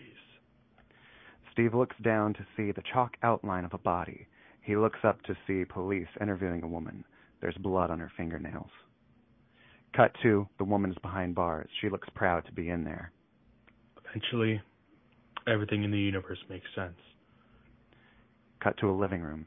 Steve 1.53 1.74
looks 1.74 1.97
down 2.03 2.34
to 2.34 2.47
see 2.57 2.72
the 2.72 2.82
chalk 2.92 3.16
outline 3.22 3.64
of 3.64 3.74
a 3.74 3.78
body. 3.78 4.26
He 4.62 4.76
looks 4.76 4.99
up 5.05 5.22
to 5.22 5.36
see 5.47 5.64
police 5.64 6.09
interviewing 6.20 6.62
a 6.62 6.68
woman. 6.68 7.05
There's 7.40 7.57
blood 7.59 7.90
on 7.90 7.99
her 7.99 8.11
fingernails. 8.16 8.70
Cut 9.94 10.12
to 10.22 10.47
the 10.59 10.64
woman 10.64 10.90
is 10.90 10.99
behind 11.03 11.34
bars. 11.34 11.68
She 11.80 11.88
looks 11.88 12.09
proud 12.14 12.44
to 12.47 12.53
be 12.53 12.68
in 12.68 12.84
there. 12.84 13.12
Eventually, 14.11 14.61
everything 15.47 15.84
in 15.84 15.90
the 15.90 15.99
universe 15.99 16.38
makes 16.49 16.66
sense. 16.74 16.97
Cut 18.62 18.76
to 18.78 18.90
a 18.90 18.92
living 18.92 19.22
room. 19.22 19.47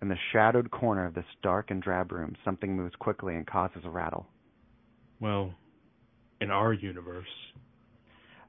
In 0.00 0.08
the 0.08 0.16
shadowed 0.32 0.70
corner 0.70 1.06
of 1.06 1.14
this 1.14 1.24
dark 1.42 1.70
and 1.70 1.82
drab 1.82 2.12
room, 2.12 2.36
something 2.44 2.76
moves 2.76 2.94
quickly 2.96 3.34
and 3.34 3.46
causes 3.46 3.82
a 3.84 3.90
rattle. 3.90 4.26
Well, 5.20 5.52
in 6.40 6.50
our 6.50 6.72
universe, 6.72 7.26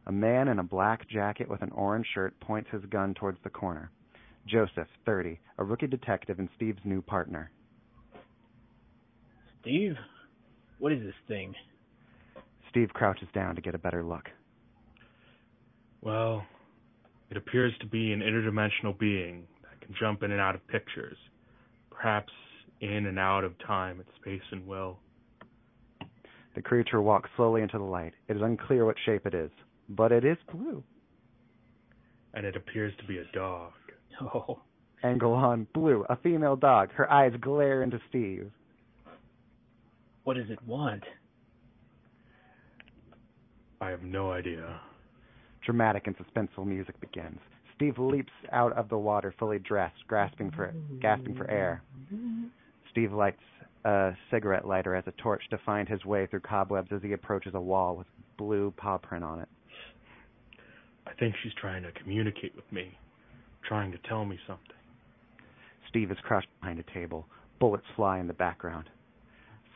A 0.06 0.12
man 0.12 0.48
in 0.48 0.60
a 0.60 0.64
black 0.64 1.08
jacket 1.10 1.48
with 1.50 1.62
an 1.62 1.72
orange 1.72 2.08
shirt 2.14 2.40
points 2.40 2.70
his 2.72 2.84
gun 2.86 3.14
towards 3.14 3.38
the 3.44 3.50
corner. 3.50 3.92
Joseph, 4.48 4.88
30, 5.06 5.40
a 5.60 5.64
rookie 5.64 5.88
detective 5.88 6.40
and 6.40 6.50
Steve's 6.56 6.80
new 6.84 7.02
partner. 7.02 7.52
Steve, 9.62 9.96
what 10.80 10.92
is 10.92 11.02
this 11.04 11.14
thing? 11.28 11.54
Steve 12.70 12.90
crouches 12.94 13.28
down 13.34 13.56
to 13.56 13.62
get 13.62 13.76
a 13.76 13.80
better 13.80 14.04
look. 14.04 14.30
well, 16.02 16.44
it 17.30 17.38
appears 17.38 17.74
to 17.80 17.86
be 17.86 18.12
an 18.14 18.22
interdimensional 18.22 18.98
being 18.98 19.48
that 19.64 19.80
can 19.82 19.96
jump 20.00 20.24
in 20.24 20.32
and 20.32 20.42
out 20.42 20.56
of 20.56 20.68
pictures, 20.68 21.18
perhaps 21.92 22.32
in 22.82 23.06
and 23.06 23.20
out 23.20 23.44
of 23.44 23.54
time 23.66 24.00
and 24.00 24.08
space 24.20 24.42
and 24.52 24.66
will. 24.66 24.98
The 26.56 26.62
creature 26.62 27.02
walks 27.02 27.30
slowly 27.36 27.62
into 27.62 27.78
the 27.78 27.84
light. 27.84 28.14
It 28.28 28.36
is 28.36 28.42
unclear 28.42 28.86
what 28.86 28.96
shape 29.06 29.26
it 29.26 29.34
is, 29.34 29.52
but 29.90 30.12
it 30.12 30.26
is 30.26 30.38
blue. 30.52 30.84
And 32.34 32.46
it 32.46 32.56
appears 32.56 32.94
to 33.00 33.06
be 33.06 33.18
a 33.20 33.26
dog. 33.34 33.72
Oh, 34.22 34.60
Angle 35.02 35.34
on 35.34 35.66
blue, 35.74 36.06
a 36.10 36.18
female 36.18 36.58
dog. 36.58 36.92
Her 36.92 37.10
eyes 37.10 37.32
glare 37.40 37.84
into 37.84 38.02
Steve. 38.10 38.52
what 40.26 40.36
does 40.36 40.50
it 40.50 40.62
want? 40.68 41.04
I 43.80 43.90
have 43.90 44.04
no 44.04 44.32
idea. 44.32 44.82
Dramatic 45.70 46.08
and 46.08 46.16
suspenseful 46.18 46.66
music 46.66 47.00
begins. 47.00 47.38
Steve 47.76 48.00
leaps 48.00 48.32
out 48.52 48.74
of 48.74 48.90
the 48.90 48.98
water, 48.98 49.32
fully 49.38 49.60
dressed, 49.60 50.00
grasping 50.08 50.50
for 50.50 50.74
gasping 51.00 51.36
for 51.36 51.48
air. 51.48 51.84
Steve 52.90 53.14
lights 53.14 53.38
a 53.86 54.14
cigarette 54.32 54.66
lighter 54.66 54.96
as 54.96 55.04
a 55.06 55.12
torch 55.22 55.44
to 55.52 55.60
find 55.68 55.88
his 55.88 56.04
way 56.06 56.26
through 56.26 56.40
cobwebs 56.40 56.90
as 56.92 57.04
he 57.04 57.14
approaches 57.14 57.54
a 57.54 57.62
wall 57.62 57.96
with 57.96 58.08
blue 58.36 58.74
paw 58.78 58.98
print 58.98 59.24
on 59.24 59.42
it. 59.42 59.48
I 61.06 61.14
think 61.20 61.36
she's 61.44 61.54
trying 61.62 61.84
to 61.84 61.92
communicate 61.92 62.56
with 62.56 62.66
me, 62.72 62.98
trying 63.64 63.92
to 63.92 64.00
tell 64.10 64.26
me 64.26 64.40
something. 64.48 64.66
Steve 65.88 66.10
is 66.10 66.18
crouched 66.24 66.48
behind 66.62 66.80
a 66.80 66.94
table. 66.96 67.28
Bullets 67.60 67.86
fly 67.96 68.18
in 68.18 68.26
the 68.26 68.34
background. 68.34 68.90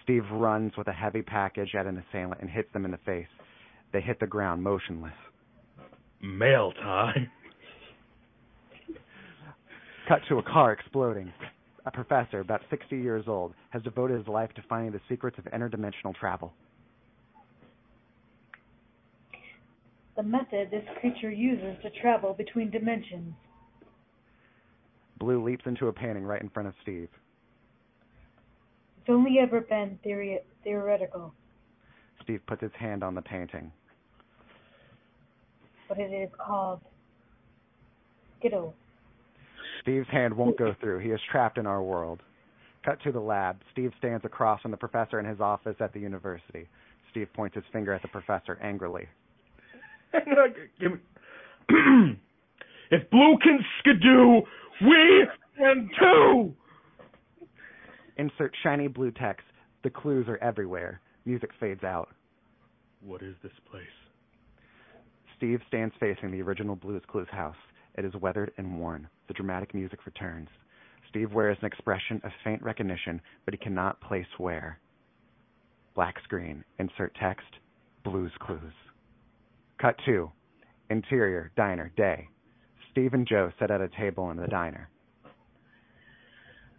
Steve 0.01 0.23
runs 0.31 0.71
with 0.75 0.87
a 0.87 0.91
heavy 0.91 1.21
package 1.21 1.75
at 1.75 1.85
an 1.85 2.03
assailant 2.09 2.41
and 2.41 2.49
hits 2.49 2.73
them 2.73 2.83
in 2.83 2.89
the 2.89 2.97
face. 3.05 3.27
They 3.91 4.01
hit 4.01 4.19
the 4.19 4.25
ground 4.25 4.63
motionless. 4.63 5.13
Mail 6.23 6.71
time. 6.81 7.29
Cut 10.07 10.21
to 10.29 10.37
a 10.37 10.43
car 10.43 10.71
exploding. 10.71 11.33
A 11.85 11.91
professor, 11.91 12.39
about 12.39 12.61
60 12.69 12.97
years 12.97 13.25
old, 13.27 13.53
has 13.71 13.83
devoted 13.83 14.17
his 14.17 14.27
life 14.27 14.49
to 14.55 14.61
finding 14.69 14.93
the 14.93 15.01
secrets 15.09 15.37
of 15.37 15.43
interdimensional 15.45 16.15
travel. 16.15 16.53
The 20.15 20.23
method 20.23 20.69
this 20.71 20.85
creature 21.01 21.31
uses 21.31 21.75
to 21.83 21.89
travel 22.01 22.33
between 22.33 22.69
dimensions. 22.69 23.33
Blue 25.19 25.43
leaps 25.43 25.65
into 25.65 25.89
a 25.89 25.93
painting 25.93 26.23
right 26.23 26.41
in 26.41 26.49
front 26.49 26.69
of 26.69 26.73
Steve. 26.81 27.09
It's 29.01 29.09
only 29.09 29.39
ever 29.39 29.59
been 29.59 29.99
theory- 30.03 30.39
theoretical, 30.63 31.33
Steve 32.21 32.41
puts 32.47 32.61
his 32.61 32.71
hand 32.79 33.03
on 33.03 33.15
the 33.15 33.21
painting. 33.21 33.71
But 35.95 36.01
it 36.01 36.11
is 36.11 36.29
called 36.43 36.81
Skidoo. 38.39 38.71
Steve's 39.83 40.07
hand 40.09 40.35
won't 40.35 40.57
go 40.57 40.73
through. 40.81 40.97
He 40.99 41.09
is 41.09 41.19
trapped 41.31 41.59
in 41.59 41.67
our 41.67 41.83
world. 41.83 42.21
Cut 42.83 42.97
to 43.03 43.11
the 43.11 43.19
lab. 43.19 43.57
Steve 43.71 43.91
stands 43.99 44.25
across 44.25 44.59
from 44.61 44.71
the 44.71 44.77
professor 44.77 45.19
in 45.19 45.25
his 45.25 45.39
office 45.39 45.75
at 45.79 45.93
the 45.93 45.99
university. 45.99 46.67
Steve 47.11 47.27
points 47.35 47.55
his 47.55 47.63
finger 47.71 47.93
at 47.93 48.01
the 48.01 48.07
professor 48.07 48.57
angrily. 48.63 49.07
If 52.91 53.09
Blue 53.09 53.37
can 53.41 53.59
skidoo, 53.79 54.41
we 54.85 55.25
can 55.57 55.89
too. 55.99 56.53
Insert 58.17 58.53
shiny 58.61 58.87
blue 58.87 59.11
text. 59.11 59.45
The 59.83 59.89
clues 59.89 60.27
are 60.27 60.37
everywhere. 60.37 61.01
Music 61.25 61.49
fades 61.59 61.83
out. 61.83 62.09
What 63.01 63.23
is 63.23 63.33
this 63.41 63.53
place? 63.71 64.02
Steve 65.43 65.59
stands 65.67 65.93
facing 65.99 66.31
the 66.31 66.41
original 66.41 66.77
Blues 66.77 67.01
Clues 67.05 67.27
house. 67.29 67.57
It 67.95 68.05
is 68.05 68.13
weathered 68.21 68.53
and 68.57 68.79
worn. 68.79 69.09
The 69.27 69.33
dramatic 69.33 69.73
music 69.73 70.05
returns. 70.05 70.47
Steve 71.09 71.33
wears 71.33 71.57
an 71.59 71.65
expression 71.65 72.21
of 72.23 72.31
faint 72.45 72.63
recognition, 72.63 73.19
but 73.43 73.53
he 73.53 73.57
cannot 73.57 73.99
place 73.99 74.25
where. 74.37 74.79
Black 75.95 76.15
screen. 76.23 76.63
Insert 76.79 77.13
text. 77.21 77.45
Blues 78.05 78.31
Clues. 78.39 78.71
Cut 79.81 79.97
two. 80.05 80.31
Interior, 80.89 81.51
diner, 81.57 81.91
day. 81.97 82.29
Steve 82.93 83.13
and 83.13 83.27
Joe 83.27 83.51
sit 83.59 83.69
at 83.69 83.81
a 83.81 83.89
table 83.99 84.31
in 84.31 84.37
the 84.37 84.47
diner. 84.47 84.87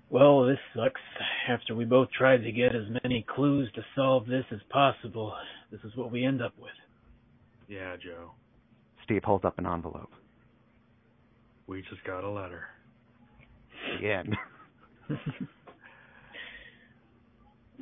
Well, 0.09 0.47
this 0.47 0.59
sucks. 0.75 1.03
After 1.51 1.75
we 1.75 1.85
both 1.85 2.09
tried 2.17 2.45
to 2.45 2.51
get 2.51 2.75
as 2.75 2.85
many 3.03 3.27
clues 3.29 3.71
to 3.75 3.83
solve 3.95 4.25
this 4.27 4.47
as 4.51 4.61
possible, 4.71 5.35
this 5.71 5.81
is 5.85 5.95
what 5.97 6.11
we 6.11 6.25
end 6.25 6.41
up 6.41 6.55
with. 6.59 6.73
Yeah, 7.69 7.97
Joe. 8.03 8.31
Steve 9.05 9.23
holds 9.25 9.45
up 9.45 9.59
an 9.59 9.67
envelope. 9.67 10.11
We 11.67 11.83
just 11.83 12.05
got 12.05 12.25
a 12.25 12.31
letter. 12.31 12.65
End. 14.03 14.37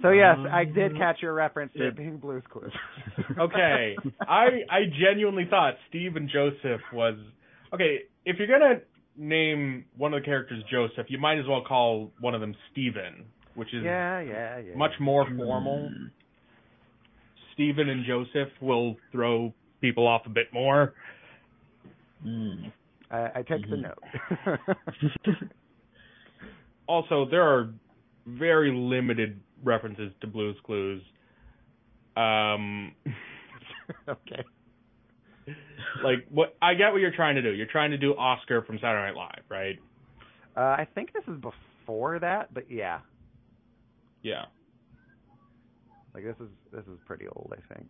so 0.02 0.10
yes, 0.10 0.36
I 0.50 0.62
um, 0.62 0.72
did 0.72 0.96
catch 0.96 1.22
your 1.22 1.32
reference 1.34 1.72
to 1.74 1.88
it 1.88 1.96
being 1.96 2.18
Blues 2.18 2.42
Clues. 2.50 2.72
Okay, 3.38 3.96
I 4.20 4.46
I 4.70 4.80
genuinely 5.00 5.46
thought 5.48 5.74
Steve 5.88 6.16
and 6.16 6.28
Joseph 6.28 6.80
was 6.92 7.14
okay. 7.72 8.00
If 8.24 8.36
you're 8.38 8.48
gonna 8.48 8.80
name 9.16 9.84
one 9.96 10.14
of 10.14 10.22
the 10.22 10.24
characters 10.24 10.62
Joseph, 10.70 11.06
you 11.08 11.18
might 11.18 11.38
as 11.38 11.46
well 11.48 11.62
call 11.66 12.10
one 12.20 12.34
of 12.34 12.40
them 12.40 12.54
Stephen, 12.72 13.26
which 13.54 13.72
is 13.72 13.82
yeah, 13.84 14.20
yeah, 14.20 14.58
yeah. 14.58 14.74
much 14.76 14.92
more 15.00 15.26
formal. 15.36 15.90
Stephen 17.54 17.88
and 17.88 18.04
Joseph 18.04 18.48
will 18.60 18.96
throw 19.12 19.52
people 19.80 20.06
off 20.06 20.22
a 20.26 20.30
bit 20.30 20.46
more. 20.52 20.94
Mm. 22.24 22.72
I, 23.10 23.30
I 23.36 23.42
take 23.42 23.68
the 23.68 23.76
Mhm. 23.76 23.82
note. 23.82 25.48
Also, 26.88 27.24
there 27.30 27.42
are 27.42 27.72
very 28.26 28.72
limited 28.72 29.40
references 29.62 30.12
to 30.20 30.26
Blue's 30.26 30.56
Clues. 30.64 31.00
Um, 32.16 32.94
okay. 34.08 34.44
like 36.02 36.26
what 36.28 36.56
I 36.60 36.74
get 36.74 36.92
what 36.92 37.00
you're 37.00 37.12
trying 37.14 37.36
to 37.36 37.42
do. 37.42 37.50
You're 37.52 37.66
trying 37.66 37.92
to 37.92 37.98
do 37.98 38.14
Oscar 38.16 38.62
from 38.62 38.78
Saturday 38.78 39.06
Night 39.12 39.16
Live, 39.16 39.44
right? 39.48 39.78
Uh, 40.56 40.60
I 40.60 40.86
think 40.94 41.12
this 41.12 41.22
is 41.28 41.40
before 41.40 42.18
that, 42.18 42.52
but 42.52 42.70
yeah, 42.70 43.00
Yeah. 44.22 44.46
like 46.14 46.24
this 46.24 46.36
is 46.40 46.48
this 46.72 46.84
is 46.86 46.98
pretty 47.06 47.26
old, 47.28 47.54
I 47.56 47.74
think. 47.74 47.88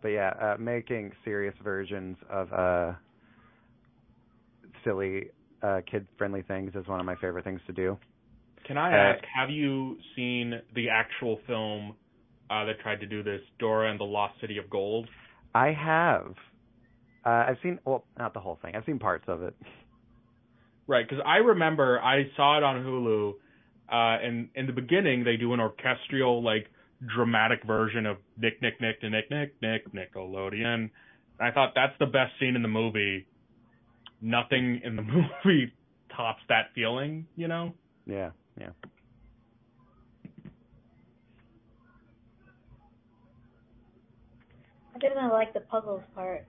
But 0.00 0.08
yeah, 0.08 0.32
uh, 0.40 0.56
making 0.58 1.12
serious 1.24 1.54
versions 1.62 2.16
of 2.30 2.52
uh, 2.52 2.92
silly 4.84 5.30
uh, 5.62 5.80
kid-friendly 5.90 6.42
things 6.42 6.72
is 6.74 6.86
one 6.86 7.00
of 7.00 7.06
my 7.06 7.16
favorite 7.16 7.44
things 7.44 7.60
to 7.66 7.72
do. 7.72 7.98
Can 8.66 8.76
I 8.78 8.92
Uh, 8.92 9.12
ask, 9.12 9.24
have 9.34 9.50
you 9.50 9.96
seen 10.14 10.60
the 10.74 10.88
actual 10.90 11.40
film 11.46 11.96
uh, 12.50 12.64
that 12.66 12.80
tried 12.80 13.00
to 13.00 13.06
do 13.06 13.22
this, 13.22 13.40
Dora 13.58 13.90
and 13.90 13.98
the 13.98 14.04
Lost 14.04 14.40
City 14.40 14.58
of 14.58 14.70
Gold? 14.70 15.08
I 15.54 15.72
have. 15.72 16.34
Uh, 17.24 17.46
I've 17.48 17.56
seen 17.62 17.78
well, 17.84 18.04
not 18.18 18.34
the 18.34 18.40
whole 18.40 18.58
thing. 18.62 18.76
I've 18.76 18.84
seen 18.84 18.98
parts 18.98 19.24
of 19.26 19.42
it. 19.42 19.54
Right, 20.86 21.06
because 21.06 21.22
I 21.26 21.38
remember 21.38 22.00
I 22.00 22.30
saw 22.36 22.56
it 22.56 22.62
on 22.62 22.82
Hulu, 22.84 23.32
uh, 23.32 24.24
and 24.24 24.48
in 24.54 24.66
the 24.66 24.72
beginning 24.72 25.24
they 25.24 25.36
do 25.36 25.52
an 25.52 25.60
orchestral, 25.60 26.42
like, 26.42 26.66
dramatic 27.06 27.62
version 27.64 28.06
of 28.06 28.18
Nick, 28.36 28.60
Nick, 28.62 28.80
Nick, 28.80 29.00
to 29.00 29.10
Nick, 29.10 29.30
Nick, 29.30 29.54
Nick, 29.62 29.92
Nickelodeon. 29.92 30.74
And 30.74 30.90
I 31.40 31.50
thought 31.52 31.72
that's 31.74 31.96
the 31.98 32.06
best 32.06 32.32
scene 32.40 32.56
in 32.56 32.62
the 32.62 32.68
movie. 32.68 33.26
Nothing 34.20 34.80
in 34.84 34.96
the 34.96 35.02
movie 35.44 35.72
tops 36.16 36.42
that 36.48 36.66
feeling, 36.74 37.26
you 37.36 37.48
know? 37.48 37.74
Yeah, 38.06 38.30
yeah. 38.58 38.70
I 44.94 44.98
didn't 44.98 45.28
like 45.28 45.52
the 45.54 45.60
puzzles 45.60 46.02
part. 46.14 46.44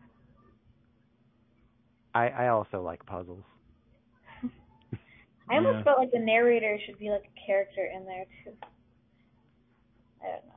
I 2.16 2.30
I 2.30 2.48
also 2.48 2.82
like 2.82 3.06
puzzles. 3.06 3.44
I 5.50 5.58
almost 5.58 5.78
Yeah. 5.78 5.84
felt 5.84 6.00
like 6.00 6.12
the 6.12 6.20
narrator 6.20 6.80
should 6.86 6.98
be 6.98 7.10
like 7.10 7.26
a 7.26 7.46
character 7.46 7.86
in 7.96 8.06
there 8.06 8.26
too. 8.44 8.52
I 10.22 10.26
don't 10.28 10.46
know. 10.46 10.54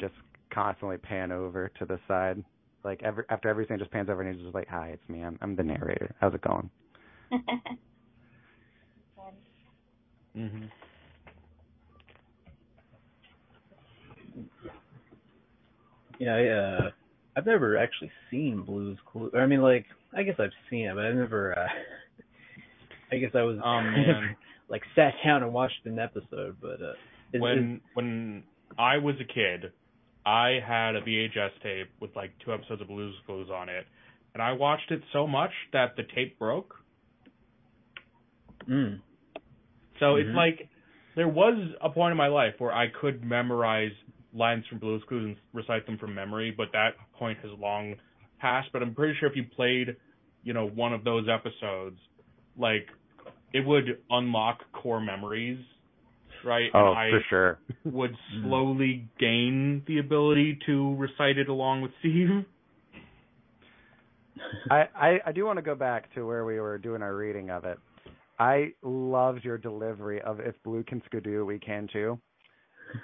Just 0.00 0.14
constantly 0.52 0.98
pan 0.98 1.32
over 1.32 1.70
to 1.78 1.84
the 1.86 1.98
side. 2.08 2.42
Like 2.84 3.02
every 3.02 3.24
after 3.30 3.48
every 3.48 3.66
scene 3.66 3.78
just 3.78 3.90
pans 3.90 4.08
over 4.08 4.22
and 4.22 4.34
he's 4.34 4.42
just 4.42 4.54
like, 4.54 4.68
Hi, 4.68 4.88
it's 4.88 5.08
me. 5.08 5.22
I'm 5.22 5.38
I'm 5.42 5.56
the 5.56 5.62
narrator. 5.62 6.14
How's 6.20 6.34
it 6.34 6.42
going? 6.42 6.70
Mhm. 10.36 10.68
Yeah, 16.18 16.34
I, 16.34 16.46
uh, 16.48 16.90
I've 17.36 17.46
never 17.46 17.76
actually 17.76 18.10
seen 18.30 18.62
Blue's 18.62 18.98
Clues. 19.10 19.32
I 19.34 19.46
mean, 19.46 19.60
like, 19.62 19.86
I 20.14 20.22
guess 20.22 20.36
I've 20.38 20.50
seen 20.70 20.86
it, 20.86 20.94
but 20.94 21.04
I've 21.04 21.14
never. 21.14 21.58
uh 21.58 21.68
I 23.12 23.18
guess 23.18 23.30
I 23.34 23.42
was 23.42 23.58
Oh 23.64 23.80
man. 23.80 24.36
like 24.68 24.82
sat 24.94 25.14
down 25.24 25.42
and 25.42 25.52
watched 25.52 25.84
an 25.84 25.98
episode, 25.98 26.56
but 26.60 26.82
uh, 26.82 26.92
is, 27.32 27.40
when 27.40 27.80
when 27.94 28.44
I 28.78 28.98
was 28.98 29.14
a 29.20 29.24
kid, 29.24 29.72
I 30.24 30.58
had 30.66 30.96
a 30.96 31.02
VHS 31.02 31.50
tape 31.62 31.88
with 32.00 32.14
like 32.16 32.32
two 32.44 32.52
episodes 32.52 32.82
of 32.82 32.88
Blue's 32.88 33.14
Clues 33.26 33.48
on 33.50 33.68
it, 33.68 33.86
and 34.34 34.42
I 34.42 34.52
watched 34.52 34.90
it 34.90 35.02
so 35.12 35.26
much 35.26 35.52
that 35.72 35.96
the 35.96 36.02
tape 36.14 36.38
broke. 36.38 36.74
mm, 38.68 39.00
So 40.00 40.14
Mhm. 40.16 40.20
it's 40.26 40.36
like 40.36 40.68
there 41.14 41.28
was 41.28 41.74
a 41.80 41.90
point 41.90 42.12
in 42.12 42.18
my 42.18 42.28
life 42.28 42.54
where 42.58 42.72
I 42.72 42.88
could 42.88 43.24
memorize 43.24 43.92
lines 44.34 44.66
from 44.66 44.78
Blue's 44.78 45.02
Clues 45.04 45.24
and 45.24 45.36
recite 45.52 45.86
them 45.86 45.96
from 45.98 46.14
memory, 46.14 46.50
but 46.50 46.72
that 46.72 46.94
point 47.14 47.38
has 47.38 47.52
long 47.58 47.94
passed. 48.38 48.68
But 48.72 48.82
I'm 48.82 48.94
pretty 48.94 49.14
sure 49.18 49.28
if 49.28 49.36
you 49.36 49.44
played, 49.44 49.96
you 50.42 50.52
know, 50.52 50.66
one 50.68 50.92
of 50.92 51.04
those 51.04 51.26
episodes, 51.28 51.98
like 52.56 52.86
it 53.56 53.66
would 53.66 53.98
unlock 54.10 54.60
core 54.72 55.00
memories, 55.00 55.58
right? 56.44 56.70
Oh, 56.74 56.88
and 56.88 56.98
I 56.98 57.10
for 57.10 57.20
sure. 57.30 57.58
would 57.84 58.16
Mhm. 58.34 58.42
slowly 58.42 59.08
gain 59.18 59.82
the 59.86 59.98
ability 59.98 60.58
to 60.66 60.94
recite 60.96 61.38
it 61.38 61.48
along 61.48 61.82
with 61.82 61.92
Steve. 62.00 62.30
I, 64.70 64.88
I 64.94 65.20
I 65.26 65.32
do 65.32 65.46
want 65.46 65.58
to 65.58 65.62
go 65.62 65.74
back 65.74 66.12
to 66.14 66.26
where 66.26 66.44
we 66.44 66.60
were 66.60 66.76
doing 66.76 67.02
our 67.02 67.14
reading 67.14 67.50
of 67.50 67.64
it. 67.64 67.78
I 68.38 68.72
loved 68.82 69.44
your 69.44 69.56
delivery 69.56 70.20
of 70.20 70.40
"If 70.40 70.62
Blue 70.62 70.82
can 70.82 71.00
skidoo, 71.06 71.46
we 71.46 71.58
can 71.58 71.88
too." 71.90 72.20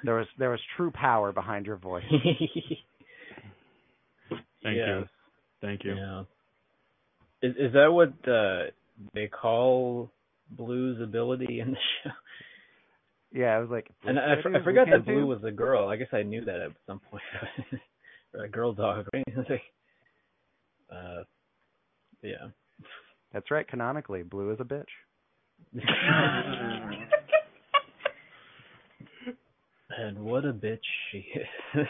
There 0.04 0.16
was 0.16 0.26
there 0.38 0.50
was 0.50 0.60
true 0.76 0.90
power 0.90 1.32
behind 1.32 1.66
your 1.66 1.76
voice. 1.76 2.04
Thank 4.62 4.76
yeah, 4.76 4.98
you. 4.98 5.04
Thank 5.60 5.84
you. 5.84 5.96
Yeah. 5.96 6.24
Is 7.42 7.56
is 7.56 7.72
that 7.72 7.92
what 7.92 8.12
uh, 8.28 8.70
they 9.14 9.28
call 9.28 10.10
Blue's 10.56 11.00
ability 11.00 11.60
in 11.60 11.70
the 11.72 11.76
show? 12.04 12.10
Yeah, 13.32 13.56
I 13.56 13.58
was 13.60 13.70
like, 13.70 13.88
And 14.04 14.16
"Blue 14.16 14.22
I, 14.24 14.34
can 14.34 14.42
for- 14.42 14.50
do, 14.50 14.56
I 14.58 14.62
forgot 14.64 14.86
that 14.90 15.04
Blue 15.06 15.20
too?" 15.22 15.26
was 15.26 15.42
a 15.44 15.50
girl. 15.50 15.88
I 15.88 15.96
guess 15.96 16.08
I 16.12 16.22
knew 16.22 16.44
that 16.44 16.60
at 16.60 16.72
some 16.86 17.00
point. 17.10 17.22
or 18.34 18.44
a 18.44 18.48
girl 18.48 18.72
dog, 18.74 19.06
right? 19.12 19.24
Like, 19.48 19.62
uh, 20.92 21.22
yeah. 22.22 22.48
That's 23.32 23.50
right. 23.50 23.66
Canonically, 23.66 24.22
Blue 24.22 24.50
is 24.52 24.60
a 24.60 24.64
bitch. 24.64 24.84
and 29.98 30.18
what 30.18 30.44
a 30.44 30.52
bitch 30.52 30.78
she 31.10 31.24
is. 31.74 31.86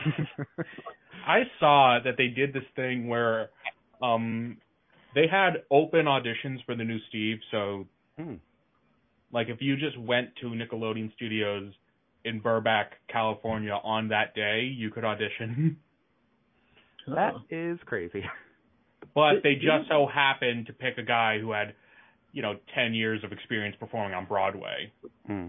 I 1.27 1.43
saw 1.61 1.99
that 2.05 2.15
they 2.17 2.29
did 2.29 2.53
this 2.53 2.65
thing 2.77 3.09
where 3.09 3.51
um 4.03 4.59
they 5.15 5.27
had 5.31 5.63
open 5.71 6.07
auditions 6.07 6.65
for 6.65 6.75
the 6.75 6.85
new 6.85 6.99
Steve, 7.09 7.39
so 7.51 7.87
Hmm. 8.19 8.35
Like 9.33 9.49
if 9.49 9.61
you 9.61 9.77
just 9.77 9.99
went 9.99 10.29
to 10.41 10.47
Nickelodeon 10.47 11.13
Studios 11.15 11.73
in 12.25 12.39
Burbank, 12.41 12.89
California 13.09 13.73
on 13.83 14.09
that 14.09 14.35
day, 14.35 14.63
you 14.63 14.91
could 14.91 15.05
audition. 15.05 15.77
That 17.09 17.35
Oh. 17.35 17.43
is 17.51 17.79
crazy. 17.87 18.25
But 19.15 19.43
they 19.43 19.57
just 19.57 19.89
so 19.91 20.07
happened 20.07 20.69
to 20.69 20.73
pick 20.73 20.97
a 20.97 21.03
guy 21.03 21.39
who 21.39 21.51
had, 21.53 21.75
you 22.33 22.41
know, 22.41 22.55
10 22.75 22.95
years 22.95 23.23
of 23.25 23.33
experience 23.33 23.77
performing 23.79 24.15
on 24.15 24.25
Broadway. 24.25 24.91
Hmm. 25.27 25.49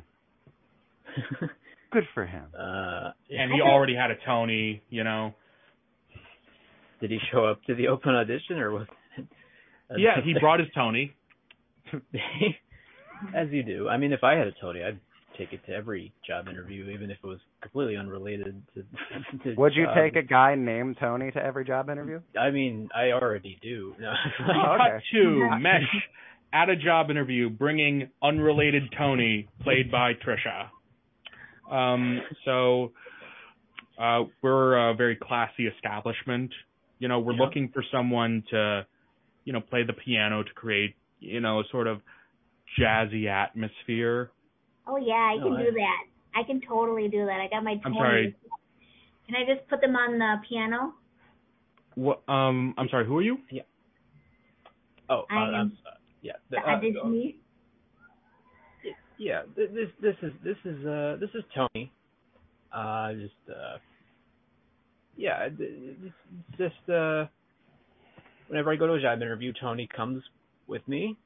Good 1.92 2.04
for 2.14 2.26
him. 2.26 2.46
uh, 2.58 3.12
And 3.30 3.52
he 3.54 3.62
already 3.62 3.96
had 3.96 4.10
a 4.12 4.16
Tony, 4.26 4.82
you 4.90 5.04
know. 5.06 5.34
did 7.00 7.12
he 7.12 7.20
show 7.32 7.46
up 7.46 7.64
to 7.66 7.76
the 7.76 7.88
open 7.88 8.16
audition 8.16 8.58
or 8.58 8.72
was? 8.72 8.88
Yeah, 9.96 10.20
he 10.24 10.34
brought 10.40 10.60
his 10.60 10.70
Tony. 10.76 11.14
As 13.36 13.50
you 13.52 13.64
do. 13.64 13.90
I 13.90 13.98
mean, 13.98 14.14
if 14.14 14.24
I 14.24 14.36
had 14.36 14.48
a 14.48 14.52
Tony, 14.60 14.84
I'd 14.84 15.00
take 15.38 15.54
it 15.54 15.66
to 15.66 15.74
every 15.74 16.14
job 16.28 16.48
interview, 16.48 16.90
even 16.90 17.10
if 17.10 17.18
it 17.24 17.28
was 17.28 17.40
completely 17.62 17.98
unrelated 17.98 18.62
to. 18.76 18.84
to 19.44 19.56
Would 19.56 19.74
you 19.76 19.86
job. 19.86 19.95
take 19.95 20.16
a 20.16 20.22
guy 20.22 20.56
named 20.56 20.98
Tony 21.00 21.32
to 21.32 21.44
every 21.44 21.66
job 21.66 21.90
interview? 21.90 22.20
I 22.40 22.52
mean, 22.52 22.90
I 22.95 23.12
already 23.12 23.58
do. 23.62 23.95
No. 24.00 24.14
Oh, 24.41 24.76
okay. 24.76 24.78
Cut 24.78 25.02
to 25.14 25.50
Mesh 25.60 25.82
at 26.54 26.70
a 26.70 26.76
job 26.76 27.10
interview 27.10 27.50
bringing 27.50 28.10
unrelated 28.22 28.84
Tony, 28.98 29.48
played 29.64 29.91
by 29.91 30.14
Trisha. 30.14 30.70
Um, 31.74 32.22
so 32.45 32.91
uh, 34.00 34.24
we're 34.41 34.90
a 34.90 34.94
very 34.94 35.16
classy 35.16 35.68
establishment. 35.68 36.52
You 37.00 37.08
know, 37.08 37.20
we're 37.20 37.34
Yeah. 37.34 37.41
looking 37.41 37.70
for 37.70 37.84
someone 37.91 38.44
to, 38.52 38.86
you 39.45 39.54
know, 39.54 39.62
play 39.62 39.84
the 39.84 39.94
piano 39.94 40.44
to 40.44 40.54
create, 40.54 40.95
you 41.20 41.40
know, 41.40 41.60
a 41.60 41.64
sort 41.72 41.88
of 41.88 42.02
jazzy 42.80 43.28
atmosphere. 43.28 44.32
Oh 44.88 44.98
yeah, 44.98 45.14
I 45.14 45.38
No, 45.38 45.45
can 45.45 45.54
I- 45.54 45.64
do 45.64 45.72
that. 45.72 46.04
I 46.36 46.44
can 46.44 46.62
totally 46.68 47.08
do 47.10 47.26
that. 47.26 47.40
I 47.40 47.48
got 47.48 47.64
my 47.64 47.80
I'm 47.86 47.94
sorry. 47.94 48.36
Can 49.28 49.36
I 49.36 49.45
just 49.45 49.68
put 49.70 49.82
them 49.82 49.95
on 49.95 50.18
the 50.18 50.36
piano? 50.50 50.94
What? 51.95 52.24
Um, 52.28 52.74
I'm 52.78 52.90
sorry. 52.90 53.06
Who 53.06 53.18
are 53.18 53.22
you? 53.22 53.38
Yeah. 53.52 53.62
Oh, 55.10 55.22
uh, 55.22 55.34
I 55.34 55.36
I'm, 55.36 55.54
am 55.56 55.78
uh, 55.86 55.91
yeah. 56.22 56.34
The 56.50 56.58
uh, 56.58 56.62
auditionee? 56.62 57.36
yeah. 59.18 59.44
This 59.56 59.70
this 60.02 60.16
is 60.24 60.32
this 60.44 60.58
is 60.66 60.86
uh 60.86 61.18
this 61.20 61.30
is 61.36 61.44
Tony. 61.56 61.91
Uh, 62.72 63.14
just 63.14 63.34
uh, 63.50 63.78
yeah. 65.16 65.48
It's 65.48 65.56
it's 65.60 66.58
just 66.58 66.90
uh, 66.90 67.26
whenever 68.48 68.72
I 68.72 68.76
go 68.76 68.88
to 68.88 68.94
a 68.94 69.02
job 69.02 69.22
interview, 69.22 69.54
Tony 69.60 69.88
comes 69.95 70.24
with 70.68 70.86
me. 70.88 71.18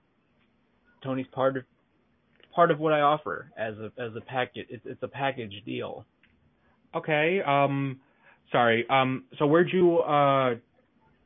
Tony's 1.03 1.27
part 1.31 1.57
of 1.57 1.63
part 2.53 2.71
of 2.71 2.79
what 2.79 2.93
I 2.93 3.01
offer 3.01 3.51
as 3.57 3.75
a 3.77 3.91
as 4.01 4.15
a 4.15 4.21
package. 4.21 4.67
It's 4.69 4.85
it's 4.85 5.03
a 5.03 5.07
package 5.07 5.53
deal. 5.65 6.05
Okay. 6.95 7.41
Um, 7.45 7.99
sorry. 8.51 8.85
Um, 8.89 9.25
so 9.37 9.45
where'd 9.45 9.71
you 9.71 9.99
uh 9.99 10.55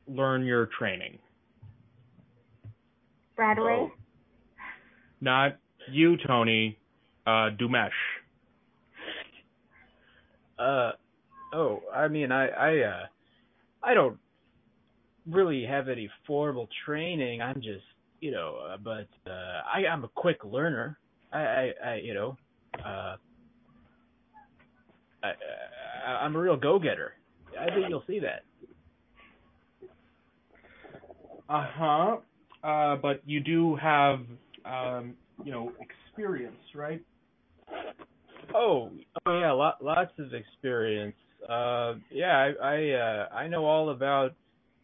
learn 0.06 0.44
your 0.44 0.68
training? 0.78 1.18
Broadway? 3.36 3.76
Oh. 3.78 3.92
Not 5.20 5.56
you, 5.90 6.16
Tony. 6.26 6.78
Uh, 7.26 7.50
Dumesh. 7.58 7.90
Uh, 10.58 10.92
oh, 11.54 11.80
I 11.94 12.08
mean, 12.08 12.32
I, 12.32 12.48
I, 12.48 12.78
uh, 12.80 13.06
I 13.82 13.94
don't 13.94 14.18
really 15.28 15.64
have 15.64 15.88
any 15.88 16.10
formal 16.26 16.68
training. 16.84 17.40
I'm 17.40 17.56
just, 17.56 17.84
you 18.22 18.30
know, 18.30 18.56
uh, 18.72 18.76
but 18.78 19.08
uh, 19.28 19.62
I, 19.74 19.84
I'm 19.90 20.04
a 20.04 20.08
quick 20.08 20.44
learner. 20.44 20.96
I, 21.32 21.38
I, 21.38 21.72
I 21.84 21.94
you 21.96 22.14
know, 22.14 22.36
uh, 22.78 23.16
I, 25.24 25.32
I, 26.06 26.10
I'm 26.22 26.36
a 26.36 26.38
real 26.38 26.56
go-getter. 26.56 27.14
I 27.60 27.66
think 27.66 27.86
you'll 27.88 28.04
see 28.06 28.20
that. 28.20 28.44
Uh 31.48 31.66
huh. 31.74 32.16
Uh, 32.62 32.96
but 32.96 33.22
you 33.26 33.40
do 33.40 33.74
have, 33.74 34.20
um, 34.64 35.14
you 35.44 35.50
know, 35.50 35.72
experience, 35.80 36.54
right? 36.76 37.02
Oh, 38.54 38.90
oh 39.26 39.40
yeah, 39.40 39.50
lot, 39.50 39.82
lots 39.82 40.12
of 40.20 40.32
experience. 40.32 41.16
Uh, 41.48 41.94
yeah, 42.08 42.52
I, 42.62 42.64
I, 42.64 42.90
uh, 42.90 43.28
I 43.34 43.48
know 43.48 43.64
all 43.64 43.90
about, 43.90 44.32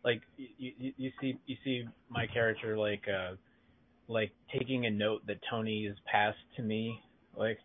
like, 0.05 0.23
you, 0.37 0.73
you, 0.79 0.93
you 0.97 1.11
see, 1.21 1.39
you 1.47 1.57
see 1.65 1.85
my 2.09 2.27
character, 2.27 2.77
like, 2.79 3.03
uh, 3.09 3.35
like 4.09 4.33
taking 4.53 4.87
a 4.87 4.91
note 4.91 5.27
that 5.27 5.39
Tony 5.51 5.87
has 5.87 5.97
passed 6.11 6.39
to 6.57 6.63
me, 6.63 7.01
like, 7.37 7.59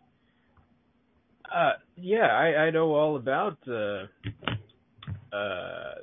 uh, 1.54 1.72
yeah, 1.96 2.26
I, 2.26 2.66
I 2.66 2.70
know 2.70 2.94
all 2.94 3.16
about, 3.16 3.58
uh, 3.68 4.06
uh, 5.34 5.94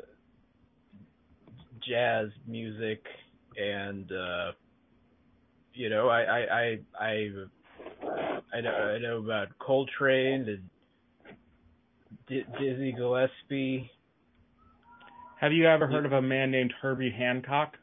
jazz 1.88 2.28
music 2.48 3.03
and, 3.58 4.12
uh, 4.12 4.52
you 5.74 5.90
know, 5.90 6.10
I, 6.10 6.22
I, 6.22 6.40
I, 6.40 6.80
I 6.99 7.30
I 8.53 8.62
know, 8.62 8.72
I 8.72 8.98
know 8.99 9.18
about 9.18 9.48
Coltrane 9.60 10.48
and 10.49 10.70
D- 12.28 12.45
Dizzy 12.60 12.91
Gillespie. 12.91 13.90
Have 15.41 15.51
you 15.53 15.68
ever 15.68 15.88
heard 15.88 16.05
of 16.05 16.11
a 16.11 16.22
man 16.22 16.51
named 16.51 16.72
Herbie 16.81 17.11
Hancock? 17.18 17.73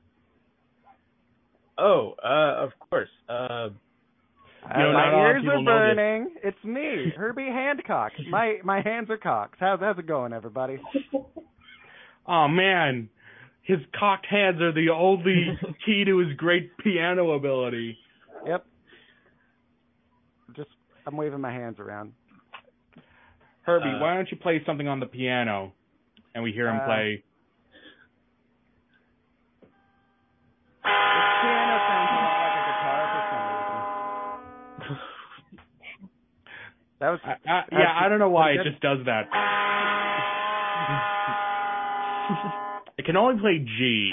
Oh, 1.76 2.14
uh, 2.24 2.64
of 2.64 2.70
course. 2.88 3.08
Uh, 3.28 3.70
You 4.76 4.82
know, 4.82 4.92
my 4.92 5.10
not 5.10 5.14
a 5.14 5.16
lot 5.16 5.30
of 5.30 5.36
ears 5.36 5.44
are 5.46 5.64
burning. 5.64 6.34
It's 6.44 6.64
me, 6.64 7.12
Herbie 7.16 7.46
Hancock. 7.52 8.12
My 8.30 8.58
my 8.64 8.80
hands 8.80 9.10
are 9.10 9.16
cocks. 9.16 9.56
How's 9.60 9.80
how's 9.80 9.98
it 9.98 10.06
going, 10.06 10.32
everybody? 10.32 10.78
Oh 12.30 12.46
man, 12.46 13.08
his 13.62 13.78
cocked 13.98 14.26
hands 14.26 14.60
are 14.60 14.70
the 14.70 14.90
only 14.90 15.46
key 15.86 16.04
to 16.04 16.18
his 16.18 16.36
great 16.36 16.76
piano 16.76 17.30
ability. 17.30 17.96
Yep. 18.46 18.66
Just 20.54 20.68
I'm 21.06 21.16
waving 21.16 21.40
my 21.40 21.50
hands 21.50 21.78
around. 21.78 22.12
Herbie, 23.62 23.88
Uh, 23.96 23.98
why 23.98 24.12
don't 24.14 24.30
you 24.30 24.36
play 24.36 24.60
something 24.66 24.86
on 24.86 25.00
the 25.00 25.06
piano, 25.06 25.72
and 26.34 26.44
we 26.44 26.52
hear 26.52 26.68
him 26.68 26.80
Uh, 26.82 26.84
play? 26.84 27.24
That 37.00 37.10
was 37.10 37.20
I, 37.24 37.30
I, 37.48 37.62
yeah, 37.72 37.92
I 38.04 38.08
don't 38.08 38.18
know 38.18 38.30
why 38.30 38.52
it 38.52 38.60
just 38.64 38.80
does 38.80 38.98
that. 39.06 39.28
It 42.98 43.04
can 43.06 43.16
only 43.16 43.40
play 43.40 43.58
G. 43.60 44.10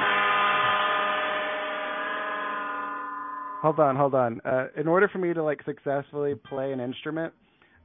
Hold 3.61 3.79
on, 3.79 3.95
hold 3.95 4.13
on. 4.13 4.39
Uh, 4.45 4.67
in 4.77 4.87
order 4.87 5.07
for 5.07 5.17
me 5.17 5.33
to 5.33 5.41
like 5.43 5.61
successfully 5.65 6.35
play 6.35 6.71
an 6.71 6.79
instrument, 6.79 7.33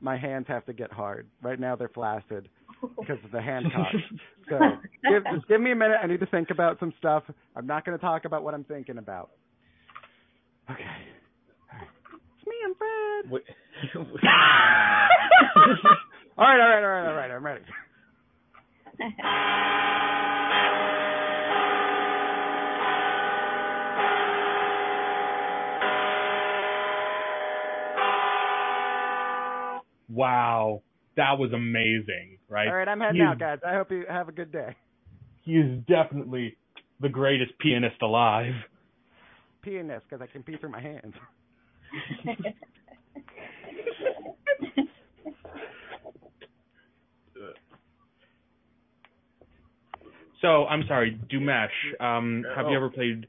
my 0.02 0.18
hands 0.18 0.44
have 0.48 0.66
to 0.66 0.74
get 0.74 0.92
hard. 0.92 1.26
Right 1.42 1.58
now 1.58 1.74
they're 1.74 1.88
flaccid 1.88 2.50
because 2.98 3.16
of 3.24 3.30
the 3.32 3.40
hand 3.40 3.64
cock. 3.74 3.92
So 4.50 4.58
give, 5.10 5.24
just 5.34 5.48
give 5.48 5.60
me 5.62 5.72
a 5.72 5.74
minute. 5.74 5.96
I 6.02 6.06
need 6.06 6.20
to 6.20 6.26
think 6.26 6.50
about 6.50 6.78
some 6.80 6.92
stuff. 6.98 7.22
I'm 7.56 7.66
not 7.66 7.86
going 7.86 7.96
to 7.98 8.02
talk 8.02 8.26
about 8.26 8.44
what 8.44 8.52
I'm 8.52 8.64
thinking 8.64 8.98
about. 8.98 9.30
Okay. 10.70 10.82
All 10.84 11.78
right. 11.78 11.88
It's 12.38 12.46
me, 12.46 12.54
I'm 12.62 12.74
Fred. 12.74 13.30
wait- 13.32 13.44
All 16.38 16.46
right, 16.46 16.60
all 16.60 16.68
right, 16.68 16.82
all 16.82 16.88
right, 16.88 17.06
all 17.08 17.14
right. 17.14 17.30
I'm 17.30 17.44
ready. 17.44 17.60
Wow, 30.08 30.82
that 31.16 31.38
was 31.38 31.52
amazing, 31.52 32.38
right? 32.48 32.66
All 32.68 32.74
right, 32.74 32.88
I'm 32.88 33.00
heading 33.00 33.20
He's- 33.20 33.28
out, 33.30 33.38
guys. 33.38 33.58
I 33.66 33.74
hope 33.74 33.90
you 33.90 34.04
have 34.08 34.28
a 34.28 34.32
good 34.32 34.50
day. 34.50 34.74
He 35.42 35.52
is 35.52 35.78
definitely 35.86 36.56
the 37.00 37.08
greatest 37.08 37.52
pianist 37.58 38.02
alive. 38.02 38.52
Pianist, 39.62 40.06
because 40.08 40.22
I 40.22 40.26
can 40.30 40.42
pee 40.42 40.56
through 40.56 40.70
my 40.70 40.80
hands. 40.80 41.14
So 50.40 50.66
I'm 50.66 50.84
sorry, 50.88 51.18
Dumesh. 51.30 51.68
Um, 52.00 52.44
have 52.56 52.66
you 52.66 52.72
Oh. 52.72 52.76
ever 52.76 52.90
played 52.90 53.26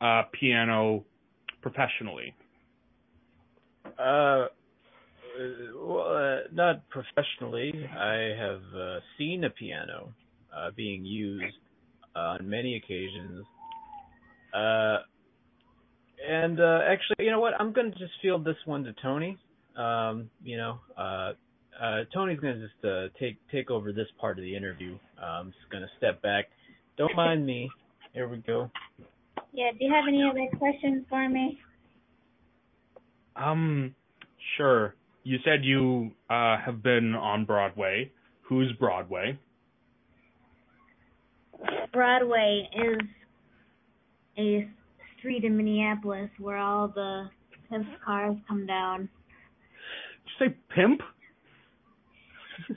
uh, 0.00 0.22
piano 0.32 1.04
professionally? 1.60 2.34
Uh, 3.98 4.46
well, 5.76 6.14
uh, 6.16 6.38
not 6.52 6.88
professionally. 6.88 7.72
I 7.88 8.34
have 8.38 8.62
uh, 8.74 9.00
seen 9.18 9.44
a 9.44 9.50
piano 9.50 10.12
uh, 10.54 10.70
being 10.76 11.04
used 11.04 11.56
on 12.14 12.48
many 12.48 12.76
occasions. 12.76 13.44
Uh, 14.54 14.98
and 16.28 16.60
uh, 16.60 16.80
actually, 16.86 17.24
you 17.24 17.30
know 17.30 17.40
what? 17.40 17.54
I'm 17.58 17.72
gonna 17.72 17.90
just 17.90 18.12
field 18.20 18.44
this 18.44 18.56
one 18.66 18.84
to 18.84 18.92
Tony. 19.02 19.36
Um, 19.76 20.30
you 20.42 20.56
know, 20.56 20.78
uh, 20.96 21.32
uh, 21.80 22.04
Tony's 22.12 22.38
gonna 22.40 22.60
just 22.60 22.84
uh, 22.84 23.08
take 23.18 23.36
take 23.50 23.70
over 23.70 23.92
this 23.92 24.08
part 24.20 24.38
of 24.38 24.44
the 24.44 24.54
interview. 24.54 24.96
I'm 25.22 25.46
just 25.46 25.70
gonna 25.70 25.88
step 25.98 26.20
back. 26.22 26.46
Don't 26.96 27.14
mind 27.16 27.46
me. 27.46 27.70
Here 28.12 28.28
we 28.28 28.38
go. 28.38 28.70
yeah, 29.52 29.70
do 29.72 29.84
you 29.84 29.92
have 29.92 30.04
any 30.06 30.22
other 30.22 30.58
questions 30.58 31.04
for 31.08 31.28
me? 31.28 31.58
Um, 33.36 33.94
sure. 34.56 34.94
You 35.24 35.38
said 35.44 35.64
you 35.64 36.10
uh, 36.28 36.58
have 36.58 36.82
been 36.82 37.14
on 37.14 37.44
Broadway. 37.44 38.10
Who's 38.42 38.72
Broadway? 38.78 39.38
Broadway 41.92 42.68
is 42.74 42.98
a 44.36 44.68
street 45.18 45.44
in 45.44 45.56
Minneapolis 45.56 46.30
where 46.38 46.58
all 46.58 46.88
the 46.88 47.30
pimp 47.70 47.86
cars 48.04 48.36
come 48.48 48.66
down. 48.66 49.08
Did 50.42 50.50
you 50.50 50.56
say 50.56 50.74
pimp? 50.74 51.00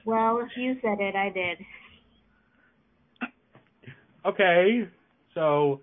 Well, 0.06 0.40
if 0.40 0.50
you 0.58 0.76
said 0.82 1.00
it, 1.00 1.16
I 1.16 1.30
did. 1.30 1.58
Okay, 4.26 4.88
so 5.34 5.82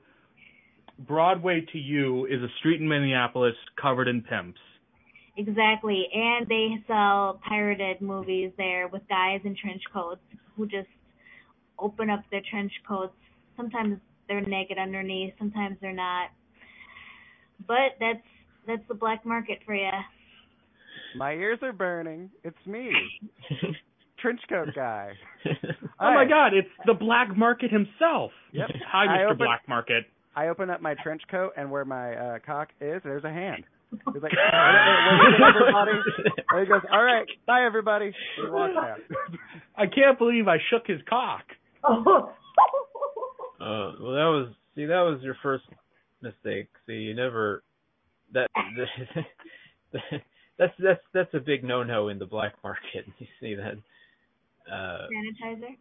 Broadway 0.99 1.65
to 1.73 1.79
you 1.79 2.27
is 2.27 2.43
a 2.43 2.49
street 2.59 2.81
in 2.81 2.89
Minneapolis 2.89 3.55
covered 3.81 4.09
in 4.09 4.23
pimps. 4.23 4.61
Exactly. 5.37 6.07
And 6.13 6.47
they 6.49 6.83
sell 6.87 7.41
pirated 7.47 8.01
movies 8.01 8.53
there 8.57 8.89
with 8.89 9.03
guys 9.09 9.41
in 9.45 9.57
trench 9.57 9.83
coats 9.93 10.21
who 10.57 10.67
just 10.67 10.89
open 11.79 12.11
up 12.11 12.23
their 12.31 12.43
trench 12.51 12.73
coats. 12.87 13.15
Sometimes 13.57 13.99
they're 14.29 14.41
naked 14.41 14.79
underneath, 14.79 15.35
sometimes 15.39 15.77
they're 15.81 15.93
not. 15.93 16.31
But 17.67 17.97
that's 18.01 18.23
that's 18.67 18.83
the 18.89 18.95
black 18.95 19.25
market 19.25 19.59
for 19.65 19.75
you. 19.75 19.91
My 21.17 21.33
ears 21.33 21.59
are 21.63 21.73
burning. 21.73 22.31
It's 22.45 22.57
me, 22.67 22.91
trench 24.21 24.41
coat 24.49 24.69
guy. 24.75 25.13
Oh 26.01 26.13
my 26.15 26.25
God, 26.29 26.55
it's 26.55 26.69
the 26.87 26.95
black 26.95 27.37
market 27.37 27.71
himself. 27.71 28.33
Yep. 28.53 28.69
Hi, 28.91 29.05
I 29.05 29.19
Mr. 29.19 29.25
open- 29.27 29.37
Black 29.39 29.69
Market. 29.69 30.05
I 30.35 30.49
open 30.49 30.71
up 30.71 30.81
my 30.81 30.95
trench 31.03 31.23
coat, 31.31 31.53
and 31.59 31.71
where 31.71 31.85
my 31.85 32.15
uh, 32.15 32.39
cock 32.47 32.69
is, 32.81 33.03
there's 33.05 33.25
a 33.25 33.31
hand. 33.31 33.65
He's 33.91 34.23
like, 34.23 34.33
"Wait, 34.33 35.39
wait, 35.39 35.55
everybody. 35.55 35.91
And 36.51 36.61
he 36.61 36.67
goes, 36.67 36.81
all 36.91 37.05
right, 37.05 37.27
bye, 37.47 37.65
everybody. 37.67 38.07
And 38.07 38.15
he 38.47 38.51
walks 38.51 38.73
out. 38.75 38.99
I 39.77 39.85
can't 39.87 40.17
believe 40.19 40.49
I 40.49 40.57
shook 40.71 40.87
his 40.87 41.01
cock. 41.09 41.43
Oh. 41.85 42.33
Uh, 43.61 43.95
well, 44.01 44.11
that 44.15 44.27
was 44.27 44.53
see, 44.75 44.87
that 44.87 45.03
was 45.03 45.21
your 45.23 45.37
first 45.41 45.63
mistake. 46.21 46.67
See, 46.85 46.95
you 46.95 47.15
never 47.15 47.63
that 48.33 48.49
that's 50.59 50.73
that's 50.79 51.01
that's 51.15 51.33
a 51.35 51.41
big 51.41 51.65
no-no 51.65 52.09
in 52.09 52.19
the 52.19 52.27
black 52.27 52.55
market. 52.62 53.07
You 53.19 53.27
see 53.41 53.55
that? 53.55 53.74
Uh, 54.73 55.07
Sanitizer? 55.45 55.77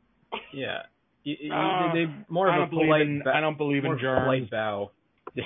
yeah. 0.54 0.84
You, 1.24 1.36
you, 1.40 1.54
Uh, 1.54 1.94
they 1.94 2.06
more 2.30 2.48
of 2.50 2.56
a 2.56 2.58
don't 2.60 2.70
believe 2.72 2.86
polite. 2.88 3.02
in 3.02 3.22
ba- 3.24 3.34
I 3.36 3.40
don't 3.42 3.58
believe 3.58 3.84
more 3.84 3.94
in 4.00 4.06
of 4.06 4.18
a 4.18 4.22
polite 4.22 4.40
germs. 4.40 4.50
bow. 4.50 4.92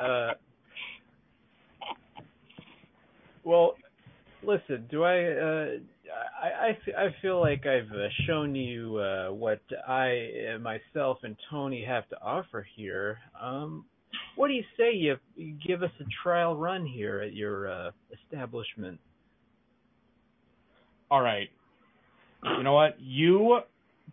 uh, 0.00 0.32
well, 3.44 3.76
listen. 4.42 4.86
Do 4.90 5.04
I? 5.04 5.24
Uh, 5.24 5.66
I 6.42 6.48
I, 6.66 6.68
f- 6.70 6.94
I 6.98 7.14
feel 7.22 7.40
like 7.40 7.66
I've 7.66 7.90
uh, 7.92 8.08
shown 8.26 8.54
you 8.54 8.96
uh, 8.96 9.28
what 9.30 9.60
I 9.86 10.54
uh, 10.54 10.58
myself 10.58 11.18
and 11.22 11.36
Tony 11.50 11.84
have 11.84 12.08
to 12.10 12.20
offer 12.20 12.66
here. 12.76 13.18
Um, 13.40 13.84
what 14.36 14.48
do 14.48 14.54
you 14.54 14.64
say 14.76 14.92
you, 14.94 15.16
you 15.36 15.54
give 15.66 15.82
us 15.82 15.90
a 16.00 16.04
trial 16.22 16.56
run 16.56 16.86
here 16.86 17.20
at 17.20 17.32
your 17.34 17.70
uh, 17.70 17.90
establishment? 18.12 18.98
All 21.10 21.20
right. 21.20 21.48
You 22.56 22.62
know 22.62 22.72
what? 22.72 22.96
You 23.00 23.60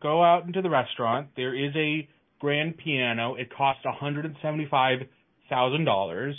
go 0.01 0.23
out 0.23 0.45
into 0.45 0.61
the 0.61 0.69
restaurant. 0.69 1.29
There 1.35 1.55
is 1.55 1.73
a 1.75 2.07
grand 2.39 2.77
piano. 2.77 3.35
It 3.35 3.49
costs 3.55 3.83
one 3.85 3.95
hundred 3.95 4.25
and 4.25 4.35
seventy-five 4.41 4.99
thousand 5.49 5.85
dollars. 5.85 6.35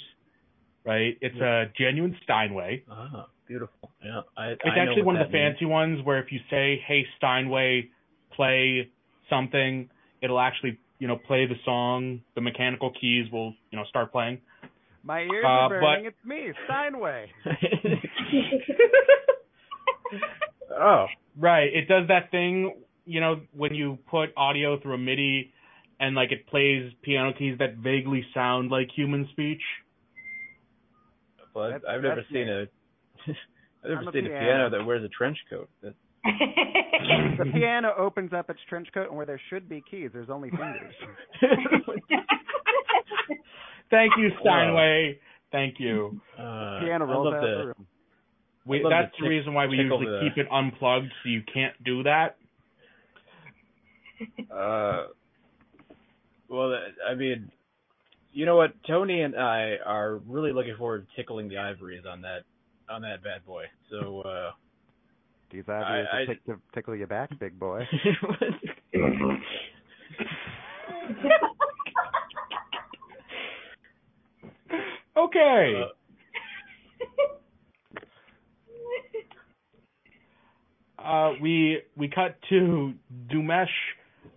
Right? 0.84 1.18
It's 1.20 1.36
a 1.36 1.64
genuine 1.78 2.16
Steinway. 2.22 2.84
Ah, 2.90 3.26
beautiful. 3.46 3.90
Yeah, 4.02 4.22
I, 4.36 4.52
It's 4.52 4.62
I 4.64 4.78
actually 4.78 5.02
one 5.02 5.16
of 5.16 5.26
the 5.26 5.32
means. 5.32 5.56
fancy 5.56 5.66
ones 5.66 6.00
where 6.04 6.18
if 6.22 6.32
you 6.32 6.38
say, 6.48 6.80
"Hey 6.86 7.04
Steinway, 7.18 7.90
play 8.34 8.88
something," 9.28 9.90
it'll 10.22 10.40
actually, 10.40 10.78
you 11.00 11.08
know, 11.08 11.16
play 11.16 11.46
the 11.46 11.56
song. 11.64 12.20
The 12.36 12.40
mechanical 12.40 12.92
keys 13.00 13.26
will, 13.32 13.52
you 13.72 13.78
know, 13.78 13.84
start 13.88 14.12
playing. 14.12 14.38
My 15.02 15.22
ears 15.22 15.44
Uh, 15.44 15.48
are 15.48 15.68
but- 15.70 15.80
burning. 15.80 16.04
It's 16.06 16.24
me, 16.24 16.52
Steinway. 16.66 17.32
oh, 20.78 21.06
Right. 21.38 21.70
It 21.72 21.88
does 21.88 22.08
that 22.08 22.30
thing, 22.30 22.74
you 23.06 23.20
know, 23.20 23.40
when 23.56 23.74
you 23.74 23.98
put 24.10 24.30
audio 24.36 24.78
through 24.80 24.94
a 24.94 24.98
MIDI 24.98 25.52
and 26.00 26.14
like 26.14 26.32
it 26.32 26.46
plays 26.48 26.92
piano 27.02 27.32
keys 27.32 27.56
that 27.58 27.76
vaguely 27.76 28.24
sound 28.34 28.70
like 28.70 28.88
human 28.94 29.28
speech. 29.32 29.62
Well, 31.54 31.70
That's- 31.70 31.82
I've 31.88 32.02
never 32.02 32.24
seen 32.32 32.48
a 32.48 32.66
I've 33.82 33.90
never 33.90 34.02
I'm 34.08 34.12
seen 34.12 34.26
a 34.26 34.28
piano. 34.28 34.44
piano 34.44 34.70
that 34.70 34.84
wears 34.84 35.02
a 35.04 35.08
trench 35.08 35.38
coat. 35.48 35.68
That, 35.82 35.94
The 36.24 37.50
piano 37.54 37.92
opens 37.96 38.32
up 38.32 38.50
its 38.50 38.60
trench 38.68 38.88
coat, 38.92 39.08
and 39.08 39.16
where 39.16 39.26
there 39.26 39.40
should 39.50 39.68
be 39.68 39.82
keys, 39.90 40.10
there's 40.12 40.28
only 40.30 40.50
fingers. 40.50 40.94
Thank 43.90 44.12
you, 44.18 44.30
Steinway. 44.40 45.18
Thank 45.50 45.76
you. 45.80 46.20
Uh, 46.38 46.80
Piano 46.80 47.06
rolls 47.06 47.34
out 47.34 47.40
the- 47.40 47.46
the 47.46 47.66
room. 47.66 47.86
We, 48.66 48.82
that's 48.88 49.10
to 49.16 49.22
the 49.22 49.24
tick- 49.24 49.30
reason 49.30 49.54
why 49.54 49.66
we 49.66 49.78
usually 49.78 50.06
the- 50.06 50.20
keep 50.22 50.36
it 50.38 50.46
unplugged, 50.52 51.10
so 51.22 51.28
you 51.28 51.42
can't 51.52 51.74
do 51.84 52.02
that. 52.04 52.36
Uh, 54.54 55.06
well, 56.50 56.78
I 57.08 57.14
mean, 57.14 57.50
you 58.34 58.44
know 58.44 58.54
what? 58.56 58.72
Tony 58.86 59.22
and 59.22 59.34
I 59.34 59.76
are 59.86 60.16
really 60.26 60.52
looking 60.52 60.76
forward 60.76 61.06
to 61.08 61.16
tickling 61.16 61.48
the 61.48 61.56
ivories 61.56 62.04
on 62.06 62.20
that 62.20 62.40
on 62.90 63.00
that 63.00 63.22
bad 63.24 63.46
boy. 63.46 63.64
So, 63.90 64.20
uh, 64.20 64.50
These 65.50 65.64
ivories 65.68 66.06
I- 66.12 66.16
will 66.16 66.22
I- 66.22 66.26
tick- 66.26 66.44
to 66.46 66.60
tickle 66.74 66.94
your 66.96 67.06
back, 67.06 67.30
big 67.38 67.58
boy. 67.58 67.86
Okay. 75.16 75.82
Uh, 80.98 81.32
we 81.40 81.78
we 81.96 82.08
cut 82.08 82.36
to 82.50 82.92
Dumesh 83.32 83.66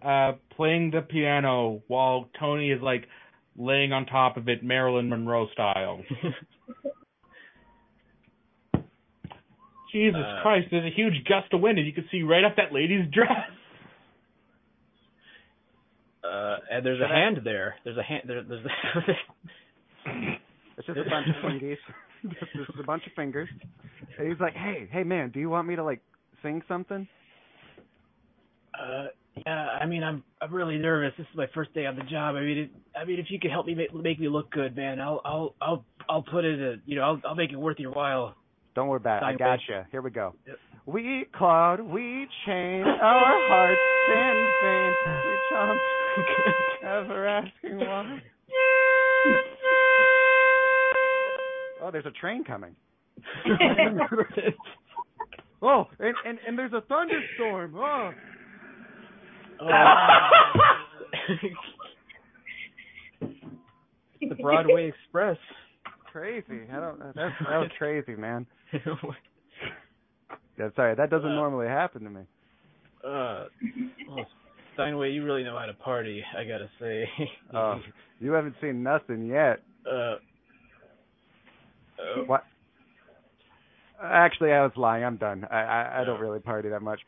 uh, 0.04 0.34
playing 0.56 0.92
the 0.92 1.02
piano 1.02 1.82
while 1.88 2.30
Tony 2.40 2.72
is 2.72 2.82
like 2.82 3.06
laying 3.58 3.92
on 3.92 4.06
top 4.06 4.38
of 4.38 4.48
it, 4.48 4.64
Marilyn 4.64 5.10
Monroe 5.10 5.48
style. 5.52 6.02
Jesus 9.94 10.20
Uh, 10.26 10.42
Christ! 10.42 10.68
There's 10.72 10.92
a 10.92 10.96
huge 10.96 11.24
gust 11.30 11.54
of 11.54 11.62
wind, 11.62 11.78
and 11.78 11.88
you 11.88 11.94
can 11.94 12.06
see 12.12 12.24
right 12.24 12.44
up 12.44 12.58
that 12.58 12.74
lady's 12.74 13.10
dress. 13.14 13.48
uh, 16.24 16.58
and 16.72 16.86
there's 16.86 17.02
a 17.02 17.08
hand 17.08 17.40
there. 17.44 17.76
There's 17.84 17.98
a 17.98 18.04
hand. 18.04 18.24
There, 18.28 18.44
there's. 18.44 18.66
It's 20.76 20.88
just 20.88 20.98
a 20.98 21.04
bunch 21.10 21.28
of 21.30 21.36
fingers. 21.50 21.78
It's 22.24 22.40
just 22.56 22.80
a 22.80 22.84
bunch 22.84 23.04
of 23.06 23.14
fingers. 23.14 23.48
And 24.18 24.28
he's 24.28 24.40
like, 24.40 24.54
"Hey, 24.54 24.90
hey, 24.92 25.04
man, 25.04 25.30
do 25.30 25.40
you 25.40 25.50
want 25.50 25.68
me 25.68 25.76
to 25.76 25.84
like 25.84 26.02
sing 26.42 26.62
something?" 26.68 27.08
Uh, 28.78 29.06
yeah, 29.46 29.68
I 29.80 29.86
mean, 29.86 30.04
I'm 30.04 30.24
I'm 30.42 30.52
really 30.52 30.78
nervous. 30.78 31.14
This 31.18 31.28
is 31.32 31.38
my 31.38 31.46
first 31.54 31.74
day 31.76 31.86
on 31.86 31.96
the 31.96 32.02
job. 32.04 32.36
I 32.36 32.42
mean, 32.42 32.58
it, 32.58 32.72
I 33.00 33.06
mean, 33.06 33.20
if 33.20 33.28
you 33.30 33.40
could 33.40 33.52
help 33.52 33.68
me 33.68 33.76
make, 33.76 33.94
make 33.94 34.20
me 34.20 34.28
look 34.30 34.50
good, 34.52 34.76
man, 34.76 35.00
I'll 35.00 35.22
I'll 35.24 35.54
I'll 35.62 35.86
I'll 36.10 36.24
put 36.24 36.44
it. 36.44 36.60
A, 36.60 36.78
you 36.88 36.96
know, 36.96 37.04
I'll 37.04 37.22
I'll 37.30 37.36
make 37.36 37.52
it 37.52 37.56
worth 37.58 37.78
your 37.80 37.92
while. 37.92 38.36
Don't 38.76 38.88
worry 38.88 38.98
about 38.98 39.24
it. 39.24 39.26
I 39.26 39.32
got 39.34 39.60
gotcha. 39.68 39.88
Here 39.92 40.02
we 40.02 40.10
go. 40.12 40.34
Yep. 40.48 40.58
We 40.86 41.26
clawed, 41.36 41.80
we 41.80 42.28
chained 42.46 42.86
our 42.86 43.40
hearts 43.48 43.82
in 44.10 44.48
vain. 44.64 44.94
We 45.26 45.34
chomped, 45.56 45.88
ever 46.84 47.28
asking 47.28 47.80
why. 47.80 48.20
Oh, 51.82 51.90
there's 51.92 52.06
a 52.06 52.12
train 52.12 52.44
coming. 52.44 52.76
Oh, 55.66 55.88
and, 55.98 56.14
and 56.26 56.40
and 56.46 56.60
there's 56.60 56.74
a 56.74 56.82
thunderstorm. 56.82 57.74
Oh, 57.78 58.12
the 64.20 64.36
Broadway 64.42 64.90
Express. 64.90 65.38
crazy. 66.12 66.64
I 66.70 66.80
don't. 66.82 67.00
That's 67.00 67.16
that 67.16 67.58
was 67.58 67.70
crazy, 67.78 68.14
man. 68.16 68.46
Yeah, 70.60 70.70
sorry, 70.76 70.94
that 70.96 71.10
doesn't 71.10 71.32
Uh, 71.32 71.36
normally 71.36 71.68
happen 71.68 72.04
to 72.04 72.10
me. 72.12 72.22
Uh, 73.04 73.46
well, 74.08 74.26
Steinway, 74.76 75.12
you 75.12 75.24
really 75.24 75.44
know 75.44 75.58
how 75.58 75.66
to 75.66 75.74
party. 75.74 76.24
I 76.38 76.44
gotta 76.44 76.70
say. 76.80 77.10
Oh, 77.56 77.80
you 78.20 78.32
haven't 78.34 78.56
seen 78.62 78.84
nothing 78.84 79.26
yet. 79.26 79.62
Uh. 79.86 80.16
uh, 82.00 82.24
What? 82.28 82.44
Actually, 84.02 84.52
I 84.52 84.62
was 84.62 84.72
lying. 84.76 85.04
I'm 85.04 85.18
done. 85.18 85.46
I 85.50 85.58
I, 85.62 86.02
I 86.02 86.04
don't 86.04 86.20
really 86.20 86.40
party 86.40 86.70
that 86.70 86.82
much. 86.82 87.00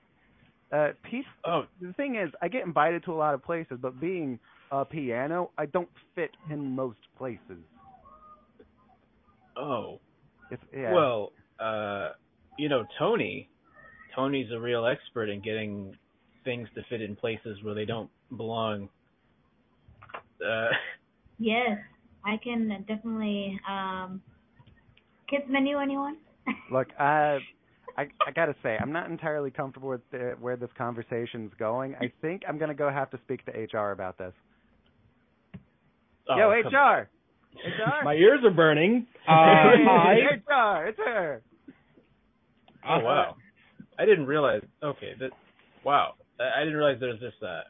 Uh, 0.71 0.89
Pete, 1.09 1.25
Oh, 1.45 1.65
the 1.79 1.93
thing 1.93 2.15
is, 2.15 2.31
I 2.41 2.47
get 2.47 2.65
invited 2.65 3.03
to 3.05 3.13
a 3.13 3.15
lot 3.15 3.33
of 3.35 3.43
places, 3.43 3.77
but 3.79 3.99
being 3.99 4.39
a 4.71 4.83
piano, 4.83 5.51
I 5.57 5.67
don't 5.67 5.89
fit 6.15 6.31
in 6.49 6.75
most 6.75 6.97
places. 7.17 7.61
oh. 9.55 9.99
It's, 10.51 10.61
yeah. 10.75 10.93
Well, 10.93 11.31
uh, 11.59 12.09
you 12.57 12.69
know, 12.69 12.85
Tony. 12.97 13.49
Tony's 14.15 14.51
a 14.51 14.59
real 14.59 14.85
expert 14.85 15.29
in 15.29 15.41
getting 15.41 15.93
things 16.45 16.69
to 16.75 16.81
fit 16.89 17.01
in 17.01 17.15
places 17.17 17.57
where 17.63 17.73
they 17.73 17.83
don't 17.83 18.09
belong. 18.37 18.87
Uh, 20.45 20.69
yes, 21.37 21.77
I 22.23 22.37
can 22.37 22.85
definitely. 22.87 23.59
Um, 23.69 24.21
kids 25.29 25.43
menu, 25.49 25.77
anyone? 25.79 26.17
Look, 26.71 26.87
I, 26.99 27.39
I, 27.97 28.07
I 28.25 28.31
gotta 28.33 28.55
say, 28.63 28.77
I'm 28.79 28.91
not 28.91 29.09
entirely 29.09 29.51
comfortable 29.51 29.89
with 29.89 30.09
the, 30.11 30.35
where 30.39 30.55
this 30.55 30.69
conversation's 30.77 31.51
going. 31.59 31.95
I 31.95 32.11
think 32.21 32.43
I'm 32.47 32.57
gonna 32.57 32.73
go 32.73 32.89
have 32.89 33.09
to 33.11 33.19
speak 33.23 33.45
to 33.45 33.51
HR 33.77 33.91
about 33.91 34.17
this. 34.17 34.33
oh, 36.29 36.37
Yo, 36.37 36.61
come- 36.63 36.71
HR, 37.63 37.81
HR, 38.01 38.03
My 38.03 38.13
ears 38.13 38.39
are 38.43 38.51
burning. 38.51 39.07
Uh, 39.27 39.33
Hey, 39.33 39.83
hi. 39.85 40.13
HR, 40.15 40.87
it's 40.87 40.97
her. 40.99 41.41
Oh 42.87 42.99
wow, 42.99 43.35
I 43.97 44.05
didn't 44.05 44.27
realize. 44.27 44.61
Okay, 44.83 45.13
that. 45.19 45.31
Wow, 45.83 46.13
I 46.39 46.61
I 46.61 46.63
didn't 46.63 46.75
realize 46.77 46.97
there's 46.99 47.19
this. 47.19 47.33
Uh, 47.41 47.61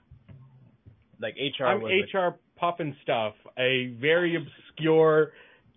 like 1.21 1.35
HR 1.37 1.65
I'm 1.65 1.81
was. 1.81 1.91
a- 2.13 2.17
HR 2.17 2.35
Pufnstuf, 2.61 3.33
a 3.57 3.95
very 3.99 4.35
obscure 4.35 5.31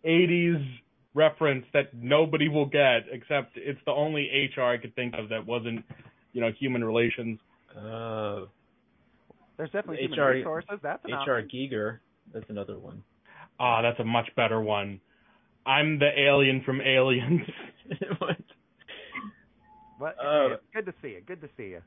80s 0.04 0.64
reference 1.14 1.64
that 1.72 1.92
nobody 1.94 2.48
will 2.48 2.66
get, 2.66 3.04
except 3.10 3.56
it's 3.56 3.80
the 3.84 3.90
only 3.92 4.50
HR 4.56 4.62
I 4.62 4.76
could 4.78 4.94
think 4.94 5.14
of 5.14 5.28
that 5.30 5.44
wasn't, 5.44 5.84
you 6.32 6.40
know, 6.40 6.50
human 6.58 6.84
relations. 6.84 7.38
Uh, 7.76 8.46
There's 9.56 9.70
definitely 9.70 9.98
human 10.02 10.18
HR 10.20 10.30
resources. 10.30 10.78
That's 10.82 11.04
an 11.04 11.12
HR 11.12 11.38
option. 11.40 11.48
Giger. 11.52 11.98
That's 12.32 12.48
another 12.48 12.78
one. 12.78 13.02
Ah, 13.60 13.82
that's 13.82 13.98
a 14.00 14.04
much 14.04 14.28
better 14.36 14.60
one. 14.60 15.00
I'm 15.66 15.98
the 15.98 16.10
alien 16.18 16.62
from 16.64 16.80
Aliens. 16.80 17.42
What? 18.18 18.36
But 19.98 20.16
Uh, 20.22 20.48
hey, 20.48 20.54
it's 20.54 20.62
good 20.74 20.86
to 20.86 20.94
see 21.02 21.08
you. 21.08 21.20
Good 21.26 21.40
to 21.40 21.48
see 21.56 21.68
you. 21.70 21.82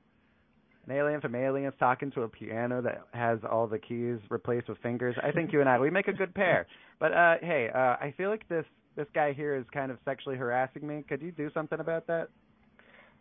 An 0.87 0.93
alien 0.93 1.21
from 1.21 1.35
Aliens 1.35 1.75
talking 1.79 2.11
to 2.11 2.23
a 2.23 2.27
piano 2.27 2.81
that 2.81 3.03
has 3.13 3.37
all 3.49 3.67
the 3.67 3.77
keys 3.77 4.17
replaced 4.29 4.67
with 4.67 4.79
fingers. 4.79 5.15
I 5.21 5.31
think 5.31 5.53
you 5.53 5.59
and 5.59 5.69
I 5.69 5.77
we 5.79 5.91
make 5.91 6.07
a 6.07 6.13
good 6.13 6.33
pair. 6.33 6.65
But 6.99 7.13
uh 7.13 7.35
hey, 7.41 7.69
uh 7.73 7.77
I 8.01 8.13
feel 8.17 8.29
like 8.29 8.49
this 8.49 8.65
this 8.95 9.05
guy 9.13 9.33
here 9.33 9.55
is 9.55 9.63
kind 9.71 9.91
of 9.91 9.99
sexually 10.03 10.37
harassing 10.37 10.87
me. 10.87 11.03
Could 11.07 11.21
you 11.21 11.31
do 11.31 11.49
something 11.53 11.79
about 11.79 12.07
that? 12.07 12.29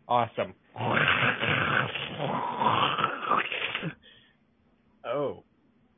awesome. 0.08 0.54
Oh. 5.02 5.42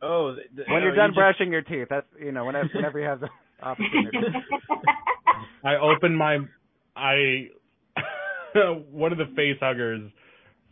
Oh. 0.02 0.34
th- 0.34 0.46
th- 0.56 0.68
When 0.68 0.82
oh, 0.82 0.84
you're 0.86 0.94
done 0.96 1.10
you 1.10 1.14
just- 1.14 1.16
brushing 1.16 1.52
your 1.52 1.62
teeth, 1.62 1.86
that's 1.88 2.06
you 2.20 2.32
know 2.32 2.44
whenever 2.44 2.68
whenever 2.74 2.98
you 2.98 3.06
have 3.06 3.20
the 3.20 3.28
opportunity. 3.62 4.18
I 5.64 5.76
open 5.76 6.14
my 6.16 6.38
I 6.96 7.48
one 8.90 9.12
of 9.12 9.18
the 9.18 9.26
face 9.36 9.56
huggers 9.60 10.10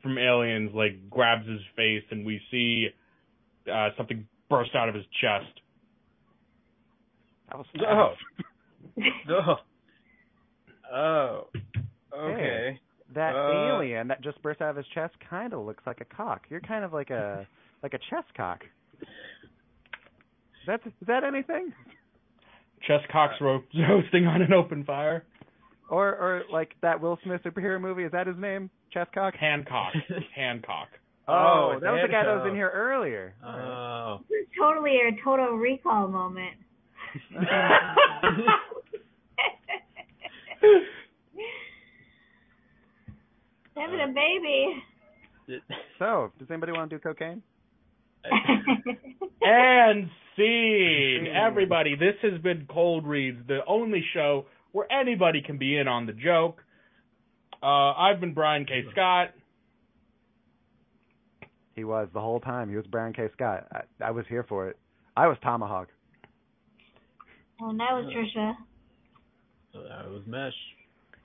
from 0.03 0.19
Aliens 0.19 0.71
like 0.75 1.09
grabs 1.09 1.47
his 1.49 1.61
face 1.77 2.03
and 2.11 2.27
we 2.27 2.41
see 2.51 2.89
uh 3.73 3.91
something 3.97 4.27
burst 4.49 4.75
out 4.75 4.89
of 4.89 4.95
his 4.95 5.05
chest. 5.21 5.61
That 7.49 7.59
was 7.59 7.67
Oh. 7.87 8.15
Oh. 9.31 9.55
Oh. 10.93 11.47
Okay. 12.17 12.81
That 13.15 13.35
Uh, 13.35 13.75
alien 13.77 14.09
that 14.09 14.23
just 14.23 14.41
burst 14.43 14.61
out 14.61 14.71
of 14.71 14.77
his 14.77 14.87
chest 14.95 15.15
kind 15.29 15.53
of 15.53 15.65
looks 15.65 15.83
like 15.87 16.01
a 16.01 16.05
cock. 16.05 16.43
You're 16.49 16.61
kind 16.61 16.85
of 16.85 16.93
like 16.93 17.11
a 17.11 17.47
like 17.83 17.95
a 17.95 17.99
chest 18.11 18.29
cock. 18.37 18.61
Is 19.03 20.67
that 20.67 20.81
is 20.87 20.93
that 21.07 21.25
anything? 21.25 21.73
Chest 22.87 23.07
cocks 23.11 23.35
ro- 23.41 23.63
roasting 23.75 24.27
on 24.27 24.43
an 24.43 24.53
open 24.53 24.85
fire. 24.85 25.25
Or 25.89 26.09
or 26.09 26.43
like 26.53 26.75
that 26.83 27.01
Will 27.01 27.19
Smith 27.25 27.43
superhero 27.45 27.81
movie? 27.81 28.05
Is 28.05 28.13
that 28.13 28.27
his 28.27 28.37
name? 28.37 28.71
Chestcock? 28.95 29.37
Hancock. 29.37 29.93
Hancock. 30.35 30.89
Oh, 31.29 31.73
it's 31.75 31.83
that 31.83 31.93
was 31.93 32.03
the 32.03 32.09
guy 32.11 32.25
that 32.25 32.35
was 32.35 32.47
in 32.49 32.55
here 32.55 32.71
earlier. 32.71 33.35
Oh. 33.45 34.21
This 34.29 34.41
is 34.41 34.49
totally 34.59 34.97
a 34.97 35.13
total 35.25 35.57
recall 35.57 36.09
moment. 36.09 36.57
Having 43.77 44.01
a 44.01 44.09
baby. 44.09 44.83
So, 45.99 46.33
does 46.39 46.49
anybody 46.51 46.73
want 46.73 46.91
to 46.91 46.97
do 46.97 47.01
cocaine? 47.01 47.43
And 49.43 50.11
scene. 50.37 51.27
Everybody, 51.35 51.97
this 51.97 52.15
has 52.23 52.41
been 52.43 52.67
Cold 52.71 53.07
Reads, 53.07 53.39
the 53.49 53.61
only 53.67 54.05
show 54.15 54.47
where 54.73 54.91
anybody 54.93 55.43
can 55.43 55.59
be 55.59 55.77
in 55.77 55.89
on 55.89 56.07
the 56.07 56.13
joke. 56.13 56.63
Uh, 57.63 57.93
I've 57.93 58.21
been 58.21 58.35
Brian 58.35 58.65
K. 58.65 58.85
Scott. 58.93 59.31
He 61.75 61.85
was 61.85 62.09
the 62.13 62.21
whole 62.21 62.41
time. 62.41 62.69
He 62.69 62.77
was 62.77 62.87
Brian 62.87 63.13
K. 63.13 63.29
Scott. 63.35 63.67
I, 63.73 64.09
I 64.09 64.11
was 64.11 64.25
here 64.29 64.45
for 64.49 64.69
it. 64.69 64.79
I 65.17 65.27
was 65.27 65.37
Tomahawk. 65.43 65.89
And 67.61 67.79
that 67.81 67.93
was 67.93 68.13
Trisha. 68.15 68.55
So 69.73 69.81
that 69.83 70.11
was 70.11 70.23
Mesh. 70.27 70.53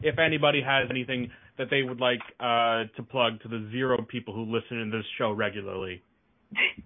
If 0.02 0.20
anybody 0.20 0.62
has 0.62 0.88
anything 0.90 1.32
that 1.58 1.68
they 1.70 1.84
would 1.84 2.00
like 2.00 2.20
uh, 2.40 2.84
to 2.96 3.04
plug 3.10 3.42
to 3.44 3.48
the 3.48 3.70
zero 3.72 4.06
people 4.08 4.34
who 4.34 4.44
listen 4.44 4.78
to 4.78 4.98
this 4.98 5.06
show 5.18 5.32
regularly. 5.32 6.04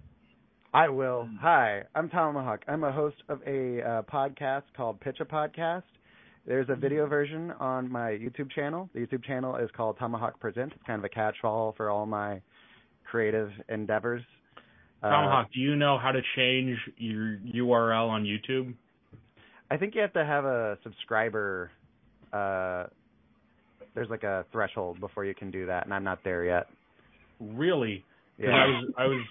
I 0.72 0.88
will. 0.88 1.28
Hi, 1.40 1.82
I'm 1.96 2.08
Tomahawk. 2.08 2.60
I'm 2.68 2.84
a 2.84 2.92
host 2.92 3.16
of 3.28 3.40
a 3.44 3.82
uh, 3.82 4.02
podcast 4.02 4.62
called 4.76 5.00
Pitch 5.00 5.16
a 5.20 5.24
Podcast. 5.24 5.82
There's 6.46 6.68
a 6.68 6.76
video 6.76 7.06
version 7.06 7.50
on 7.58 7.90
my 7.90 8.10
YouTube 8.10 8.52
channel. 8.52 8.88
The 8.94 9.00
YouTube 9.00 9.24
channel 9.24 9.56
is 9.56 9.68
called 9.76 9.98
Tomahawk 9.98 10.38
Presents. 10.38 10.72
It's 10.76 10.86
kind 10.86 11.00
of 11.00 11.04
a 11.04 11.08
catch-all 11.08 11.74
for 11.76 11.90
all 11.90 12.06
my 12.06 12.40
creative 13.10 13.50
endeavors. 13.68 14.22
Uh, 15.02 15.10
Tomahawk, 15.10 15.48
do 15.52 15.58
you 15.58 15.74
know 15.74 15.98
how 15.98 16.12
to 16.12 16.20
change 16.36 16.78
your 16.98 17.38
URL 17.52 18.08
on 18.08 18.22
YouTube? 18.22 18.72
I 19.72 19.76
think 19.76 19.96
you 19.96 20.02
have 20.02 20.12
to 20.12 20.24
have 20.24 20.44
a 20.44 20.78
subscriber. 20.84 21.72
Uh, 22.32 22.84
there's 23.96 24.08
like 24.08 24.22
a 24.22 24.44
threshold 24.52 25.00
before 25.00 25.24
you 25.24 25.34
can 25.34 25.50
do 25.50 25.66
that, 25.66 25.84
and 25.84 25.92
I'm 25.92 26.04
not 26.04 26.20
there 26.22 26.44
yet. 26.44 26.68
Really? 27.40 28.04
Yeah. 28.38 28.50
I 28.50 28.66
was 28.66 28.92
I 28.98 29.04
was 29.06 29.26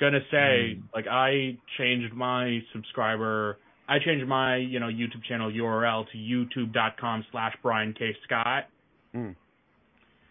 gonna 0.00 0.20
say 0.30 0.78
like 0.94 1.06
I 1.06 1.56
changed 1.78 2.12
my 2.14 2.60
subscriber. 2.72 3.58
I 3.88 3.98
changed 3.98 4.26
my 4.26 4.56
you 4.56 4.80
know 4.80 4.86
YouTube 4.86 5.22
channel 5.28 5.50
URL 5.50 6.06
to 6.10 6.16
youtube.com 6.18 7.24
slash 7.30 7.54
Brian 7.62 7.92
K 7.92 8.16
Scott, 8.24 8.64
Mm. 9.14 9.34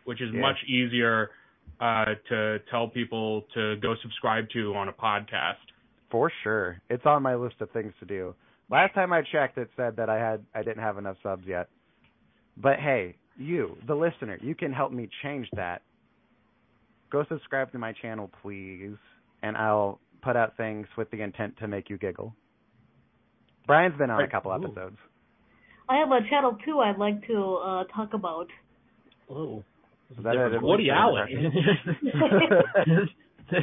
which 0.05 0.21
is 0.21 0.33
Yeah. 0.33 0.41
much 0.41 0.57
easier 0.67 1.31
uh, 1.79 2.15
to 2.27 2.59
tell 2.71 2.87
people 2.89 3.43
to 3.53 3.75
go 3.77 3.95
subscribe 4.01 4.49
to 4.49 4.73
on 4.75 4.89
a 4.89 4.93
podcast. 4.93 5.55
For 6.09 6.29
sure. 6.43 6.81
It's 6.89 7.05
on 7.05 7.21
my 7.23 7.35
list 7.35 7.61
of 7.61 7.69
things 7.71 7.93
to 7.99 8.05
do. 8.05 8.35
Last 8.69 8.93
time 8.95 9.13
I 9.13 9.21
checked 9.21 9.57
it 9.57 9.69
said 9.77 9.95
that 9.97 10.09
I 10.09 10.17
had 10.17 10.43
I 10.55 10.63
didn't 10.63 10.83
have 10.83 10.97
enough 10.97 11.17
subs 11.23 11.45
yet. 11.47 11.69
But 12.57 12.79
hey, 12.79 13.15
you, 13.37 13.77
the 13.87 13.95
listener, 13.95 14.37
you 14.41 14.55
can 14.55 14.73
help 14.73 14.91
me 14.91 15.07
change 15.23 15.47
that. 15.53 15.81
Go 17.11 17.23
subscribe 17.29 17.71
to 17.71 17.79
my 17.79 17.93
channel, 17.93 18.29
please, 18.41 18.97
and 19.43 19.57
I'll 19.57 19.99
put 20.21 20.35
out 20.35 20.57
things 20.57 20.87
with 20.97 21.09
the 21.11 21.21
intent 21.21 21.57
to 21.59 21.67
make 21.67 21.89
you 21.89 21.97
giggle. 21.97 22.35
Brian's 23.67 23.97
been 23.97 24.09
on 24.09 24.23
a 24.23 24.27
couple 24.27 24.51
Ooh. 24.51 24.55
episodes. 24.55 24.97
I 25.87 25.97
have 25.97 26.09
a 26.11 26.19
channel 26.29 26.57
too 26.65 26.79
I'd 26.79 26.97
like 26.97 27.25
to 27.27 27.55
uh, 27.55 27.83
talk 27.95 28.13
about. 28.13 28.47
Oh, 29.29 29.63
Is 30.11 30.23
that 30.23 30.35
a- 30.35 30.59
Woody 30.61 30.89
Allen. 30.89 31.27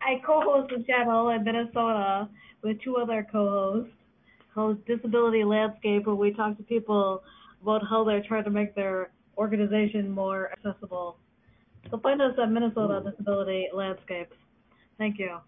I 0.00 0.20
co-host 0.26 0.72
a 0.72 0.82
channel 0.84 1.28
in 1.30 1.44
Minnesota 1.44 2.28
with 2.62 2.80
two 2.82 2.96
other 2.96 3.26
co-hosts 3.30 3.92
called 4.54 4.84
Disability 4.86 5.44
Landscape, 5.44 6.06
where 6.06 6.14
we 6.14 6.32
talk 6.32 6.56
to 6.56 6.62
people 6.64 7.22
about 7.62 7.82
how 7.88 8.04
they're 8.04 8.22
trying 8.26 8.44
to 8.44 8.50
make 8.50 8.74
their 8.74 9.10
organization 9.38 10.10
more 10.10 10.50
accessible. 10.52 11.16
So 11.90 11.98
find 11.98 12.20
us 12.20 12.32
at 12.42 12.50
Minnesota 12.50 13.02
Disability 13.08 13.68
Landscape. 13.72 14.32
Thank 14.98 15.18
you. 15.18 15.38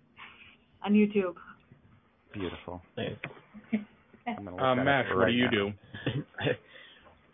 On 0.85 0.93
YouTube. 0.93 1.35
Beautiful. 2.33 2.83
Thanks. 2.97 3.21
I'm 4.27 4.45
gonna 4.45 4.51
look 4.53 4.61
Uh, 4.61 4.75
Max, 4.77 5.09
what 5.11 5.17
right 5.19 5.31
do 5.31 5.37
you 5.37 5.45
now. 5.45 5.51
do? 5.51 5.73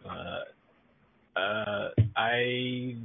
uh, 0.08 1.38
uh, 1.40 1.88
I 2.16 2.96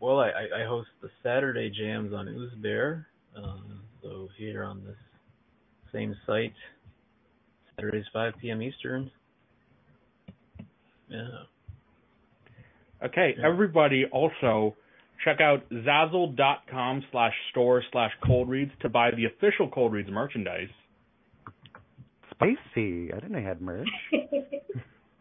well, 0.00 0.20
I, 0.20 0.28
I 0.30 0.62
I 0.62 0.64
host 0.66 0.88
the 1.02 1.10
Saturday 1.22 1.70
jams 1.70 2.12
on 2.14 2.28
Ooze 2.28 2.54
Bear. 2.62 3.06
Um, 3.36 3.80
so 4.02 4.28
here 4.38 4.64
on 4.64 4.84
this 4.84 4.96
same 5.92 6.14
site, 6.26 6.54
Saturdays 7.76 8.04
5 8.12 8.34
p.m. 8.40 8.62
Eastern. 8.62 9.10
Yeah. 11.08 11.28
Okay, 13.04 13.34
Yeah. 13.38 13.46
everybody 13.46 14.04
also 14.06 14.74
check 15.24 15.40
out 15.40 15.68
zazzle.com 15.70 17.04
slash 17.10 17.32
store 17.50 17.82
slash 17.92 18.10
cold 18.26 18.48
reads 18.48 18.72
to 18.82 18.88
buy 18.88 19.10
the 19.10 19.24
official 19.26 19.68
cold 19.70 19.92
reads 19.92 20.10
merchandise. 20.10 20.68
Spicy. 22.30 23.12
I 23.12 23.16
didn't 23.16 23.32
know 23.32 23.38
you 23.38 23.46
had 23.46 23.60
merch. 23.62 23.88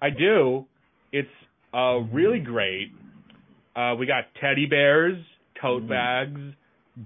I 0.01 0.09
do. 0.09 0.65
It's 1.11 1.27
uh 1.73 1.99
really 2.11 2.39
great. 2.39 2.91
Uh 3.75 3.95
we 3.97 4.05
got 4.05 4.25
teddy 4.41 4.65
bears, 4.65 5.17
tote 5.61 5.83
Mhm. 5.83 5.89
bags, 5.89 6.41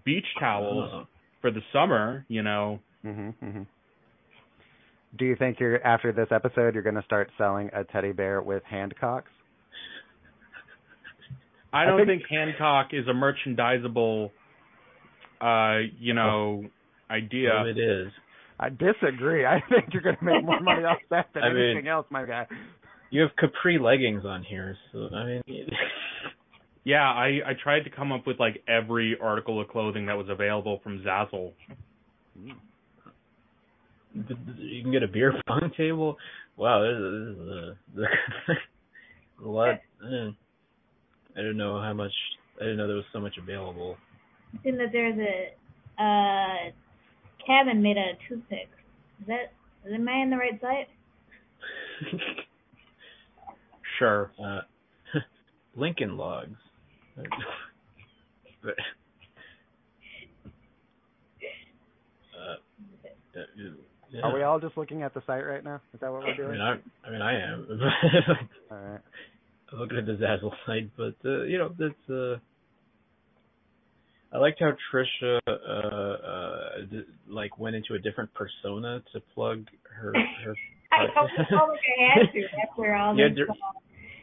beach 0.05 0.25
towels 0.39 0.89
Uh, 0.93 1.05
for 1.41 1.51
the 1.51 1.61
summer, 1.73 2.25
you 2.29 2.41
know. 2.41 2.79
Mhm. 3.05 3.33
Mhm. 3.43 3.65
Do 5.17 5.25
you 5.25 5.35
think 5.35 5.59
you're 5.59 5.83
after 5.85 6.11
this 6.11 6.31
episode 6.31 6.73
you're 6.73 6.83
going 6.83 6.95
to 6.95 7.01
start 7.03 7.31
selling 7.37 7.69
a 7.73 7.83
teddy 7.83 8.11
bear 8.11 8.41
with 8.41 8.63
hand 8.65 8.93
cocks? 11.71 11.73
I 11.73 11.83
I 11.83 11.85
don't 11.85 12.05
think- 12.05 12.21
think 12.23 12.29
Hancock 12.29 12.87
is 12.93 13.07
a 13.07 13.13
merchandisable 13.13 14.31
uh, 15.39 15.79
you 15.99 16.13
know, 16.13 16.65
idea. 17.11 17.51
well, 17.53 17.67
it 17.67 17.77
is. 17.77 18.11
I 18.59 18.69
disagree. 18.69 19.45
I 19.45 19.61
think 19.69 19.93
you're 19.93 20.01
going 20.01 20.17
to 20.17 20.23
make 20.25 20.43
more 20.43 20.59
money 20.59 20.83
off 20.83 20.97
that 21.11 21.27
than 21.33 21.43
I 21.43 21.49
mean- 21.53 21.63
anything 21.71 21.87
else, 21.87 22.07
my 22.09 22.25
guy. 22.25 22.47
You 23.09 23.21
have 23.21 23.31
capri 23.37 23.77
leggings 23.79 24.25
on 24.25 24.43
here, 24.43 24.75
so 24.91 25.07
I 25.15 25.23
mean, 25.25 25.41
Yeah, 26.83 27.03
I 27.03 27.39
I 27.45 27.53
tried 27.61 27.81
to 27.83 27.89
come 27.89 28.11
up 28.11 28.25
with 28.27 28.39
like 28.39 28.63
every 28.67 29.17
article 29.21 29.61
of 29.61 29.67
clothing 29.67 30.05
that 30.07 30.17
was 30.17 30.27
available 30.29 30.79
from 30.83 30.99
Zazzle. 31.03 31.51
you 34.13 34.81
can 34.81 34.91
get 34.91 35.03
a 35.03 35.07
beer 35.07 35.33
pong 35.47 35.71
table. 35.77 36.17
Wow, 36.55 36.81
this 36.81 36.97
is, 36.97 37.37
this 37.95 38.05
is 38.49 38.55
a, 39.41 39.45
a 39.45 39.47
lot. 39.49 39.79
I 41.37 41.41
didn't 41.41 41.57
know 41.57 41.79
how 41.79 41.93
much. 41.93 42.11
I 42.59 42.63
didn't 42.63 42.77
know 42.77 42.87
there 42.87 42.95
was 42.95 43.05
so 43.13 43.19
much 43.19 43.35
available. 43.41 43.95
I've 44.53 44.59
seen 44.63 44.77
that 44.77 44.87
there's 44.91 45.17
a 45.19 45.53
uh, 46.03 46.71
cabin 47.45 47.81
made 47.81 47.97
out 47.97 48.11
of 48.11 48.17
toothpicks. 48.27 48.69
Is 49.21 49.27
that 49.27 49.53
is 49.85 49.93
am 49.93 50.07
I 50.09 50.21
in 50.23 50.29
the 50.29 50.37
right 50.37 50.59
site? 50.61 50.87
Sure. 53.99 54.31
uh, 54.39 54.59
Lincoln 55.75 56.17
logs. 56.17 56.55
but, 57.15 57.25
uh, 62.37 62.55
uh, 63.35 63.43
yeah. 64.11 64.21
Are 64.21 64.33
we 64.33 64.43
all 64.43 64.59
just 64.59 64.77
looking 64.77 65.01
at 65.01 65.13
the 65.15 65.21
site 65.25 65.45
right 65.45 65.63
now? 65.63 65.81
Is 65.95 65.99
that 66.01 66.11
what 66.11 66.21
we're 66.21 66.33
I 66.33 66.37
doing? 66.37 66.51
mean, 66.51 66.61
I, 66.61 66.77
I 67.07 67.09
mean, 67.11 67.21
I 67.23 67.41
am. 67.41 67.67
all 68.71 68.77
right. 68.77 69.01
I'm 69.71 69.79
looking 69.79 69.97
at 69.97 70.05
the 70.05 70.13
Zazzle 70.13 70.53
site, 70.65 70.89
but 70.97 71.15
uh, 71.25 71.43
you 71.43 71.57
know, 71.57 71.73
that's 71.77 72.09
uh. 72.09 72.37
I 74.33 74.39
liked 74.39 74.59
how 74.59 74.73
Trisha 74.93 75.39
uh, 75.47 75.51
uh, 75.51 76.69
d- 76.91 77.05
like 77.29 77.57
went 77.57 77.75
into 77.77 77.93
a 77.93 77.99
different 77.99 78.29
persona 78.33 79.01
to 79.13 79.21
plug 79.33 79.65
her 79.89 80.13
her. 80.45 80.55
I 80.91 81.07
don't 81.13 81.29
feel 81.47 81.67
like 81.67 81.79
I 81.99 82.19
had 82.19 82.31
to 82.33 82.39
after 82.69 82.95
all 82.95 83.15
You 83.17 83.23
had 83.23 83.35
to- 83.37 83.45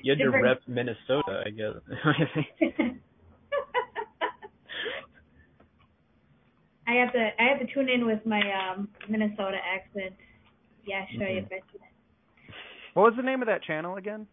You 0.02 0.12
had 0.12 0.18
to 0.18 0.30
rep 0.30 0.60
Minnesota, 0.66 1.42
I 1.46 1.50
guess. 1.50 1.74
I 6.86 6.92
have 6.96 7.12
to 7.12 7.28
I 7.40 7.44
have 7.48 7.66
to 7.66 7.72
tune 7.72 7.88
in 7.88 8.04
with 8.06 8.24
my 8.26 8.40
um 8.52 8.88
Minnesota 9.08 9.56
accent. 9.74 10.14
Yeah, 10.86 11.06
show 11.18 11.24
you 11.26 11.40
Mhm. 11.42 11.48
but 11.48 11.60
What 12.92 13.04
was 13.04 13.16
the 13.16 13.22
name 13.22 13.40
of 13.40 13.46
that 13.48 13.62
channel 13.62 13.96
again? 13.96 14.26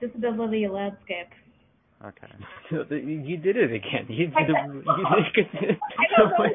Disability 0.00 0.66
landscape. 0.68 1.28
Okay. 2.02 2.32
you 2.72 3.36
did 3.36 3.56
it 3.56 3.72
again. 3.72 4.06
You 4.08 4.28
did. 4.28 4.36
I 4.36 4.40
You 4.40 4.46
don't 4.54 4.82
did 4.82 4.86
I 4.88 6.04
don't 6.16 6.30
know 6.30 6.36
why. 6.38 6.50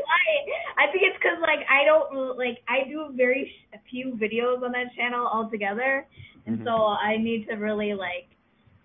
I 0.77 0.91
think 0.91 1.03
it's 1.05 1.17
because 1.22 1.38
like 1.41 1.61
I 1.69 1.85
don't 1.85 2.38
like 2.38 2.57
I 2.67 2.88
do 2.89 3.09
very 3.15 3.51
sh- 3.51 3.77
few 3.89 4.17
videos 4.19 4.63
on 4.63 4.72
that 4.72 4.88
channel 4.97 5.27
altogether, 5.27 6.05
and 6.47 6.59
Mhm. 6.59 6.63
so 6.65 6.73
I 6.88 7.17
need 7.17 7.47
to 7.49 7.55
really 7.55 7.93
like 7.93 8.26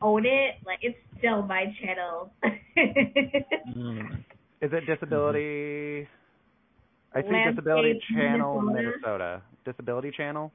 own 0.02 0.26
it. 0.26 0.56
Like 0.66 0.80
it's 0.82 0.98
still 1.18 1.42
my 1.42 1.74
channel. 1.82 2.30
Mm. 3.76 4.18
Is 4.60 4.70
it 4.72 4.84
disability? 4.86 6.06
I 7.14 7.22
see 7.22 7.28
Landscape 7.32 7.56
disability 7.56 8.00
channel 8.12 8.60
Minnesota. 8.60 8.92
Minnesota. 9.00 9.42
Disability 9.64 10.10
channel. 10.16 10.52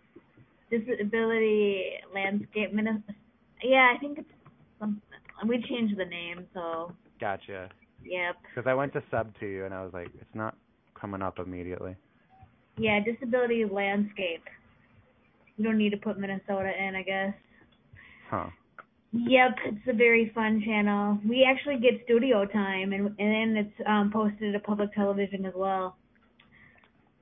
Disability 0.69 1.94
landscape 2.14 2.73
Minnesota. 2.73 3.14
Yeah, 3.64 3.94
I 3.95 3.99
think 3.99 4.19
it's 4.19 4.30
some. 4.80 5.02
We 5.48 5.64
changed 5.69 5.98
the 5.98 6.06
name, 6.06 6.45
so 6.53 6.94
Gotcha. 7.19 7.69
yep. 8.03 8.36
Because 8.53 8.69
I 8.69 8.73
went 8.73 8.94
to 8.94 9.03
sub 9.11 9.38
to 9.40 9.45
you 9.45 9.65
and 9.65 9.73
I 9.73 9.84
was 9.84 9.94
like, 9.94 10.07
it's 10.19 10.36
not 10.36 10.56
coming 10.99 11.22
up 11.22 11.40
immediately. 11.40 11.95
Yeah, 12.77 12.99
disability 13.03 13.64
landscape. 13.65 14.44
You 15.57 15.64
don't 15.64 15.77
need 15.77 15.91
to 15.91 15.98
put 15.98 16.19
Minnesota 16.19 16.72
in, 16.77 16.95
I 16.95 17.03
guess. 17.03 17.34
Huh. 18.30 18.48
Yep, 19.14 19.56
it's 19.65 19.88
a 19.88 19.94
very 19.94 20.32
fun 20.36 20.61
channel. 20.65 21.18
We 21.27 21.48
actually 21.49 21.77
get 21.77 22.03
studio 22.03 22.45
time, 22.45 22.91
and 22.91 23.07
and 23.07 23.15
then 23.18 23.56
it's 23.56 23.88
um, 23.88 24.11
posted 24.11 24.52
to 24.52 24.60
public 24.60 24.94
television 24.94 25.45
as 25.45 25.53
well. 25.56 25.95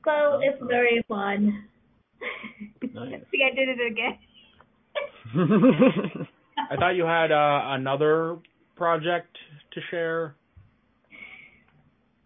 So 0.03 0.39
it's 0.41 0.61
very 0.68 1.03
fun. 1.07 1.65
Nice. 2.93 3.22
See, 3.31 3.41
I 3.43 3.55
did 3.55 3.69
it 3.69 3.91
again. 3.91 4.18
I 5.36 6.76
thought 6.78 6.95
you 6.95 7.06
had 7.06 7.32
uh, 7.32 7.61
another 7.74 8.38
project 8.76 9.36
to 9.74 9.82
share. 9.90 10.36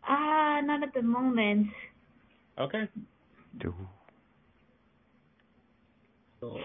Ah, 0.08 0.62
not 0.64 0.84
at 0.84 0.94
the 0.94 1.02
moment. 1.02 1.68
Okay. 2.60 2.88
Do. 3.60 3.74
Still- 6.38 6.60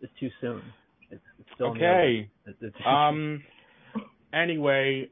it's 0.00 0.12
too 0.20 0.28
soon. 0.40 0.62
It's, 1.10 1.22
it's 1.38 1.48
still 1.54 1.68
Okay. 1.68 2.28
It's- 2.46 2.62
it's- 2.62 2.86
Um. 2.86 3.42
Anyway, 4.32 5.08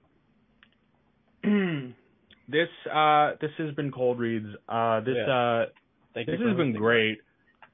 this 1.45 2.69
uh 2.93 3.33
this 3.41 3.51
has 3.59 3.73
been 3.75 3.91
cold 3.93 4.19
reads. 4.19 4.49
Uh, 4.69 5.01
this 5.01 5.15
Yeah. 5.17 5.33
uh 5.33 5.67
Thank 6.15 6.27
this 6.27 6.39
for 6.41 6.49
has 6.49 6.57
been 6.57 6.73
listening. 6.73 6.83
great. 6.83 7.19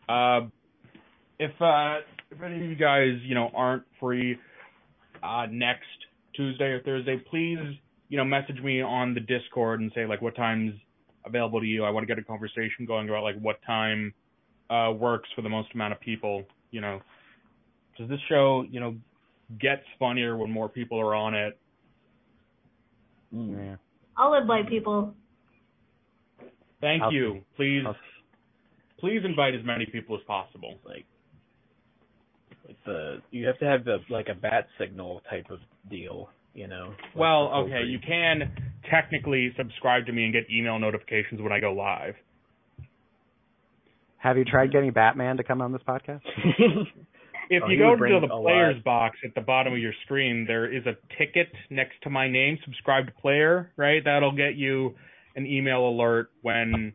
Uh, 0.08 0.40
if 1.38 1.50
uh 1.60 1.98
if 2.30 2.42
any 2.42 2.56
of 2.56 2.62
you 2.62 2.74
guys 2.76 3.16
you 3.22 3.34
know 3.34 3.50
aren't 3.54 3.84
free 4.00 4.36
uh 5.22 5.46
next 5.50 5.86
Tuesday 6.34 6.66
or 6.66 6.82
Thursday, 6.82 7.16
please 7.30 7.58
you 8.08 8.16
know 8.16 8.24
message 8.24 8.60
me 8.62 8.80
on 8.82 9.14
the 9.14 9.20
Discord 9.20 9.80
and 9.80 9.90
say 9.94 10.06
like 10.06 10.22
what 10.22 10.34
time's 10.36 10.74
available 11.24 11.60
to 11.60 11.66
you. 11.66 11.84
I 11.84 11.90
want 11.90 12.06
to 12.06 12.06
get 12.14 12.18
a 12.18 12.24
conversation 12.24 12.86
going 12.86 13.08
about 13.08 13.22
like 13.22 13.38
what 13.40 13.56
time 13.66 14.12
uh 14.70 14.92
works 14.92 15.28
for 15.34 15.42
the 15.42 15.48
most 15.48 15.68
amount 15.74 15.92
of 15.92 16.00
people. 16.00 16.44
You 16.70 16.80
know, 16.80 17.00
because 17.92 18.10
this 18.10 18.20
show 18.28 18.64
you 18.70 18.80
know 18.80 18.94
gets 19.60 19.82
funnier 19.98 20.36
when 20.36 20.50
more 20.50 20.68
people 20.68 21.00
are 21.00 21.14
on 21.14 21.34
it. 21.34 21.58
Mm. 23.34 23.56
Yeah. 23.56 23.76
I'll 24.16 24.34
invite 24.34 24.68
people. 24.68 25.14
Thank 26.80 27.02
I'll- 27.02 27.12
you. 27.12 27.44
Please 27.56 27.82
I'll- 27.86 27.96
please 28.98 29.22
invite 29.24 29.54
as 29.54 29.64
many 29.64 29.86
people 29.86 30.16
as 30.16 30.22
possible. 30.24 30.78
like 30.84 31.06
like 32.68 32.76
the 32.84 33.18
you 33.30 33.46
have 33.46 33.58
to 33.58 33.64
have 33.64 33.84
the 33.84 33.98
like 34.10 34.28
a 34.28 34.34
bat 34.34 34.68
signal 34.78 35.22
type 35.28 35.46
of 35.50 35.58
deal, 35.90 36.28
you 36.54 36.68
know. 36.68 36.88
like 36.88 37.16
Well, 37.16 37.48
okay, 37.64 37.82
you 37.86 37.98
can 37.98 38.52
technically 38.90 39.52
subscribe 39.56 40.06
to 40.06 40.12
me 40.12 40.24
and 40.24 40.32
get 40.32 40.44
email 40.50 40.78
notifications 40.78 41.40
when 41.40 41.52
I 41.52 41.60
go 41.60 41.72
live. 41.72 42.14
Have 44.18 44.36
you 44.36 44.44
tried 44.44 44.72
getting 44.72 44.92
Batman 44.92 45.36
to 45.36 45.44
come 45.44 45.62
on 45.62 45.72
this 45.72 45.82
podcast? 45.86 46.20
If 47.50 47.62
Oh, 47.64 47.70
you 47.70 47.78
go 47.78 47.96
to 47.96 48.20
the 48.20 48.28
players 48.28 48.74
lot. 48.76 48.84
box 48.84 49.16
at 49.24 49.34
the 49.34 49.40
bottom 49.40 49.72
of 49.72 49.78
your 49.78 49.94
screen, 50.04 50.44
there 50.46 50.70
is 50.70 50.84
a 50.84 50.92
ticket 51.16 51.48
next 51.70 51.94
to 52.02 52.10
my 52.10 52.28
name, 52.28 52.58
subscribe 52.62 53.06
to 53.06 53.12
player, 53.12 53.72
right? 53.78 54.02
That'll 54.04 54.36
get 54.36 54.56
you 54.56 54.94
an 55.34 55.46
email 55.46 55.88
alert 55.88 56.30
when 56.42 56.92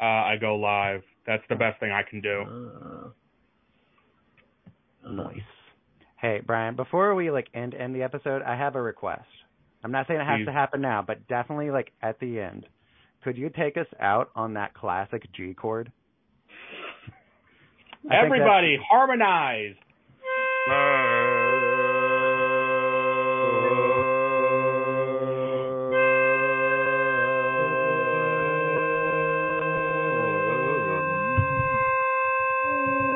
uh, 0.00 0.04
I 0.04 0.38
go 0.40 0.56
live. 0.56 1.02
That's 1.24 1.44
the 1.48 1.54
best 1.54 1.78
thing 1.78 1.92
I 1.92 2.02
can 2.02 2.20
do. 2.20 2.42
Uh, 2.42 3.08
Nice. 5.08 5.36
Hey, 6.20 6.40
Brian, 6.44 6.76
before 6.76 7.14
we 7.14 7.30
like 7.30 7.48
end 7.54 7.74
end 7.74 7.94
the 7.94 8.02
episode, 8.02 8.42
I 8.42 8.56
have 8.56 8.76
a 8.76 8.82
request. 8.82 9.26
I'm 9.84 9.90
not 9.90 10.06
saying 10.06 10.20
it 10.20 10.24
has 10.24 10.38
Please. 10.38 10.46
to 10.46 10.52
happen 10.52 10.80
now, 10.80 11.02
but 11.04 11.26
definitely 11.26 11.70
like 11.70 11.90
at 12.00 12.20
the 12.20 12.38
end. 12.40 12.66
Could 13.24 13.36
you 13.36 13.50
take 13.50 13.76
us 13.76 13.86
out 14.00 14.30
on 14.34 14.54
that 14.54 14.74
classic 14.74 15.22
G 15.34 15.54
chord? 15.54 15.90
I 18.10 18.24
Everybody, 18.24 18.78
harmonize. 18.88 19.74